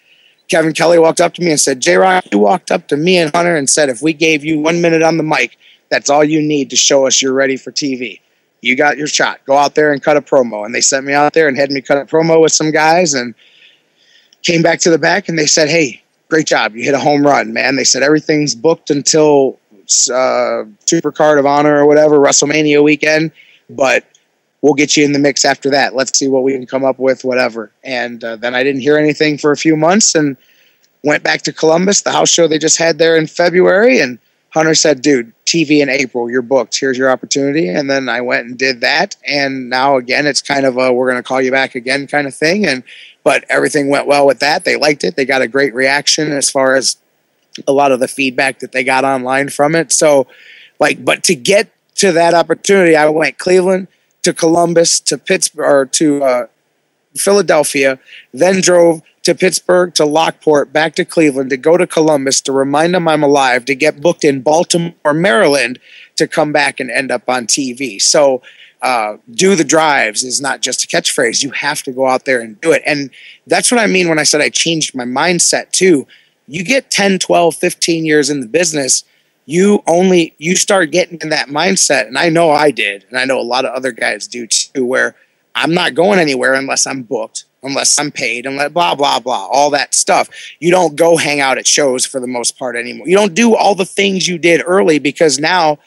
Kevin 0.48 0.72
Kelly 0.72 0.98
walked 0.98 1.20
up 1.20 1.34
to 1.34 1.42
me 1.42 1.50
and 1.50 1.60
said, 1.60 1.80
J-Rocc, 1.80 2.32
you 2.32 2.38
walked 2.38 2.70
up 2.70 2.88
to 2.88 2.96
me 2.96 3.18
and 3.18 3.34
Hunter 3.34 3.54
and 3.56 3.68
said, 3.68 3.90
if 3.90 4.00
we 4.00 4.12
gave 4.12 4.44
you 4.44 4.58
one 4.58 4.80
minute 4.80 5.02
on 5.02 5.18
the 5.18 5.22
mic, 5.22 5.58
that's 5.90 6.08
all 6.08 6.24
you 6.24 6.40
need 6.40 6.70
to 6.70 6.76
show 6.76 7.06
us 7.06 7.20
you're 7.20 7.34
ready 7.34 7.56
for 7.56 7.70
TV. 7.70 8.20
You 8.60 8.74
got 8.76 8.96
your 8.96 9.06
shot. 9.06 9.40
Go 9.44 9.56
out 9.56 9.74
there 9.74 9.92
and 9.92 10.02
cut 10.02 10.16
a 10.16 10.22
promo. 10.22 10.64
And 10.64 10.74
they 10.74 10.80
sent 10.80 11.04
me 11.04 11.12
out 11.12 11.34
there 11.34 11.48
and 11.48 11.56
had 11.56 11.70
me 11.70 11.80
cut 11.80 11.98
a 11.98 12.04
promo 12.06 12.40
with 12.40 12.52
some 12.52 12.70
guys 12.70 13.14
and 13.14 13.34
came 14.42 14.62
back 14.62 14.80
to 14.80 14.90
the 14.90 14.98
back 14.98 15.28
and 15.28 15.38
they 15.38 15.46
said, 15.46 15.68
hey, 15.68 16.02
great 16.28 16.46
job. 16.46 16.74
You 16.74 16.82
hit 16.82 16.94
a 16.94 16.98
home 16.98 17.26
run, 17.26 17.52
man. 17.52 17.76
They 17.76 17.84
said 17.84 18.02
everything's 18.02 18.54
booked 18.54 18.90
until 18.90 19.58
uh, 20.10 20.64
Super 20.86 21.12
Card 21.12 21.38
of 21.38 21.46
Honor 21.46 21.78
or 21.78 21.86
whatever, 21.86 22.18
WrestleMania 22.18 22.82
weekend. 22.82 23.32
But 23.70 24.04
we'll 24.62 24.74
get 24.74 24.96
you 24.96 25.04
in 25.04 25.12
the 25.12 25.18
mix 25.18 25.44
after 25.44 25.70
that. 25.70 25.94
Let's 25.94 26.18
see 26.18 26.28
what 26.28 26.42
we 26.42 26.52
can 26.52 26.66
come 26.66 26.84
up 26.84 26.98
with, 26.98 27.24
whatever. 27.24 27.70
And 27.84 28.22
uh, 28.22 28.36
then 28.36 28.54
I 28.54 28.62
didn't 28.62 28.80
hear 28.80 28.98
anything 28.98 29.38
for 29.38 29.52
a 29.52 29.56
few 29.56 29.76
months 29.76 30.14
and 30.14 30.36
went 31.04 31.22
back 31.22 31.42
to 31.42 31.52
Columbus, 31.52 32.02
the 32.02 32.12
house 32.12 32.30
show 32.30 32.48
they 32.48 32.58
just 32.58 32.78
had 32.78 32.98
there 32.98 33.16
in 33.16 33.26
February. 33.26 34.00
And 34.00 34.18
Hunter 34.50 34.74
said, 34.74 35.02
dude, 35.02 35.32
TV 35.44 35.80
in 35.80 35.88
April, 35.88 36.30
you're 36.30 36.42
booked. 36.42 36.78
Here's 36.78 36.98
your 36.98 37.10
opportunity. 37.10 37.68
And 37.68 37.88
then 37.88 38.08
I 38.08 38.20
went 38.20 38.46
and 38.46 38.58
did 38.58 38.80
that. 38.80 39.16
And 39.26 39.70
now 39.70 39.96
again, 39.96 40.26
it's 40.26 40.42
kind 40.42 40.66
of 40.66 40.76
a 40.76 40.92
we're 40.92 41.10
going 41.10 41.22
to 41.22 41.26
call 41.26 41.40
you 41.40 41.50
back 41.50 41.74
again 41.74 42.06
kind 42.06 42.26
of 42.26 42.34
thing. 42.34 42.66
And 42.66 42.82
but 43.24 43.44
everything 43.48 43.88
went 43.88 44.06
well 44.06 44.26
with 44.26 44.40
that. 44.40 44.64
They 44.64 44.76
liked 44.76 45.04
it. 45.04 45.16
They 45.16 45.24
got 45.24 45.42
a 45.42 45.48
great 45.48 45.74
reaction 45.74 46.32
as 46.32 46.50
far 46.50 46.74
as 46.76 46.96
a 47.66 47.72
lot 47.72 47.92
of 47.92 48.00
the 48.00 48.08
feedback 48.08 48.60
that 48.60 48.72
they 48.72 48.84
got 48.84 49.04
online 49.04 49.48
from 49.48 49.74
it. 49.74 49.92
So, 49.92 50.26
like, 50.78 51.04
but 51.04 51.24
to 51.24 51.34
get 51.34 51.70
to 51.96 52.12
that 52.12 52.34
opportunity, 52.34 52.96
I 52.96 53.08
went 53.08 53.38
Cleveland, 53.38 53.88
to 54.22 54.32
Columbus 54.32 55.00
to 55.00 55.16
Pittsburgh 55.16 55.66
or 55.66 55.86
to 55.86 56.22
uh, 56.22 56.46
Philadelphia, 57.16 57.98
then 58.32 58.60
drove 58.60 59.02
to 59.22 59.34
Pittsburgh 59.34 59.94
to 59.94 60.04
Lockport, 60.04 60.72
back 60.72 60.94
to 60.94 61.04
Cleveland 61.04 61.50
to 61.50 61.56
go 61.56 61.76
to 61.76 61.86
Columbus 61.86 62.40
to 62.42 62.52
remind 62.52 62.94
them 62.94 63.08
I'm 63.08 63.22
alive, 63.22 63.64
to 63.66 63.74
get 63.74 64.00
booked 64.00 64.24
in 64.24 64.42
Baltimore, 64.42 65.14
Maryland, 65.14 65.78
to 66.16 66.26
come 66.26 66.52
back 66.52 66.80
and 66.80 66.90
end 66.90 67.10
up 67.10 67.28
on 67.28 67.46
TV. 67.46 68.00
So, 68.00 68.42
uh, 68.80 69.16
do 69.30 69.56
the 69.56 69.64
drives 69.64 70.22
is 70.22 70.40
not 70.40 70.60
just 70.60 70.84
a 70.84 70.86
catchphrase. 70.86 71.42
You 71.42 71.50
have 71.50 71.82
to 71.82 71.92
go 71.92 72.06
out 72.06 72.24
there 72.24 72.40
and 72.40 72.60
do 72.60 72.72
it. 72.72 72.82
And 72.86 73.10
that's 73.46 73.72
what 73.72 73.80
I 73.80 73.86
mean 73.86 74.08
when 74.08 74.18
I 74.18 74.22
said 74.22 74.40
I 74.40 74.50
changed 74.50 74.94
my 74.94 75.04
mindset 75.04 75.70
too. 75.70 76.06
You 76.48 76.64
get 76.64 76.90
10, 76.90 77.18
12, 77.18 77.54
15 77.54 78.04
years 78.04 78.30
in 78.30 78.40
the 78.40 78.48
business 78.48 79.04
you 79.48 79.82
only 79.86 80.34
you 80.36 80.54
start 80.54 80.90
getting 80.90 81.18
in 81.22 81.30
that 81.30 81.48
mindset. 81.48 82.06
And 82.06 82.18
i 82.18 82.28
know 82.28 82.50
i 82.50 82.70
did. 82.70 83.06
And 83.08 83.18
i 83.18 83.24
know 83.24 83.40
a 83.40 83.42
lot 83.42 83.64
of 83.64 83.74
other 83.74 83.92
guys 83.92 84.28
do 84.28 84.46
too 84.46 84.84
where 84.84 85.16
i'm 85.54 85.72
not 85.72 85.94
going 85.94 86.18
anywhere 86.18 86.52
unless 86.52 86.86
i'm 86.86 87.02
booked 87.02 87.46
unless 87.62 87.98
i'm 87.98 88.10
paid 88.10 88.44
and 88.44 88.58
blah 88.74 88.94
blah 88.94 89.18
blah 89.18 89.46
all 89.50 89.70
that 89.70 89.94
stuff. 89.94 90.28
You 90.60 90.70
don't 90.70 90.96
go 90.96 91.16
hang 91.16 91.40
out 91.40 91.56
at 91.56 91.66
shows 91.66 92.04
for 92.04 92.20
the 92.20 92.26
most 92.26 92.58
part 92.58 92.76
anymore. 92.76 93.08
You 93.08 93.16
don't 93.16 93.32
do 93.32 93.56
all 93.56 93.74
the 93.74 93.86
things 93.86 94.28
you 94.28 94.36
did 94.36 94.62
early 94.66 94.98
because 94.98 95.38
now 95.38 95.78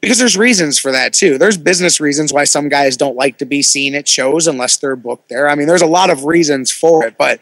because 0.00 0.18
there's 0.18 0.38
reasons 0.38 0.78
for 0.78 0.90
that 0.90 1.12
too. 1.12 1.36
There's 1.36 1.58
business 1.58 2.00
reasons 2.00 2.32
why 2.32 2.44
some 2.44 2.70
guys 2.70 2.96
don't 2.96 3.16
like 3.16 3.36
to 3.36 3.44
be 3.44 3.60
seen 3.60 3.94
at 3.94 4.08
shows 4.08 4.46
unless 4.46 4.78
they're 4.78 4.96
booked 4.96 5.28
there. 5.28 5.46
I 5.46 5.56
mean 5.56 5.66
there's 5.66 5.82
a 5.82 5.86
lot 5.86 6.08
of 6.08 6.24
reasons 6.24 6.70
for 6.70 7.04
it 7.04 7.16
but 7.18 7.38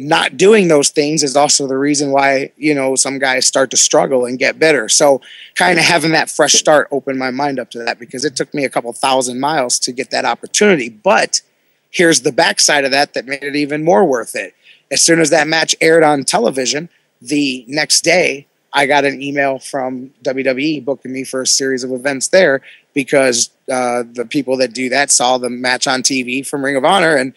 not 0.00 0.36
doing 0.36 0.68
those 0.68 0.90
things 0.90 1.24
is 1.24 1.36
also 1.36 1.66
the 1.66 1.76
reason 1.76 2.12
why 2.12 2.52
you 2.56 2.72
know 2.74 2.94
some 2.94 3.18
guys 3.18 3.46
start 3.46 3.70
to 3.70 3.76
struggle 3.76 4.24
and 4.24 4.38
get 4.38 4.58
bitter 4.58 4.88
so 4.88 5.20
kind 5.56 5.76
of 5.76 5.84
having 5.84 6.12
that 6.12 6.30
fresh 6.30 6.52
start 6.52 6.86
opened 6.92 7.18
my 7.18 7.32
mind 7.32 7.58
up 7.58 7.70
to 7.70 7.78
that 7.80 7.98
because 7.98 8.24
it 8.24 8.36
took 8.36 8.54
me 8.54 8.64
a 8.64 8.70
couple 8.70 8.92
thousand 8.92 9.40
miles 9.40 9.78
to 9.80 9.92
get 9.92 10.10
that 10.10 10.24
opportunity. 10.24 10.88
But 10.88 11.42
here's 11.90 12.20
the 12.20 12.32
backside 12.32 12.84
of 12.84 12.92
that 12.92 13.14
that 13.14 13.26
made 13.26 13.42
it 13.42 13.56
even 13.56 13.84
more 13.84 14.04
worth 14.04 14.36
it. 14.36 14.54
As 14.90 15.02
soon 15.02 15.20
as 15.20 15.30
that 15.30 15.48
match 15.48 15.74
aired 15.80 16.04
on 16.04 16.24
television 16.24 16.88
the 17.20 17.64
next 17.66 18.02
day 18.02 18.46
i 18.72 18.86
got 18.86 19.04
an 19.04 19.20
email 19.20 19.58
from 19.58 20.10
wwe 20.22 20.84
booking 20.84 21.12
me 21.12 21.24
for 21.24 21.42
a 21.42 21.46
series 21.46 21.82
of 21.82 21.90
events 21.90 22.28
there 22.28 22.60
because 22.94 23.50
uh, 23.70 24.02
the 24.12 24.24
people 24.24 24.56
that 24.56 24.72
do 24.72 24.88
that 24.88 25.10
saw 25.10 25.38
the 25.38 25.50
match 25.50 25.86
on 25.86 26.02
tv 26.02 26.46
from 26.46 26.64
ring 26.64 26.76
of 26.76 26.84
honor 26.84 27.16
and 27.16 27.34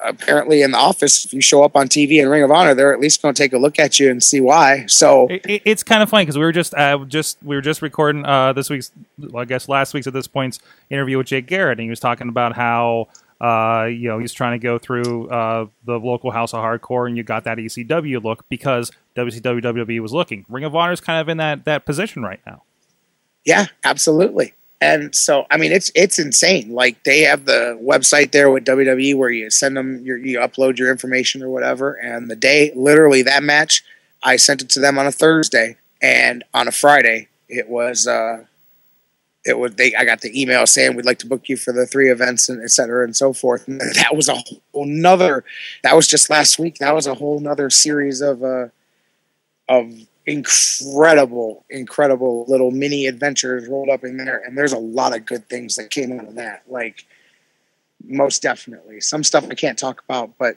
apparently 0.00 0.62
in 0.62 0.72
the 0.72 0.78
office, 0.78 1.24
if 1.24 1.32
you 1.32 1.40
show 1.40 1.62
up 1.62 1.76
on 1.76 1.88
TV 1.88 2.20
in 2.20 2.28
Ring 2.28 2.42
of 2.42 2.50
Honor, 2.50 2.74
they're 2.74 2.92
at 2.92 3.00
least 3.00 3.22
going 3.22 3.34
to 3.34 3.42
take 3.42 3.52
a 3.52 3.58
look 3.58 3.78
at 3.78 3.98
you 3.98 4.10
and 4.10 4.22
see 4.22 4.40
why. 4.40 4.86
So 4.86 5.26
it, 5.28 5.44
it, 5.46 5.62
it's 5.64 5.82
kind 5.82 6.02
of 6.02 6.10
funny 6.10 6.24
because 6.24 6.38
we 6.38 6.44
were 6.44 6.52
just 6.52 6.74
uh, 6.74 7.04
just 7.06 7.38
we 7.42 7.56
were 7.56 7.62
just 7.62 7.82
recording 7.82 8.24
uh, 8.24 8.52
this 8.52 8.70
week's, 8.70 8.92
well, 9.18 9.42
I 9.42 9.44
guess 9.44 9.68
last 9.68 9.94
week's 9.94 10.06
at 10.06 10.12
this 10.12 10.26
point's 10.26 10.58
interview 10.90 11.18
with 11.18 11.26
Jake 11.26 11.46
Garrett, 11.46 11.78
and 11.78 11.84
he 11.84 11.90
was 11.90 12.00
talking 12.00 12.28
about 12.28 12.54
how. 12.54 13.08
Uh, 13.38 13.84
you 13.84 14.08
know, 14.08 14.18
he's 14.18 14.32
trying 14.32 14.58
to 14.58 14.62
go 14.62 14.78
through 14.78 15.28
uh, 15.28 15.66
the 15.84 16.00
local 16.00 16.30
House 16.30 16.54
of 16.54 16.60
Hardcore, 16.60 17.06
and 17.06 17.18
you 17.18 17.22
got 17.22 17.44
that 17.44 17.58
ECW 17.58 18.24
look 18.24 18.48
because 18.48 18.90
WCW 19.14 19.62
WWE 19.62 20.00
was 20.00 20.14
looking. 20.14 20.46
Ring 20.48 20.64
of 20.64 20.74
Honor 20.74 20.92
is 20.92 21.02
kind 21.02 21.20
of 21.20 21.28
in 21.28 21.36
that 21.36 21.66
that 21.66 21.84
position 21.84 22.22
right 22.22 22.40
now. 22.46 22.62
Yeah, 23.44 23.66
absolutely. 23.84 24.54
And 24.80 25.14
so, 25.14 25.46
I 25.50 25.56
mean, 25.56 25.72
it's 25.72 25.90
it's 25.94 26.18
insane. 26.18 26.70
Like 26.70 27.02
they 27.04 27.20
have 27.20 27.46
the 27.46 27.78
website 27.82 28.32
there 28.32 28.50
with 28.50 28.66
WWE 28.66 29.16
where 29.16 29.30
you 29.30 29.50
send 29.50 29.76
them, 29.76 30.04
your, 30.04 30.18
you 30.18 30.38
upload 30.38 30.78
your 30.78 30.90
information 30.90 31.42
or 31.42 31.48
whatever. 31.48 31.94
And 31.94 32.30
the 32.30 32.36
day, 32.36 32.72
literally 32.74 33.22
that 33.22 33.42
match, 33.42 33.82
I 34.22 34.36
sent 34.36 34.60
it 34.60 34.68
to 34.70 34.80
them 34.80 34.98
on 34.98 35.06
a 35.06 35.12
Thursday, 35.12 35.76
and 36.02 36.44
on 36.52 36.68
a 36.68 36.72
Friday, 36.72 37.28
it 37.48 37.68
was 37.68 38.06
uh, 38.06 38.44
it 39.46 39.58
was 39.58 39.74
they. 39.76 39.94
I 39.94 40.04
got 40.04 40.20
the 40.20 40.40
email 40.40 40.66
saying 40.66 40.96
we'd 40.96 41.06
like 41.06 41.20
to 41.20 41.26
book 41.26 41.48
you 41.48 41.56
for 41.56 41.72
the 41.72 41.86
three 41.86 42.10
events 42.10 42.48
and 42.48 42.62
et 42.62 42.70
cetera 42.70 43.04
and 43.04 43.16
so 43.16 43.32
forth. 43.32 43.66
And 43.68 43.80
that 43.94 44.14
was 44.14 44.28
a 44.28 44.34
whole 44.34 44.86
nother. 44.86 45.44
That 45.84 45.96
was 45.96 46.06
just 46.06 46.28
last 46.28 46.58
week. 46.58 46.78
That 46.78 46.94
was 46.94 47.06
a 47.06 47.14
whole 47.14 47.40
nother 47.40 47.70
series 47.70 48.20
of 48.20 48.42
uh, 48.42 48.68
of 49.68 49.92
incredible, 50.26 51.64
incredible 51.70 52.44
little 52.48 52.70
mini 52.70 53.06
adventures 53.06 53.68
rolled 53.68 53.88
up 53.88 54.04
in 54.04 54.16
there. 54.16 54.42
And 54.44 54.58
there's 54.58 54.72
a 54.72 54.78
lot 54.78 55.16
of 55.16 55.24
good 55.24 55.48
things 55.48 55.76
that 55.76 55.90
came 55.90 56.18
out 56.18 56.26
of 56.26 56.34
that. 56.34 56.64
Like, 56.68 57.04
most 58.04 58.42
definitely. 58.42 59.00
Some 59.00 59.24
stuff 59.24 59.46
I 59.50 59.54
can't 59.54 59.78
talk 59.78 60.02
about, 60.08 60.36
but 60.38 60.56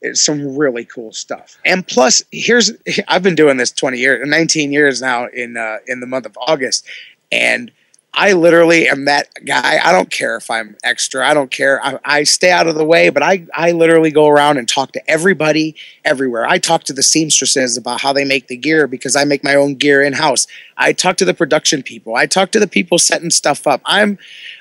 it's 0.00 0.24
some 0.24 0.56
really 0.56 0.84
cool 0.84 1.12
stuff. 1.12 1.58
And 1.64 1.86
plus, 1.86 2.22
here's 2.30 2.72
I've 3.08 3.22
been 3.22 3.34
doing 3.34 3.56
this 3.56 3.72
20 3.72 3.98
years, 3.98 4.28
19 4.28 4.72
years 4.72 5.00
now 5.00 5.26
in 5.26 5.56
uh, 5.56 5.78
in 5.86 6.00
the 6.00 6.06
month 6.06 6.26
of 6.26 6.36
August, 6.40 6.86
and 7.32 7.72
I 8.14 8.32
literally 8.32 8.88
am 8.88 9.04
that 9.04 9.28
guy. 9.44 9.78
I 9.82 9.92
don't 9.92 10.10
care 10.10 10.36
if 10.36 10.50
I'm 10.50 10.76
extra. 10.82 11.28
I 11.28 11.34
don't 11.34 11.50
care. 11.50 11.84
I, 11.84 11.98
I 12.04 12.22
stay 12.24 12.50
out 12.50 12.66
of 12.66 12.74
the 12.74 12.84
way, 12.84 13.10
but 13.10 13.22
I, 13.22 13.46
I 13.54 13.72
literally 13.72 14.10
go 14.10 14.28
around 14.28 14.56
and 14.56 14.66
talk 14.66 14.92
to 14.92 15.10
everybody 15.10 15.76
everywhere. 16.04 16.46
I 16.46 16.58
talk 16.58 16.84
to 16.84 16.92
the 16.92 17.02
seamstresses 17.02 17.76
about 17.76 18.00
how 18.00 18.12
they 18.12 18.24
make 18.24 18.48
the 18.48 18.56
gear 18.56 18.86
because 18.86 19.14
I 19.14 19.24
make 19.24 19.44
my 19.44 19.54
own 19.54 19.74
gear 19.74 20.02
in 20.02 20.14
house. 20.14 20.46
I 20.76 20.94
talk 20.94 21.16
to 21.18 21.24
the 21.24 21.34
production 21.34 21.82
people. 21.82 22.16
I 22.16 22.26
talk 22.26 22.50
to 22.52 22.60
the 22.60 22.66
people 22.66 22.98
setting 22.98 23.30
stuff 23.30 23.66
up. 23.66 23.82
I'm 23.84 24.18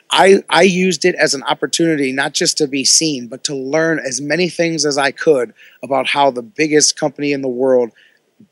I 0.09 0.43
I 0.49 0.61
used 0.61 1.03
it 1.03 1.15
as 1.15 1.33
an 1.33 1.43
opportunity 1.43 2.11
not 2.11 2.33
just 2.33 2.57
to 2.59 2.67
be 2.67 2.85
seen, 2.85 3.27
but 3.27 3.43
to 3.45 3.55
learn 3.55 3.99
as 3.99 4.21
many 4.21 4.49
things 4.49 4.85
as 4.85 4.97
I 4.97 5.11
could 5.11 5.53
about 5.81 6.07
how 6.07 6.31
the 6.31 6.43
biggest 6.43 6.99
company 6.99 7.33
in 7.33 7.41
the 7.41 7.47
world 7.47 7.91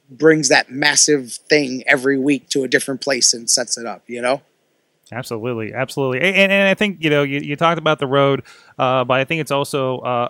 brings 0.10 0.50
that 0.50 0.72
massive 0.72 1.34
thing 1.34 1.84
every 1.88 2.18
week 2.18 2.50
to 2.50 2.64
a 2.64 2.68
different 2.68 3.02
place 3.02 3.34
and 3.34 3.50
sets 3.50 3.78
it 3.78 3.86
up, 3.86 4.04
you 4.08 4.22
know? 4.22 4.42
Absolutely, 5.12 5.72
absolutely, 5.74 6.20
and, 6.22 6.52
and 6.52 6.68
I 6.68 6.74
think 6.74 7.04
you 7.04 7.12
know 7.12 7.22
you, 7.22 7.40
you 7.40 7.56
talked 7.56 7.78
about 7.78 8.00
the 8.00 8.08
road, 8.08 8.42
uh, 8.80 9.04
but 9.04 9.20
I 9.20 9.24
think 9.24 9.40
it's 9.40 9.52
also 9.52 10.00
uh, 10.00 10.28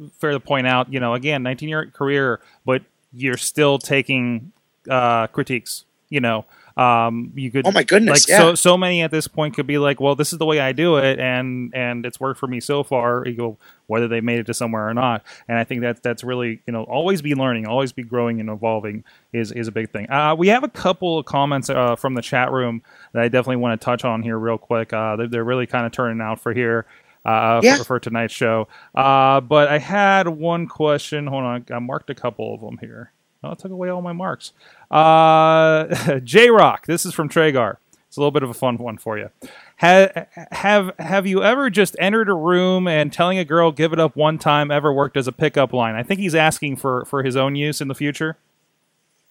uh, 0.00 0.08
fair 0.18 0.32
to 0.32 0.40
point 0.40 0.66
out, 0.66 0.92
you 0.92 1.00
know, 1.00 1.14
again, 1.14 1.42
19 1.42 1.70
year 1.70 1.86
career, 1.86 2.40
but 2.66 2.82
you're 3.14 3.38
still 3.38 3.78
taking 3.78 4.52
uh, 4.90 5.26
critiques. 5.28 5.84
You 6.10 6.20
know, 6.20 6.44
um, 6.76 7.32
you 7.36 7.50
could. 7.50 7.66
Oh 7.66 7.70
my 7.70 7.84
goodness! 7.84 8.28
Like 8.28 8.28
yeah. 8.28 8.38
so, 8.38 8.54
so 8.56 8.76
many 8.76 9.02
at 9.02 9.10
this 9.10 9.28
point 9.28 9.54
could 9.54 9.66
be 9.66 9.78
like, 9.78 10.00
well, 10.00 10.16
this 10.16 10.32
is 10.32 10.38
the 10.38 10.44
way 10.46 10.58
I 10.58 10.72
do 10.72 10.96
it, 10.96 11.20
and 11.20 11.72
and 11.74 12.04
it's 12.04 12.18
worked 12.18 12.40
for 12.40 12.48
me 12.48 12.58
so 12.60 12.82
far. 12.82 13.24
You 13.26 13.34
go 13.34 13.58
whether 13.86 14.08
they 14.08 14.20
made 14.20 14.40
it 14.40 14.46
to 14.46 14.54
somewhere 14.54 14.88
or 14.88 14.94
not, 14.94 15.24
and 15.46 15.56
I 15.56 15.64
think 15.64 15.82
that 15.82 16.02
that's 16.02 16.24
really 16.24 16.62
you 16.66 16.72
know 16.72 16.82
always 16.84 17.22
be 17.22 17.34
learning, 17.34 17.66
always 17.66 17.92
be 17.92 18.02
growing 18.02 18.40
and 18.40 18.48
evolving 18.50 19.04
is 19.32 19.52
is 19.52 19.68
a 19.68 19.72
big 19.72 19.90
thing. 19.90 20.10
Uh, 20.10 20.34
we 20.36 20.48
have 20.48 20.64
a 20.64 20.68
couple 20.68 21.18
of 21.18 21.26
comments 21.26 21.70
uh, 21.70 21.94
from 21.94 22.14
the 22.14 22.22
chat 22.22 22.50
room 22.50 22.82
that 23.12 23.22
I 23.22 23.28
definitely 23.28 23.56
want 23.56 23.80
to 23.80 23.84
touch 23.84 24.04
on 24.04 24.22
here 24.22 24.36
real 24.36 24.58
quick. 24.58 24.92
Uh, 24.92 25.14
they're, 25.16 25.28
they're 25.28 25.44
really 25.44 25.66
kind 25.66 25.86
of 25.86 25.92
turning 25.92 26.20
out 26.20 26.40
for 26.40 26.52
here. 26.52 26.86
Uh, 27.24 27.58
Yeah. 27.62 27.78
for, 27.78 27.84
for 27.84 28.00
tonight's 28.00 28.34
show, 28.34 28.68
uh, 28.94 29.40
but 29.40 29.68
I 29.68 29.78
had 29.78 30.28
one 30.28 30.66
question. 30.68 31.26
Hold 31.26 31.44
on, 31.44 31.64
I 31.72 31.78
marked 31.78 32.10
a 32.10 32.14
couple 32.14 32.52
of 32.54 32.60
them 32.60 32.76
here. 32.76 33.12
Oh, 33.44 33.52
it 33.52 33.58
took 33.58 33.70
away 33.72 33.88
all 33.90 34.02
my 34.02 34.12
marks. 34.12 34.52
Uh, 34.90 36.18
J-Rocc, 36.24 36.86
this 36.86 37.04
is 37.04 37.14
from 37.14 37.28
Tragar. 37.28 37.78
It's 38.08 38.16
a 38.16 38.20
little 38.20 38.30
bit 38.30 38.42
of 38.42 38.50
a 38.50 38.54
fun 38.54 38.78
one 38.78 38.96
for 38.96 39.18
you. 39.18 39.30
Have, 39.76 40.28
have 40.52 40.92
have 41.00 41.26
you 41.26 41.42
ever 41.42 41.68
just 41.68 41.96
entered 41.98 42.28
a 42.28 42.34
room 42.34 42.86
and 42.86 43.12
telling 43.12 43.38
a 43.38 43.44
girl 43.44 43.72
give 43.72 43.92
it 43.92 43.98
up 43.98 44.14
one 44.14 44.38
time 44.38 44.70
ever 44.70 44.92
worked 44.92 45.16
as 45.16 45.26
a 45.26 45.32
pickup 45.32 45.72
line? 45.72 45.96
I 45.96 46.04
think 46.04 46.20
he's 46.20 46.34
asking 46.34 46.76
for 46.76 47.04
for 47.06 47.24
his 47.24 47.34
own 47.34 47.56
use 47.56 47.80
in 47.80 47.88
the 47.88 47.94
future. 47.94 48.36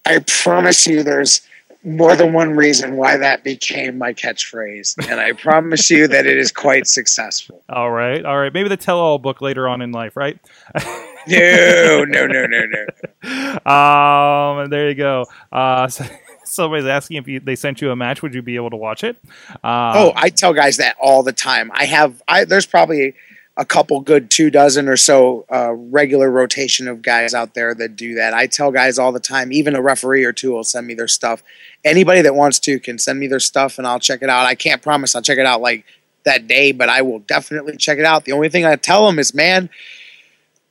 I 0.06 0.20
promise 0.20 0.86
you, 0.86 1.02
there's 1.02 1.42
more 1.86 2.18
than 2.18 2.34
one 2.34 2.58
reason 2.58 2.98
why 2.98 3.16
that 3.18 3.44
became 3.44 3.98
my 3.98 4.14
catchphrase, 4.14 5.10
and 5.10 5.20
I 5.20 5.32
promise 5.32 5.90
you 5.90 6.08
that 6.10 6.26
it 6.26 6.38
is 6.38 6.52
quite 6.52 6.88
successful. 6.88 7.64
All 7.70 7.92
right, 7.92 8.24
all 8.26 8.38
right. 8.38 8.54
Maybe 8.54 8.70
the 8.70 8.78
tell-all 8.78 9.18
book 9.20 9.42
later 9.42 9.68
on 9.68 9.82
in 9.82 9.92
life, 9.92 10.16
right? 10.18 10.38
No, 11.28 12.06
no, 12.06 12.28
no, 12.28 12.46
no, 12.46 12.66
no. 12.66 13.72
Um, 13.72 14.70
there 14.70 14.90
you 14.90 14.96
go. 14.96 15.26
Uh, 15.52 15.88
so, 15.90 16.06
somebody's 16.44 16.86
asking 16.86 17.18
if 17.18 17.28
you, 17.28 17.40
they 17.40 17.56
sent 17.56 17.82
you 17.82 17.92
a 17.92 17.96
match, 17.96 18.22
would 18.22 18.34
you 18.34 18.42
be 18.42 18.56
able 18.56 18.70
to 18.72 18.78
watch 18.78 19.04
it? 19.04 19.18
Uh, 19.64 19.94
Oh, 19.96 20.14
I 20.16 20.30
tell 20.30 20.54
guys 20.54 20.78
that 20.78 20.96
all 21.02 21.24
the 21.24 21.34
time. 21.34 21.72
I 21.74 21.86
have, 21.86 22.22
I 22.28 22.46
there's 22.46 22.66
probably 22.66 23.16
a 23.56 23.64
couple 23.66 24.00
good 24.02 24.32
two 24.32 24.50
dozen 24.50 24.88
or 24.90 24.98
so 24.98 25.46
uh, 25.52 25.72
regular 25.74 26.30
rotation 26.30 26.88
of 26.88 27.02
guys 27.04 27.34
out 27.34 27.54
there 27.54 27.76
that 27.76 27.96
do 27.96 28.16
that. 28.16 28.34
I 28.34 28.48
tell 28.48 28.72
guys 28.72 28.98
all 28.98 29.12
the 29.12 29.20
time. 29.20 29.52
Even 29.52 29.76
a 29.76 29.82
referee 29.82 30.26
or 30.26 30.34
two 30.34 30.52
will 30.52 30.64
send 30.64 30.88
me 30.88 30.96
their 30.96 31.08
stuff. 31.08 31.44
Anybody 31.86 32.22
that 32.22 32.34
wants 32.36 32.60
to 32.60 32.80
can 32.80 32.98
send 32.98 33.20
me 33.20 33.28
their 33.28 33.40
stuff, 33.40 33.78
and 33.78 33.86
I'll 33.86 34.00
check 34.00 34.22
it 34.24 34.30
out. 34.30 34.46
I 34.46 34.56
can't 34.56 34.82
promise 34.82 35.16
I'll 35.16 35.22
check 35.22 35.38
it 35.38 35.46
out 35.46 35.62
like 35.62 35.86
that 36.26 36.48
day, 36.48 36.72
but 36.72 36.90
I 36.90 37.02
will 37.04 37.20
definitely 37.20 37.78
check 37.78 38.00
it 38.00 38.06
out. 38.06 38.26
The 38.26 38.32
only 38.32 38.50
thing 38.50 38.66
I 38.66 38.76
tell 38.76 39.06
them 39.06 39.20
is, 39.20 39.34
man. 39.34 39.70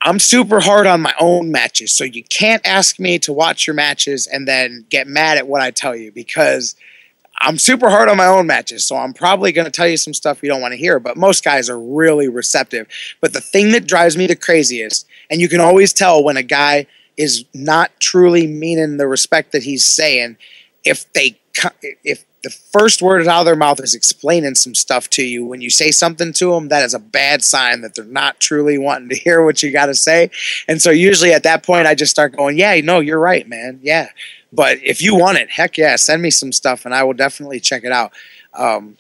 I'm 0.05 0.19
super 0.19 0.61
hard 0.61 0.87
on 0.87 1.01
my 1.01 1.15
own 1.21 1.53
matches, 1.53 1.95
so 1.95 2.03
you 2.03 2.25
can't 2.25 2.67
ask 2.67 2.99
me 2.99 3.19
to 3.21 3.33
watch 3.33 3.67
your 3.67 3.75
matches 3.75 4.27
and 4.27 4.49
then 4.49 4.85
get 4.89 5.07
mad 5.07 5.39
at 5.39 5.47
what 5.47 5.61
I 5.61 5.71
tell 5.71 5.95
you 5.95 6.11
because 6.11 6.75
I'm 7.41 7.57
super 7.59 7.89
hard 7.89 8.09
on 8.09 8.17
my 8.17 8.27
own 8.27 8.47
matches, 8.47 8.87
so 8.87 8.97
I'm 8.97 9.13
probably 9.13 9.53
going 9.53 9.65
to 9.65 9.71
tell 9.71 9.87
you 9.87 9.97
some 9.97 10.15
stuff 10.15 10.43
you 10.43 10.49
don't 10.49 10.61
want 10.61 10.73
to 10.73 10.79
hear. 10.79 10.99
But 10.99 11.17
most 11.17 11.45
guys 11.45 11.71
are 11.71 11.81
really 11.81 12.29
receptive. 12.29 12.89
But 13.21 13.33
the 13.33 13.41
thing 13.41 13.73
that 13.73 13.87
drives 13.87 14.17
me 14.17 14.27
the 14.27 14.37
craziest, 14.37 15.07
and 15.31 15.41
you 15.41 15.49
can 15.49 15.61
always 15.61 15.93
tell 15.93 16.23
when 16.23 16.37
a 16.37 16.43
guy 16.43 16.87
is 17.17 17.45
not 17.55 17.91
truly 18.01 18.47
meaning 18.47 18.97
the 18.97 19.07
respect 19.07 19.53
that 19.53 19.63
he's 19.63 19.87
saying, 19.87 20.37
if 20.85 21.13
they 21.13 21.39
if 22.03 22.25
the 22.43 22.51
first 22.51 23.03
word 23.03 23.27
out 23.27 23.41
of 23.41 23.47
their 23.47 23.57
mouth 23.57 23.81
is 23.81 23.95
explaining 23.95 24.55
some 24.55 24.75
stuff 24.75 25.09
to 25.11 25.23
you. 25.23 25.45
When 25.45 25.61
you 25.61 25.71
say 25.71 25.91
something 25.91 26.33
to 26.35 26.53
them 26.53 26.69
that 26.69 26.85
is 26.85 26.95
a 26.95 26.99
bad 26.99 27.43
sign 27.43 27.83
that 27.83 27.95
they're 27.95 28.05
not 28.05 28.41
truly 28.41 28.79
wanting 28.79 29.09
to 29.11 29.17
hear 29.25 29.45
what 29.45 29.63
you 29.63 29.71
got 29.71 29.87
to 29.87 29.95
say. 29.95 30.31
And 30.69 30.83
so 30.83 30.91
usually 30.91 31.33
at 31.33 31.45
that 31.45 31.63
point 31.63 31.87
i 31.87 31.95
just 31.95 32.11
start 32.11 32.37
going 32.37 32.59
yeah 32.59 32.81
no 32.81 33.01
you're 33.01 33.19
right 33.19 33.49
man. 33.49 33.81
Yeah. 33.83 34.09
But 34.53 34.79
if 34.83 35.01
you 35.01 35.17
want 35.17 35.39
it 35.39 35.51
heck 35.51 35.79
yeah 35.79 35.97
send 35.97 36.23
me 36.23 36.31
some 36.31 36.53
stuff 36.53 36.85
and 36.85 36.95
i 36.95 37.03
will 37.03 37.15
definitely 37.15 37.61
check 37.61 37.85
it 37.85 37.93
out. 37.93 38.13
Um, 38.55 38.97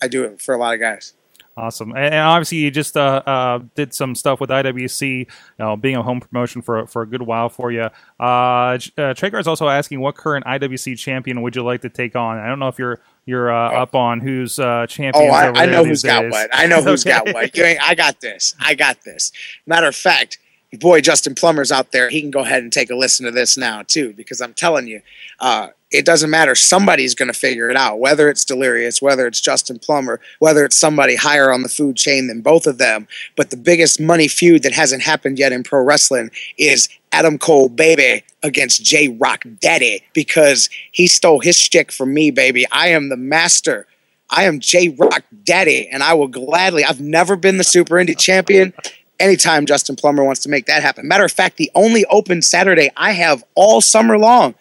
i 0.00 0.08
do 0.08 0.24
it 0.24 0.40
for 0.40 0.54
a 0.54 0.58
lot 0.58 0.74
of 0.74 0.80
guys 0.80 1.14
Awesome, 1.54 1.90
and, 1.90 2.06
and 2.06 2.14
obviously 2.14 2.58
you 2.58 2.70
just 2.70 2.96
uh, 2.96 3.22
uh, 3.26 3.60
did 3.74 3.92
some 3.92 4.14
stuff 4.14 4.40
with 4.40 4.48
IWC, 4.48 5.18
you 5.18 5.26
know, 5.58 5.76
being 5.76 5.96
a 5.96 6.02
home 6.02 6.18
promotion 6.18 6.62
for 6.62 6.86
for 6.86 7.02
a 7.02 7.06
good 7.06 7.20
while 7.20 7.50
for 7.50 7.70
you. 7.70 7.90
Uh, 8.18 8.78
uh, 8.96 9.12
Traeger 9.12 9.38
is 9.38 9.46
also 9.46 9.68
asking 9.68 10.00
what 10.00 10.14
current 10.14 10.46
IWC 10.46 10.98
champion 10.98 11.42
would 11.42 11.54
you 11.54 11.62
like 11.62 11.82
to 11.82 11.90
take 11.90 12.16
on. 12.16 12.38
I 12.38 12.46
don't 12.46 12.58
know 12.58 12.68
if 12.68 12.78
you're 12.78 13.00
you're 13.26 13.52
uh, 13.52 13.82
up 13.82 13.94
on 13.94 14.20
who's 14.20 14.58
uh, 14.58 14.86
champion. 14.86 15.28
Oh, 15.28 15.30
I, 15.30 15.64
I 15.64 15.66
know 15.66 15.84
who's 15.86 16.02
got 16.02 16.30
what. 16.30 16.48
I 16.54 16.66
know 16.66 16.80
who's 16.80 17.04
got 17.04 17.26
what. 17.34 17.54
You 17.54 17.64
ain't, 17.64 17.82
I 17.86 17.94
got 17.94 18.22
this. 18.22 18.54
I 18.58 18.74
got 18.74 19.02
this. 19.04 19.30
Matter 19.66 19.88
of 19.88 19.94
fact, 19.94 20.38
boy 20.80 21.02
Justin 21.02 21.34
Plummer's 21.34 21.70
out 21.70 21.92
there. 21.92 22.08
He 22.08 22.22
can 22.22 22.30
go 22.30 22.40
ahead 22.40 22.62
and 22.62 22.72
take 22.72 22.90
a 22.90 22.96
listen 22.96 23.26
to 23.26 23.30
this 23.32 23.58
now 23.58 23.82
too, 23.82 24.14
because 24.14 24.40
I'm 24.40 24.54
telling 24.54 24.86
you, 24.86 25.02
uh, 25.38 25.68
it 25.92 26.04
doesn't 26.04 26.30
matter. 26.30 26.54
Somebody's 26.54 27.14
going 27.14 27.32
to 27.32 27.38
figure 27.38 27.70
it 27.70 27.76
out. 27.76 27.98
Whether 27.98 28.28
it's 28.28 28.44
Delirious, 28.44 29.02
whether 29.02 29.26
it's 29.26 29.40
Justin 29.40 29.78
Plummer, 29.78 30.20
whether 30.38 30.64
it's 30.64 30.76
somebody 30.76 31.16
higher 31.16 31.52
on 31.52 31.62
the 31.62 31.68
food 31.68 31.96
chain 31.96 32.26
than 32.26 32.40
both 32.40 32.66
of 32.66 32.78
them. 32.78 33.06
But 33.36 33.50
the 33.50 33.56
biggest 33.56 34.00
money 34.00 34.28
feud 34.28 34.62
that 34.62 34.72
hasn't 34.72 35.02
happened 35.02 35.38
yet 35.38 35.52
in 35.52 35.62
pro 35.62 35.82
wrestling 35.82 36.30
is 36.56 36.88
Adam 37.12 37.38
Cole, 37.38 37.68
baby, 37.68 38.24
against 38.42 38.84
J-Rocc 38.84 39.60
Daddy, 39.60 40.02
because 40.14 40.70
he 40.90 41.06
stole 41.06 41.40
his 41.40 41.56
shtick 41.56 41.92
from 41.92 42.14
me, 42.14 42.30
baby. 42.30 42.66
I 42.72 42.88
am 42.88 43.10
the 43.10 43.16
master. 43.16 43.86
I 44.30 44.44
am 44.44 44.60
J 44.60 44.88
Rock 44.88 45.24
Daddy, 45.44 45.88
and 45.88 46.02
I 46.02 46.14
will 46.14 46.28
gladly. 46.28 46.84
I've 46.84 47.00
never 47.00 47.36
been 47.36 47.58
the 47.58 47.64
Super 47.64 47.96
Indie 47.96 48.18
champion. 48.18 48.72
Anytime 49.20 49.66
Justin 49.66 49.94
Plummer 49.94 50.24
wants 50.24 50.40
to 50.40 50.48
make 50.48 50.66
that 50.66 50.82
happen. 50.82 51.06
Matter 51.06 51.24
of 51.24 51.30
fact, 51.30 51.58
the 51.58 51.70
only 51.74 52.04
open 52.06 52.40
Saturday 52.40 52.90
I 52.96 53.12
have 53.12 53.44
all 53.54 53.80
summer 53.80 54.18
long 54.18 54.54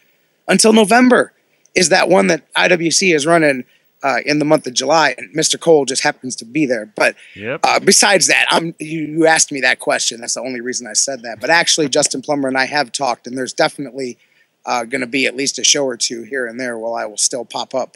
until 0.51 0.73
November 0.73 1.33
is 1.73 1.89
that 1.89 2.09
one 2.09 2.27
that 2.27 2.51
IWC 2.53 3.15
is 3.15 3.25
running 3.25 3.63
uh, 4.03 4.17
in 4.25 4.39
the 4.39 4.45
month 4.45 4.65
of 4.67 4.73
July, 4.73 5.13
and 5.17 5.33
Mr. 5.35 5.59
Cole 5.59 5.85
just 5.85 6.03
happens 6.03 6.35
to 6.35 6.45
be 6.45 6.65
there. 6.65 6.91
But 6.95 7.15
Yep. 7.35 7.59
uh, 7.63 7.79
besides 7.79 8.27
that, 8.27 8.45
I'm 8.49 8.73
you, 8.79 9.01
you 9.05 9.27
asked 9.27 9.51
me 9.51 9.61
that 9.61 9.79
question. 9.79 10.19
That's 10.21 10.33
the 10.33 10.41
only 10.41 10.59
reason 10.59 10.87
I 10.87 10.93
said 10.93 11.21
that. 11.21 11.39
But 11.39 11.49
actually, 11.51 11.87
Justin 11.87 12.21
Plummer 12.21 12.47
and 12.47 12.57
I 12.57 12.65
have 12.65 12.91
talked, 12.91 13.27
and 13.27 13.37
there's 13.37 13.53
definitely 13.53 14.17
uh, 14.65 14.83
going 14.85 15.01
to 15.01 15.07
be 15.07 15.25
at 15.27 15.35
least 15.35 15.59
a 15.59 15.63
show 15.63 15.85
or 15.85 15.97
two 15.97 16.23
here 16.23 16.47
and 16.47 16.59
there 16.59 16.77
while 16.77 16.95
I 16.95 17.05
will 17.05 17.17
still 17.17 17.45
pop 17.45 17.73
up 17.75 17.95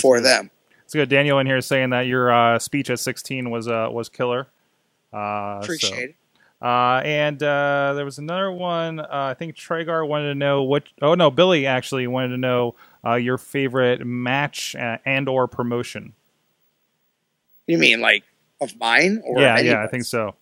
for 0.00 0.16
Absolutely. 0.16 0.22
them. 0.22 0.50
It's 0.84 0.94
good. 0.94 1.08
Daniel 1.10 1.38
in 1.38 1.46
here 1.46 1.60
saying 1.60 1.90
that 1.90 2.06
your 2.06 2.32
uh, 2.32 2.58
speech 2.58 2.88
at 2.90 2.98
16 2.98 3.50
was 3.50 3.68
uh, 3.68 3.88
was 3.90 4.08
killer. 4.08 4.48
Uh, 5.12 5.60
so- 5.60 5.64
Appreciate 5.64 6.10
it. 6.10 6.14
Uh, 6.62 7.02
and 7.04 7.42
uh, 7.42 7.92
there 7.94 8.04
was 8.04 8.18
another 8.18 8.52
one. 8.52 9.00
Uh, 9.00 9.08
I 9.10 9.34
think 9.34 9.56
Tragar 9.56 10.04
wanted 10.06 10.28
to 10.28 10.34
know 10.36 10.62
what. 10.62 10.84
Oh 11.00 11.14
no, 11.14 11.30
Billy 11.30 11.66
actually 11.66 12.06
wanted 12.06 12.28
to 12.28 12.36
know 12.36 12.76
uh, 13.04 13.14
your 13.14 13.36
favorite 13.36 14.06
match 14.06 14.76
uh, 14.76 14.98
and 15.04 15.28
or 15.28 15.48
promotion. 15.48 16.12
You 17.66 17.78
mean 17.78 18.00
like 18.00 18.22
of 18.60 18.78
mine 18.78 19.22
or 19.24 19.40
yeah, 19.40 19.58
yeah, 19.58 19.82
I 19.82 19.88
think 19.88 20.04
so. 20.04 20.36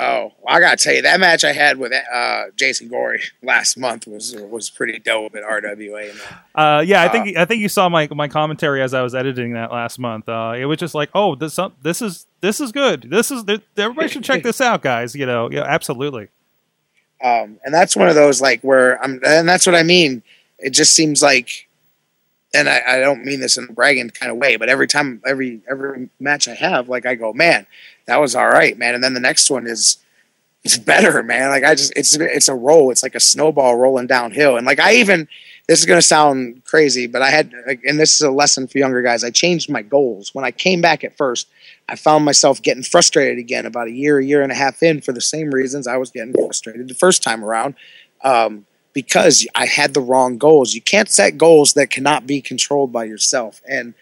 Oh, 0.00 0.32
I 0.48 0.60
gotta 0.60 0.76
tell 0.76 0.94
you, 0.94 1.02
that 1.02 1.20
match 1.20 1.44
I 1.44 1.52
had 1.52 1.76
with 1.78 1.92
uh, 1.92 2.44
Jason 2.56 2.88
Gory 2.88 3.20
last 3.42 3.76
month 3.76 4.06
was 4.06 4.34
was 4.34 4.70
pretty 4.70 4.98
dope 4.98 5.34
at 5.34 5.42
RWA. 5.42 6.16
Uh, 6.54 6.82
yeah, 6.86 7.02
I 7.02 7.06
Uh, 7.06 7.12
think 7.12 7.36
I 7.36 7.44
think 7.44 7.60
you 7.60 7.68
saw 7.68 7.88
my 7.88 8.08
my 8.12 8.26
commentary 8.28 8.82
as 8.82 8.94
I 8.94 9.02
was 9.02 9.14
editing 9.14 9.52
that 9.52 9.70
last 9.70 9.98
month. 9.98 10.28
Uh, 10.28 10.54
it 10.56 10.64
was 10.64 10.78
just 10.78 10.94
like, 10.94 11.10
oh, 11.14 11.34
this 11.34 11.58
this 11.82 12.00
is 12.00 12.26
this 12.40 12.60
is 12.60 12.72
good. 12.72 13.08
This 13.10 13.30
is 13.30 13.44
everybody 13.76 14.08
should 14.08 14.24
check 14.24 14.42
this 14.42 14.60
out, 14.60 14.80
guys. 14.82 15.14
You 15.14 15.26
know, 15.26 15.50
yeah, 15.50 15.64
absolutely. 15.64 16.28
Um, 17.22 17.58
and 17.64 17.74
that's 17.74 17.94
one 17.94 18.08
of 18.08 18.14
those 18.14 18.40
like 18.40 18.62
where 18.62 19.02
I'm, 19.04 19.20
and 19.26 19.46
that's 19.48 19.66
what 19.66 19.74
I 19.74 19.82
mean. 19.82 20.22
It 20.58 20.70
just 20.70 20.94
seems 20.94 21.22
like, 21.22 21.68
and 22.54 22.68
I, 22.68 22.82
I 22.86 23.00
don't 23.00 23.24
mean 23.24 23.40
this 23.40 23.56
in 23.56 23.68
a 23.68 23.72
bragging 23.72 24.10
kind 24.10 24.32
of 24.32 24.38
way, 24.38 24.56
but 24.56 24.68
every 24.68 24.86
time, 24.86 25.22
every 25.26 25.60
every 25.70 26.08
match 26.18 26.48
I 26.48 26.54
have, 26.54 26.88
like 26.88 27.06
I 27.06 27.14
go, 27.14 27.32
man, 27.32 27.66
that 28.06 28.20
was 28.20 28.34
all 28.34 28.48
right, 28.48 28.76
man. 28.76 28.94
And 28.94 29.04
then 29.04 29.14
the 29.14 29.20
next 29.20 29.50
one 29.50 29.66
is 29.66 29.98
it's 30.64 30.76
better, 30.76 31.22
man. 31.22 31.50
Like 31.50 31.64
I 31.64 31.74
just, 31.74 31.92
it's 31.96 32.16
it's 32.16 32.48
a 32.48 32.54
roll. 32.54 32.90
It's 32.90 33.02
like 33.02 33.14
a 33.14 33.20
snowball 33.20 33.76
rolling 33.76 34.06
downhill. 34.06 34.56
And 34.56 34.66
like 34.66 34.80
I 34.80 34.94
even 34.94 35.28
this 35.70 35.78
is 35.78 35.86
to 35.86 36.02
sound 36.02 36.64
crazy, 36.64 37.06
but 37.06 37.22
I 37.22 37.30
had, 37.30 37.52
and 37.84 38.00
this 38.00 38.14
is 38.14 38.22
a 38.22 38.30
lesson 38.32 38.66
for 38.66 38.78
younger 38.78 39.02
guys. 39.02 39.22
I 39.22 39.30
changed 39.30 39.70
my 39.70 39.82
goals 39.82 40.34
when 40.34 40.44
I 40.44 40.50
came 40.50 40.80
back 40.80 41.04
at 41.04 41.16
first. 41.16 41.46
I 41.88 41.94
found 41.94 42.24
myself 42.24 42.60
getting 42.60 42.82
frustrated 42.82 43.38
again 43.38 43.66
about 43.66 43.86
a 43.86 43.92
year, 43.92 44.18
a 44.18 44.24
year 44.24 44.42
and 44.42 44.50
a 44.50 44.54
half 44.56 44.82
in 44.82 45.00
for 45.00 45.12
the 45.12 45.20
same 45.20 45.52
reasons 45.52 45.86
I 45.86 45.96
was 45.96 46.10
getting 46.10 46.32
frustrated 46.32 46.88
the 46.88 46.94
first 46.94 47.22
time 47.22 47.44
around. 47.44 47.76
Um, 48.24 48.66
because 48.92 49.46
I 49.54 49.66
had 49.66 49.94
the 49.94 50.00
wrong 50.00 50.38
goals. 50.38 50.74
You 50.74 50.82
can't 50.82 51.08
set 51.08 51.38
goals 51.38 51.74
that 51.74 51.90
cannot 51.90 52.26
be 52.26 52.40
controlled 52.40 52.92
by 52.92 53.04
yourself. 53.04 53.60
And 53.68 53.94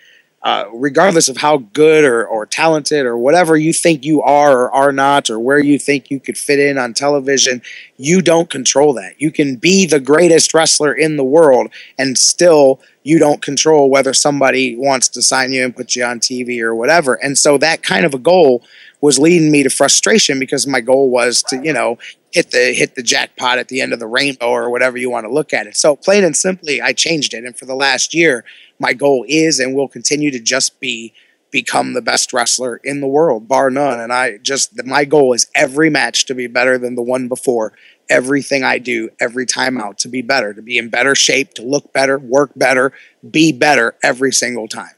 uh, 0.42 0.66
regardless 0.72 1.28
of 1.28 1.36
how 1.36 1.58
good 1.58 2.04
or, 2.04 2.24
or 2.24 2.46
talented 2.46 3.04
or 3.04 3.18
whatever 3.18 3.56
you 3.56 3.72
think 3.72 4.04
you 4.04 4.22
are 4.22 4.62
or 4.62 4.72
are 4.72 4.92
not, 4.92 5.28
or 5.28 5.38
where 5.38 5.58
you 5.58 5.78
think 5.78 6.10
you 6.10 6.20
could 6.20 6.38
fit 6.38 6.60
in 6.60 6.78
on 6.78 6.94
television, 6.94 7.60
you 7.96 8.22
don't 8.22 8.48
control 8.48 8.92
that. 8.94 9.20
You 9.20 9.32
can 9.32 9.56
be 9.56 9.84
the 9.84 9.98
greatest 9.98 10.54
wrestler 10.54 10.94
in 10.94 11.16
the 11.16 11.24
world 11.24 11.72
and 11.98 12.16
still 12.16 12.80
you 13.02 13.18
don't 13.18 13.42
control 13.42 13.90
whether 13.90 14.14
somebody 14.14 14.76
wants 14.76 15.08
to 15.08 15.22
sign 15.22 15.52
you 15.52 15.64
and 15.64 15.74
put 15.74 15.96
you 15.96 16.04
on 16.04 16.20
TV 16.20 16.60
or 16.60 16.74
whatever. 16.74 17.14
And 17.14 17.36
so 17.36 17.58
that 17.58 17.82
kind 17.82 18.06
of 18.06 18.14
a 18.14 18.18
goal 18.18 18.62
was 19.00 19.18
leading 19.18 19.52
me 19.52 19.62
to 19.62 19.70
frustration 19.70 20.38
because 20.38 20.66
my 20.66 20.80
goal 20.80 21.10
was 21.10 21.42
to, 21.44 21.60
you 21.62 21.72
know, 21.72 21.98
hit 22.32 22.50
the 22.50 22.72
hit 22.74 22.94
the 22.94 23.02
jackpot 23.02 23.58
at 23.58 23.68
the 23.68 23.80
end 23.80 23.92
of 23.92 24.00
the 24.00 24.06
rainbow 24.06 24.48
or 24.48 24.70
whatever 24.70 24.98
you 24.98 25.10
want 25.10 25.24
to 25.24 25.32
look 25.32 25.52
at 25.52 25.66
it. 25.66 25.76
So 25.76 25.96
plain 25.96 26.24
and 26.24 26.36
simply, 26.36 26.80
I 26.80 26.92
changed 26.92 27.34
it, 27.34 27.44
and 27.44 27.56
for 27.56 27.64
the 27.64 27.74
last 27.74 28.14
year, 28.14 28.44
my 28.78 28.92
goal 28.92 29.24
is 29.28 29.58
and 29.60 29.74
will 29.74 29.88
continue 29.88 30.30
to 30.30 30.40
just 30.40 30.80
be 30.80 31.12
become 31.50 31.94
the 31.94 32.02
best 32.02 32.32
wrestler 32.32 32.78
in 32.84 33.00
the 33.00 33.06
world, 33.06 33.48
bar 33.48 33.70
none. 33.70 34.00
And 34.00 34.12
I 34.12 34.38
just 34.38 34.84
my 34.84 35.04
goal 35.04 35.32
is 35.32 35.46
every 35.54 35.90
match 35.90 36.26
to 36.26 36.34
be 36.34 36.46
better 36.46 36.78
than 36.78 36.94
the 36.94 37.02
one 37.02 37.28
before. 37.28 37.72
Everything 38.10 38.64
I 38.64 38.78
do, 38.78 39.10
every 39.20 39.44
time 39.44 39.78
out, 39.78 39.98
to 39.98 40.08
be 40.08 40.22
better, 40.22 40.54
to 40.54 40.62
be 40.62 40.78
in 40.78 40.88
better 40.88 41.14
shape, 41.14 41.52
to 41.54 41.62
look 41.62 41.92
better, 41.92 42.18
work 42.18 42.52
better, 42.56 42.92
be 43.30 43.52
better 43.52 43.96
every 44.02 44.32
single 44.32 44.66
time. 44.66 44.97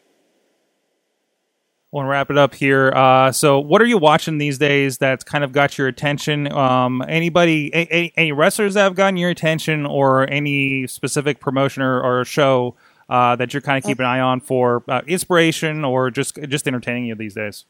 Want 1.92 2.06
to 2.06 2.10
wrap 2.10 2.30
it 2.30 2.38
up 2.38 2.54
here. 2.54 2.92
Uh, 2.94 3.32
so, 3.32 3.58
what 3.58 3.82
are 3.82 3.86
you 3.86 3.98
watching 3.98 4.38
these 4.38 4.58
days 4.58 4.98
that's 4.98 5.24
kind 5.24 5.42
of 5.42 5.50
got 5.50 5.76
your 5.76 5.88
attention? 5.88 6.50
Um, 6.52 7.02
anybody, 7.08 7.74
any, 7.74 8.12
any, 8.16 8.30
wrestlers 8.30 8.74
that 8.74 8.82
have 8.82 8.94
gotten 8.94 9.16
your 9.16 9.30
attention, 9.30 9.86
or 9.86 10.30
any 10.30 10.86
specific 10.86 11.40
promotion 11.40 11.82
or, 11.82 12.00
or 12.00 12.24
show 12.24 12.76
uh, 13.08 13.34
that 13.34 13.52
you're 13.52 13.60
kind 13.60 13.76
of 13.76 13.82
keeping 13.82 14.04
an 14.04 14.10
eye 14.10 14.20
on 14.20 14.40
for 14.40 14.84
uh, 14.88 15.00
inspiration 15.08 15.84
or 15.84 16.12
just 16.12 16.36
just 16.48 16.68
entertaining 16.68 17.06
you 17.06 17.16
these 17.16 17.34
days? 17.34 17.64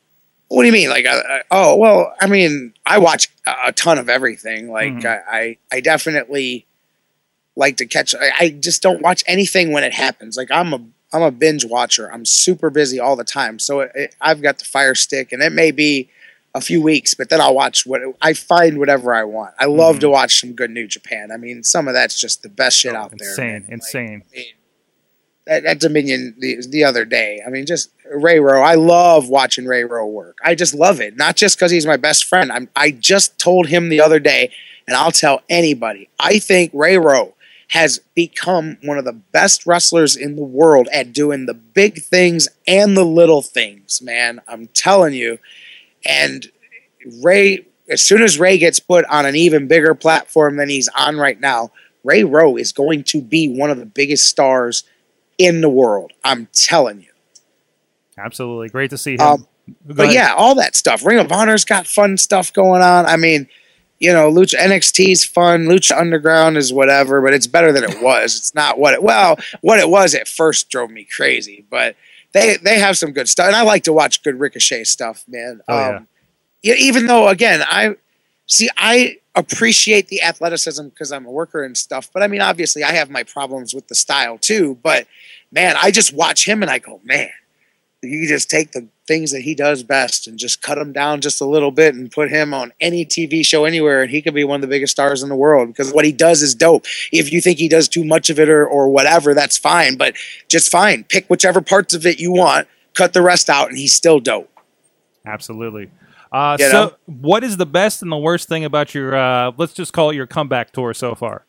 What 0.49 0.65
do 0.65 0.67
you 0.67 0.73
mean? 0.73 0.91
Like, 0.91 1.07
uh, 1.07 1.23
uh, 1.31 1.39
oh, 1.51 1.77
well, 1.77 2.13
I 2.21 2.27
mean, 2.27 2.75
I 2.85 2.99
watch 2.99 3.29
a 3.47 3.73
ton 3.73 3.99
of 3.99 4.09
everything. 4.09 4.71
Like, 4.71 4.93
mm-hmm. 4.93 5.07
I, 5.07 5.39
I, 5.39 5.59
I, 5.77 5.81
definitely 5.81 6.67
like 7.55 7.77
to 7.77 7.87
catch. 7.87 8.17
I, 8.17 8.33
I 8.39 8.49
just 8.51 8.83
don't 8.83 9.01
watch 9.01 9.23
anything 9.29 9.71
when 9.71 9.85
it 9.85 9.95
happens. 9.95 10.37
Like, 10.37 10.51
I'm 10.51 10.75
a 10.75 10.81
I'm 11.13 11.23
a 11.23 11.31
binge 11.31 11.65
watcher. 11.65 12.13
I'm 12.13 12.25
super 12.25 12.71
busy 12.71 13.01
all 13.01 13.17
the 13.17 13.25
time. 13.25 13.59
So 13.59 13.81
it, 13.81 13.93
it, 13.95 14.17
I've 14.21 14.43
got 14.43 14.59
the 14.59 14.65
fire 14.65 14.95
stick, 14.95 15.33
and 15.33 15.43
it 15.43 15.53
may 15.53 15.71
be 15.71 16.09
a 16.55 16.61
few 16.61 16.83
weeks, 16.83 17.15
but 17.15 17.29
then 17.29 17.41
I'll 17.41 17.55
watch 17.55 17.87
what 17.87 18.01
I 18.21 18.33
find 18.33 18.79
whatever 18.79 19.15
I 19.15 19.25
want. 19.25 19.55
I 19.59 19.67
love 19.67 19.97
mm-hmm. 19.97 20.01
to 20.01 20.11
watch 20.11 20.41
some 20.41 20.53
good 20.53 20.71
New 20.71 20.87
Japan. 20.87 21.31
I 21.33 21.37
mean, 21.37 21.63
some 21.63 21.89
of 21.89 21.95
that's 21.95 22.21
just 22.21 22.43
the 22.43 22.49
best 22.49 22.79
shit 22.79 22.95
out 22.95 23.13
insane, 23.13 23.37
there. 23.37 23.57
Insane, 23.57 23.73
insane. 23.73 24.13
Like, 24.13 24.33
I 24.33 24.37
mean, 24.37 24.55
that, 25.47 25.63
that, 25.65 25.81
Dominion 25.81 26.35
the, 26.39 26.63
the 26.69 26.85
other 26.85 27.05
day. 27.05 27.41
I 27.47 27.51
mean, 27.51 27.67
just 27.67 27.91
Ray 28.13 28.41
Rowe. 28.41 28.63
I 28.63 28.75
love 28.75 29.29
watching 29.29 29.67
Ray 29.67 29.85
Rowe 29.85 30.07
work. 30.07 30.39
I 30.45 30.55
just 30.55 30.75
love 30.75 31.01
it. 31.01 31.17
Not 31.17 31.37
just 31.37 31.57
because 31.57 31.71
he's 31.71 31.87
my 31.87 31.97
best 31.97 32.25
friend. 32.25 32.53
I'm, 32.53 32.69
I 32.77 32.91
just 32.91 33.39
told 33.39 33.69
him 33.69 33.89
the 33.89 34.01
other 34.01 34.19
day, 34.19 34.51
and 34.87 34.97
I'll 34.97 35.13
tell 35.13 35.43
anybody. 35.49 36.09
I 36.19 36.39
think 36.39 36.73
Ray 36.75 36.99
Rowe 36.99 37.35
has 37.71 38.01
become 38.17 38.77
one 38.83 38.99
of 38.99 39.05
the 39.05 39.13
best 39.13 39.65
wrestlers 39.65 40.17
in 40.17 40.35
the 40.35 40.43
world 40.43 40.89
at 40.93 41.13
doing 41.13 41.47
the 41.47 41.55
big 41.55 42.03
things 42.03 42.49
and 42.67 42.97
the 42.97 43.05
little 43.05 43.43
things, 43.43 44.03
man. 44.03 44.41
I'm 44.49 44.67
telling 44.69 45.15
you. 45.15 45.39
And 46.05 46.51
Ray, 47.23 47.67
as 47.89 48.03
soon 48.03 48.23
as 48.23 48.41
Ray 48.41 48.59
gets 48.59 48.81
put 48.81 49.05
on 49.05 49.25
an 49.25 49.37
even 49.37 49.69
bigger 49.69 49.95
platform 49.95 50.57
than 50.57 50.69
he's 50.69 50.89
on 50.99 51.17
right 51.17 51.39
now, 51.39 51.71
Ray 52.03 52.25
Rowe 52.25 52.57
is 52.57 52.73
going 52.73 53.05
to 53.05 53.23
be 53.23 53.49
one 53.49 53.71
of 53.71 53.79
the 53.79 53.87
biggest 53.87 54.27
stars 54.27 54.83
in 55.39 55.61
the 55.61 55.69
world. 55.69 56.13
I'm 56.25 56.49
telling 56.53 57.01
you. 57.03 57.13
Absolutely. 58.19 58.69
Great 58.69 58.91
to 58.91 58.99
see 58.99 59.13
him. 59.13 59.21
Um, 59.21 59.47
but 59.87 60.13
yeah, 60.13 60.35
all 60.37 60.57
that 60.57 60.75
stuff. 60.75 61.07
Ring 61.07 61.21
of 61.21 61.31
Honor's 61.31 61.65
got 61.65 61.87
fun 61.87 62.17
stuff 62.17 62.53
going 62.53 62.83
on. 62.83 63.07
I 63.07 63.17
mean, 63.17 63.47
you 64.01 64.13
know, 64.13 64.33
Lucha 64.33 64.59
NXT's 64.59 65.25
fun. 65.25 65.67
Lucha 65.67 65.97
Underground 65.97 66.57
is 66.57 66.73
whatever, 66.73 67.21
but 67.21 67.35
it's 67.35 67.47
better 67.47 67.71
than 67.71 67.85
it 67.85 68.03
was. 68.03 68.37
It's 68.37 68.55
not 68.55 68.79
what 68.79 68.95
it 68.95 69.03
well, 69.03 69.39
what 69.61 69.79
it 69.79 69.89
was 69.89 70.15
at 70.15 70.27
first 70.27 70.71
drove 70.71 70.91
me 70.91 71.05
crazy, 71.05 71.65
but 71.71 71.95
they 72.33 72.57
they 72.57 72.79
have 72.79 72.97
some 72.97 73.13
good 73.13 73.29
stuff, 73.29 73.47
and 73.47 73.55
I 73.57 73.63
like 73.63 73.85
to 73.85 73.93
watch 73.93 74.23
good 74.23 74.41
Ricochet 74.41 74.85
stuff, 74.85 75.25
man. 75.29 75.61
Oh, 75.69 75.97
um, 75.97 76.09
yeah. 76.63 76.75
Even 76.79 77.07
though, 77.07 77.29
again, 77.29 77.63
I 77.63 77.97
see, 78.47 78.71
I 78.77 79.19
appreciate 79.35 80.09
the 80.09 80.23
athleticism 80.23 80.89
because 80.89 81.13
I'm 81.13 81.27
a 81.27 81.31
worker 81.31 81.63
and 81.63 81.77
stuff, 81.77 82.11
but 82.13 82.23
I 82.23 82.27
mean, 82.27 82.41
obviously, 82.41 82.83
I 82.83 82.93
have 82.93 83.11
my 83.11 83.23
problems 83.23 83.75
with 83.75 83.89
the 83.89 83.95
style 83.95 84.39
too. 84.39 84.79
But 84.83 85.07
man, 85.53 85.77
I 85.81 85.91
just 85.91 86.15
watch 86.15 86.49
him 86.49 86.63
and 86.63 86.71
I 86.71 86.79
go, 86.79 87.01
man, 87.05 87.31
you 88.03 88.27
just 88.27 88.49
take 88.49 88.73
the 88.73 88.89
things 89.11 89.33
that 89.33 89.41
he 89.41 89.57
does 89.57 89.83
best 89.83 90.29
and 90.29 90.39
just 90.39 90.63
cut 90.63 90.79
him 90.79 90.93
down 90.93 91.21
just 91.21 91.41
a 91.41 91.45
little 91.45 91.73
bit 91.73 91.97
and 91.97 92.13
put 92.13 92.31
him 92.31 92.55
on 92.55 92.73
any 92.81 93.05
TV 93.05 93.45
show 93.45 93.65
anywhere 93.65 94.03
and 94.03 94.11
he 94.13 94.23
could 94.23 94.35
be 94.35 94.45
one 94.45 94.59
of 94.59 94.61
the 94.61 94.69
biggest 94.69 94.93
stars 94.93 95.21
in 95.21 95.29
the 95.29 95.35
world 95.35 95.67
because 95.67 95.93
what 95.93 96.05
he 96.05 96.13
does 96.13 96.43
is 96.43 96.55
dope. 96.55 96.85
If 97.11 97.33
you 97.33 97.41
think 97.41 97.59
he 97.59 97.69
does 97.69 97.89
too 97.89 98.05
much 98.05 98.31
of 98.31 98.39
it 98.39 98.49
or, 98.49 98.65
or 98.65 98.89
whatever, 98.89 99.35
that's 99.35 99.59
fine, 99.59 99.97
but 99.97 100.15
just 100.47 100.71
fine. 100.71 101.03
Pick 101.03 101.27
whichever 101.27 101.61
parts 101.61 101.93
of 101.93 102.07
it 102.07 102.21
you 102.21 102.31
want, 102.31 102.69
cut 102.95 103.13
the 103.13 103.21
rest 103.21 103.51
out, 103.51 103.69
and 103.69 103.77
he's 103.77 103.93
still 103.93 104.21
dope. 104.21 104.49
Absolutely. 105.27 105.91
Uh, 106.31 106.57
so, 106.57 106.95
what 107.07 107.43
is 107.43 107.57
the 107.57 107.67
best 107.67 108.03
and 108.03 108.13
the 108.13 108.17
worst 108.17 108.49
thing 108.49 108.65
about 108.65 108.95
your, 108.95 109.17
uh, 109.17 109.51
let's 109.57 109.73
just 109.73 109.93
call 109.93 110.11
it 110.11 110.15
your 110.15 110.29
comeback 110.29 110.71
tour 110.71 110.95
so 110.95 111.17
far? 111.17 111.45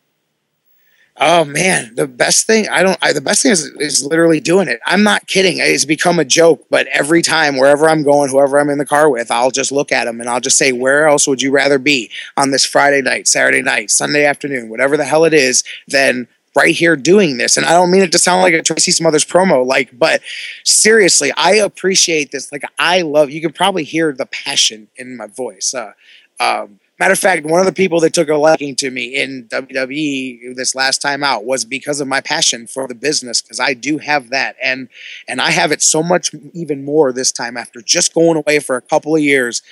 Oh 1.24 1.44
man, 1.44 1.94
the 1.94 2.08
best 2.08 2.48
thing 2.48 2.68
I 2.68 2.82
don't. 2.82 2.98
I, 3.00 3.12
the 3.12 3.20
best 3.20 3.44
thing 3.44 3.52
is 3.52 3.66
is 3.78 4.04
literally 4.04 4.40
doing 4.40 4.66
it. 4.66 4.80
I'm 4.84 5.04
not 5.04 5.28
kidding. 5.28 5.58
It's 5.58 5.84
become 5.84 6.18
a 6.18 6.24
joke. 6.24 6.66
But 6.68 6.88
every 6.88 7.22
time, 7.22 7.56
wherever 7.56 7.88
I'm 7.88 8.02
going, 8.02 8.30
whoever 8.30 8.58
I'm 8.58 8.68
in 8.68 8.78
the 8.78 8.84
car 8.86 9.08
with, 9.08 9.30
I'll 9.30 9.52
just 9.52 9.70
look 9.70 9.92
at 9.92 10.06
them 10.06 10.20
and 10.20 10.28
I'll 10.28 10.40
just 10.40 10.58
say, 10.58 10.72
"Where 10.72 11.06
else 11.06 11.28
would 11.28 11.40
you 11.40 11.52
rather 11.52 11.78
be 11.78 12.10
on 12.36 12.50
this 12.50 12.64
Friday 12.66 13.02
night, 13.02 13.28
Saturday 13.28 13.62
night, 13.62 13.92
Sunday 13.92 14.24
afternoon, 14.24 14.68
whatever 14.68 14.96
the 14.96 15.04
hell 15.04 15.24
it 15.24 15.32
is?" 15.32 15.62
Than 15.86 16.26
right 16.56 16.74
here 16.74 16.96
doing 16.96 17.36
this. 17.36 17.56
And 17.56 17.66
I 17.66 17.72
don't 17.72 17.92
mean 17.92 18.02
it 18.02 18.10
to 18.12 18.18
sound 18.18 18.42
like 18.42 18.54
a 18.54 18.62
Tracy 18.62 18.90
Smothers 18.90 19.24
promo, 19.24 19.64
like, 19.64 19.96
but 19.96 20.22
seriously, 20.64 21.30
I 21.36 21.54
appreciate 21.54 22.32
this. 22.32 22.50
Like, 22.50 22.64
I 22.80 23.02
love. 23.02 23.30
You 23.30 23.40
can 23.40 23.52
probably 23.52 23.84
hear 23.84 24.12
the 24.12 24.26
passion 24.26 24.88
in 24.96 25.16
my 25.16 25.28
voice. 25.28 25.72
Uh, 25.72 25.92
um, 26.40 26.80
Matter 26.98 27.12
of 27.12 27.18
fact, 27.18 27.46
one 27.46 27.58
of 27.58 27.66
the 27.66 27.72
people 27.72 28.00
that 28.00 28.12
took 28.12 28.28
a 28.28 28.36
liking 28.36 28.76
to 28.76 28.90
me 28.90 29.16
in 29.16 29.48
WWE 29.48 30.54
this 30.54 30.74
last 30.74 31.00
time 31.00 31.24
out 31.24 31.44
was 31.44 31.64
because 31.64 32.00
of 32.00 32.06
my 32.06 32.20
passion 32.20 32.66
for 32.66 32.86
the 32.86 32.94
business 32.94 33.40
because 33.40 33.58
I 33.58 33.74
do 33.74 33.98
have 33.98 34.30
that 34.30 34.56
and 34.62 34.88
and 35.26 35.40
I 35.40 35.50
have 35.50 35.72
it 35.72 35.82
so 35.82 36.02
much 36.02 36.34
even 36.52 36.84
more 36.84 37.12
this 37.12 37.32
time 37.32 37.56
after 37.56 37.80
just 37.80 38.14
going 38.14 38.36
away 38.36 38.60
for 38.60 38.76
a 38.76 38.82
couple 38.82 39.16
of 39.16 39.22
years 39.22 39.62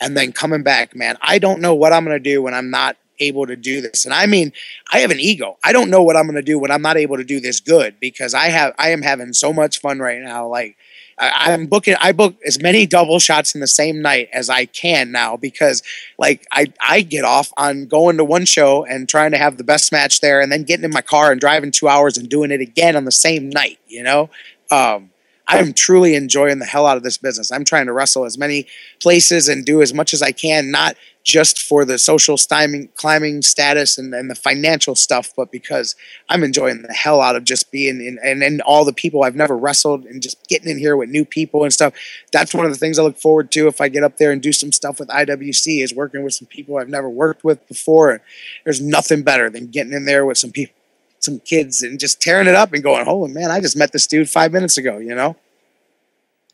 and 0.00 0.16
then 0.16 0.32
coming 0.32 0.62
back, 0.62 0.96
man. 0.96 1.16
I 1.20 1.38
don't 1.38 1.60
know 1.60 1.74
what 1.74 1.92
I'm 1.92 2.04
going 2.04 2.16
to 2.16 2.30
do 2.30 2.42
when 2.42 2.54
I'm 2.54 2.70
not 2.70 2.96
able 3.20 3.46
to 3.46 3.56
do 3.56 3.80
this. 3.82 4.04
And 4.04 4.14
I 4.14 4.26
mean, 4.26 4.52
I 4.90 5.00
have 5.00 5.10
an 5.10 5.20
ego. 5.20 5.58
I 5.62 5.72
don't 5.72 5.90
know 5.90 6.02
what 6.02 6.16
I'm 6.16 6.24
going 6.24 6.36
to 6.36 6.42
do 6.42 6.58
when 6.58 6.70
I'm 6.70 6.82
not 6.82 6.96
able 6.96 7.18
to 7.18 7.24
do 7.24 7.38
this 7.38 7.60
good 7.60 8.00
because 8.00 8.34
I 8.34 8.46
have 8.46 8.74
I 8.78 8.90
am 8.90 9.02
having 9.02 9.32
so 9.34 9.52
much 9.52 9.80
fun 9.80 9.98
right 9.98 10.20
now 10.20 10.48
like 10.48 10.76
I, 11.20 11.52
am 11.52 11.66
booking. 11.66 11.96
I 12.00 12.12
book 12.12 12.36
as 12.46 12.60
many 12.60 12.86
double 12.86 13.18
shots 13.18 13.54
in 13.54 13.60
the 13.60 13.66
same 13.66 14.00
night 14.00 14.28
as 14.32 14.48
I 14.48 14.64
can 14.64 15.12
now 15.12 15.36
because, 15.36 15.82
like, 16.18 16.46
I 16.50 16.72
I 16.80 17.02
get 17.02 17.24
off 17.24 17.52
on 17.56 17.86
going 17.86 18.16
to 18.16 18.24
one 18.24 18.46
show 18.46 18.84
and 18.84 19.08
trying 19.08 19.32
to 19.32 19.38
have 19.38 19.58
the 19.58 19.64
best 19.64 19.92
match 19.92 20.20
there, 20.20 20.40
and 20.40 20.50
then 20.50 20.64
getting 20.64 20.84
in 20.84 20.92
my 20.92 21.02
car 21.02 21.30
and 21.30 21.40
driving 21.40 21.70
two 21.70 21.88
hours 21.88 22.16
and 22.16 22.28
doing 22.28 22.50
it 22.50 22.60
again 22.60 22.96
on 22.96 23.04
the 23.04 23.12
same 23.12 23.50
night. 23.50 23.78
You 23.86 24.02
know, 24.02 24.30
um, 24.70 25.09
I'm 25.52 25.72
truly 25.72 26.14
enjoying 26.14 26.60
the 26.60 26.64
hell 26.64 26.86
out 26.86 26.96
of 26.96 27.02
this 27.02 27.18
business. 27.18 27.50
I'm 27.50 27.64
trying 27.64 27.86
to 27.86 27.92
wrestle 27.92 28.24
as 28.24 28.38
many 28.38 28.68
places 29.00 29.48
and 29.48 29.64
do 29.64 29.82
as 29.82 29.92
much 29.92 30.14
as 30.14 30.22
I 30.22 30.30
can, 30.30 30.70
not 30.70 30.94
just 31.24 31.60
for 31.60 31.84
the 31.84 31.98
social 31.98 32.36
climbing, 32.36 32.88
climbing 32.94 33.42
status 33.42 33.98
and, 33.98 34.14
and 34.14 34.30
the 34.30 34.36
financial 34.36 34.94
stuff, 34.94 35.32
but 35.36 35.50
because 35.50 35.96
I'm 36.28 36.44
enjoying 36.44 36.82
the 36.82 36.92
hell 36.92 37.20
out 37.20 37.34
of 37.34 37.42
just 37.42 37.72
being 37.72 38.00
in 38.00 38.18
and, 38.22 38.44
and 38.44 38.62
all 38.62 38.84
the 38.84 38.92
people 38.92 39.24
I've 39.24 39.34
never 39.34 39.56
wrestled 39.56 40.04
and 40.04 40.22
just 40.22 40.38
getting 40.46 40.70
in 40.70 40.78
here 40.78 40.96
with 40.96 41.08
new 41.08 41.24
people 41.24 41.64
and 41.64 41.72
stuff. 41.72 41.94
That's 42.32 42.54
one 42.54 42.64
of 42.64 42.70
the 42.70 42.78
things 42.78 42.96
I 42.96 43.02
look 43.02 43.18
forward 43.18 43.50
to 43.52 43.66
if 43.66 43.80
I 43.80 43.88
get 43.88 44.04
up 44.04 44.18
there 44.18 44.30
and 44.30 44.40
do 44.40 44.52
some 44.52 44.70
stuff 44.70 45.00
with 45.00 45.08
IWC 45.08 45.82
is 45.82 45.92
working 45.92 46.22
with 46.22 46.34
some 46.34 46.46
people 46.46 46.78
I've 46.78 46.88
never 46.88 47.10
worked 47.10 47.42
with 47.42 47.66
before. 47.66 48.22
There's 48.62 48.80
nothing 48.80 49.22
better 49.22 49.50
than 49.50 49.66
getting 49.66 49.92
in 49.92 50.04
there 50.04 50.24
with 50.24 50.38
some 50.38 50.52
people, 50.52 50.76
some 51.20 51.38
kids 51.40 51.82
and 51.82 52.00
just 52.00 52.20
tearing 52.20 52.48
it 52.48 52.54
up 52.54 52.72
and 52.72 52.82
going, 52.82 53.04
holy 53.04 53.32
man, 53.32 53.50
I 53.50 53.60
just 53.60 53.76
met 53.76 53.92
this 53.92 54.06
dude 54.06 54.28
five 54.28 54.52
minutes 54.52 54.76
ago, 54.78 54.98
you 54.98 55.14
know? 55.14 55.36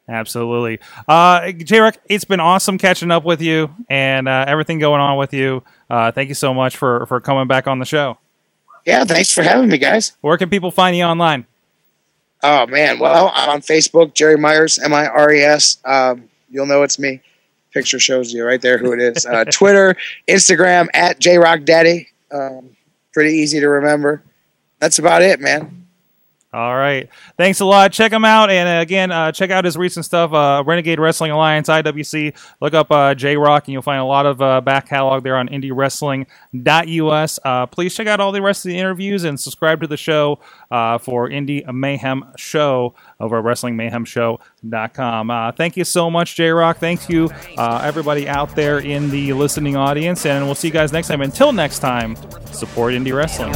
Absolutely. 0.09 0.79
Uh, 1.09 1.51
J 1.53 1.91
it's 2.09 2.25
been 2.25 2.39
awesome 2.39 2.79
catching 2.79 3.11
up 3.11 3.25
with 3.25 3.41
you 3.41 3.75
and 3.89 4.29
uh, 4.29 4.45
everything 4.47 4.79
going 4.79 5.01
on 5.01 5.17
with 5.17 5.33
you. 5.33 5.65
Uh, 5.91 6.13
thank 6.13 6.29
you 6.29 6.35
so 6.35 6.55
much 6.55 6.77
for, 6.77 7.07
for 7.07 7.21
coming 7.21 7.49
back 7.49 7.67
on 7.67 7.79
the 7.79 7.85
show. 7.85 8.19
Yeah, 8.85 9.05
thanks 9.05 9.33
for 9.33 9.43
having 9.43 9.69
me, 9.69 9.79
guys. 9.79 10.13
Where 10.21 10.39
can 10.39 10.49
people 10.49 10.71
find 10.71 10.97
you 10.97 11.03
online? 11.03 11.47
Oh 12.43 12.67
man, 12.67 12.99
well 12.99 13.33
I'm 13.35 13.49
on 13.49 13.61
Facebook, 13.61 14.15
Jerry 14.15 14.37
Mires, 14.37 14.79
M 14.79 14.95
I 14.95 15.07
R 15.07 15.33
E 15.33 15.41
S. 15.41 15.79
Um, 15.85 16.29
you'll 16.51 16.67
know 16.67 16.83
it's 16.83 16.99
me. 16.99 17.21
Picture 17.73 17.99
shows 17.99 18.33
you 18.33 18.45
right 18.45 18.61
there 18.61 18.79
who 18.79 18.93
it 18.93 19.01
is. 19.01 19.27
Uh, 19.27 19.45
Twitter, 19.51 19.97
Instagram 20.29 20.89
at 20.95 21.19
J-Rocc 21.19 21.65
Daddy. 21.65 22.09
Um, 22.31 22.77
pretty 23.13 23.33
easy 23.37 23.59
to 23.59 23.69
remember. 23.69 24.23
That's 24.79 24.99
about 24.99 25.23
it, 25.23 25.41
man. 25.41 25.87
All 26.57 26.75
right. 26.75 27.11
Thanks 27.37 27.61
a 27.61 27.67
lot. 27.67 27.93
Check 27.93 28.13
him 28.13 28.25
out. 28.25 28.49
And 28.49 28.67
uh, 28.67 28.81
again, 28.81 29.11
uh, 29.11 29.31
check 29.31 29.51
out 29.51 29.67
his 29.67 29.77
recent 29.77 30.07
stuff 30.07 30.33
uh, 30.33 30.63
Renegade 30.65 30.99
Wrestling 30.99 31.31
Alliance, 31.31 31.69
IWC. 31.69 32.35
Look 32.63 32.73
up 32.73 32.91
uh, 32.91 33.15
J-Rocc, 33.15 33.65
and 33.65 33.75
you'll 33.75 33.83
find 33.83 34.01
a 34.01 34.05
lot 34.05 34.25
of 34.25 34.41
uh, 34.41 34.63
back 34.63 34.89
catalog 34.89 35.23
there 35.23 35.37
on 35.37 35.49
indiewrestling.us. 35.51 37.39
Uh, 37.45 37.67
please 37.67 37.95
check 37.95 38.07
out 38.07 38.21
all 38.21 38.33
the 38.33 38.41
rest 38.41 38.65
of 38.65 38.71
the 38.71 38.79
interviews 38.79 39.25
and 39.25 39.39
subscribe 39.39 39.83
to 39.83 39.87
the 39.87 39.99
show 39.99 40.39
uh, 40.71 40.99
for 40.99 41.29
Indy 41.29 41.65
Mayhem 41.73 42.25
Show 42.37 42.95
over 43.21 43.39
at 43.39 43.45
WrestlingMayhemShow.com. 43.45 45.31
Uh, 45.31 45.53
thank 45.53 45.77
you 45.77 45.85
so 45.85 46.11
much, 46.11 46.35
J-Rocc. 46.37 46.77
Thank 46.77 47.09
you, 47.09 47.31
uh, 47.57 47.81
everybody 47.85 48.29
out 48.29 48.55
there 48.57 48.79
in 48.79 49.11
the 49.11 49.33
listening 49.33 49.77
audience. 49.77 50.27
And 50.27 50.45
we'll 50.45 50.55
see 50.55 50.69
you 50.69 50.73
guys 50.73 50.93
next 50.93 51.09
time. 51.09 51.23
Until 51.23 51.53
next 51.53 51.79
time, 51.81 52.17
support 52.53 52.95
Indie 52.95 53.15
Wrestling. 53.15 53.53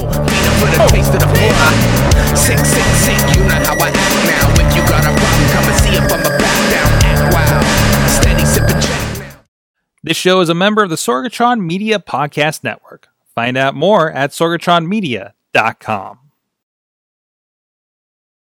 This 10.03 10.17
show 10.17 10.41
is 10.41 10.49
a 10.49 10.55
member 10.55 10.83
of 10.83 10.89
the 10.89 10.97
Sorgatron 10.97 11.61
Media 11.61 11.99
Podcast 11.99 12.65
Network. 12.65 13.09
Find 13.35 13.57
out 13.57 13.75
more 13.75 14.11
at 14.11 14.31
sorgatronmedia.com. 14.31 16.19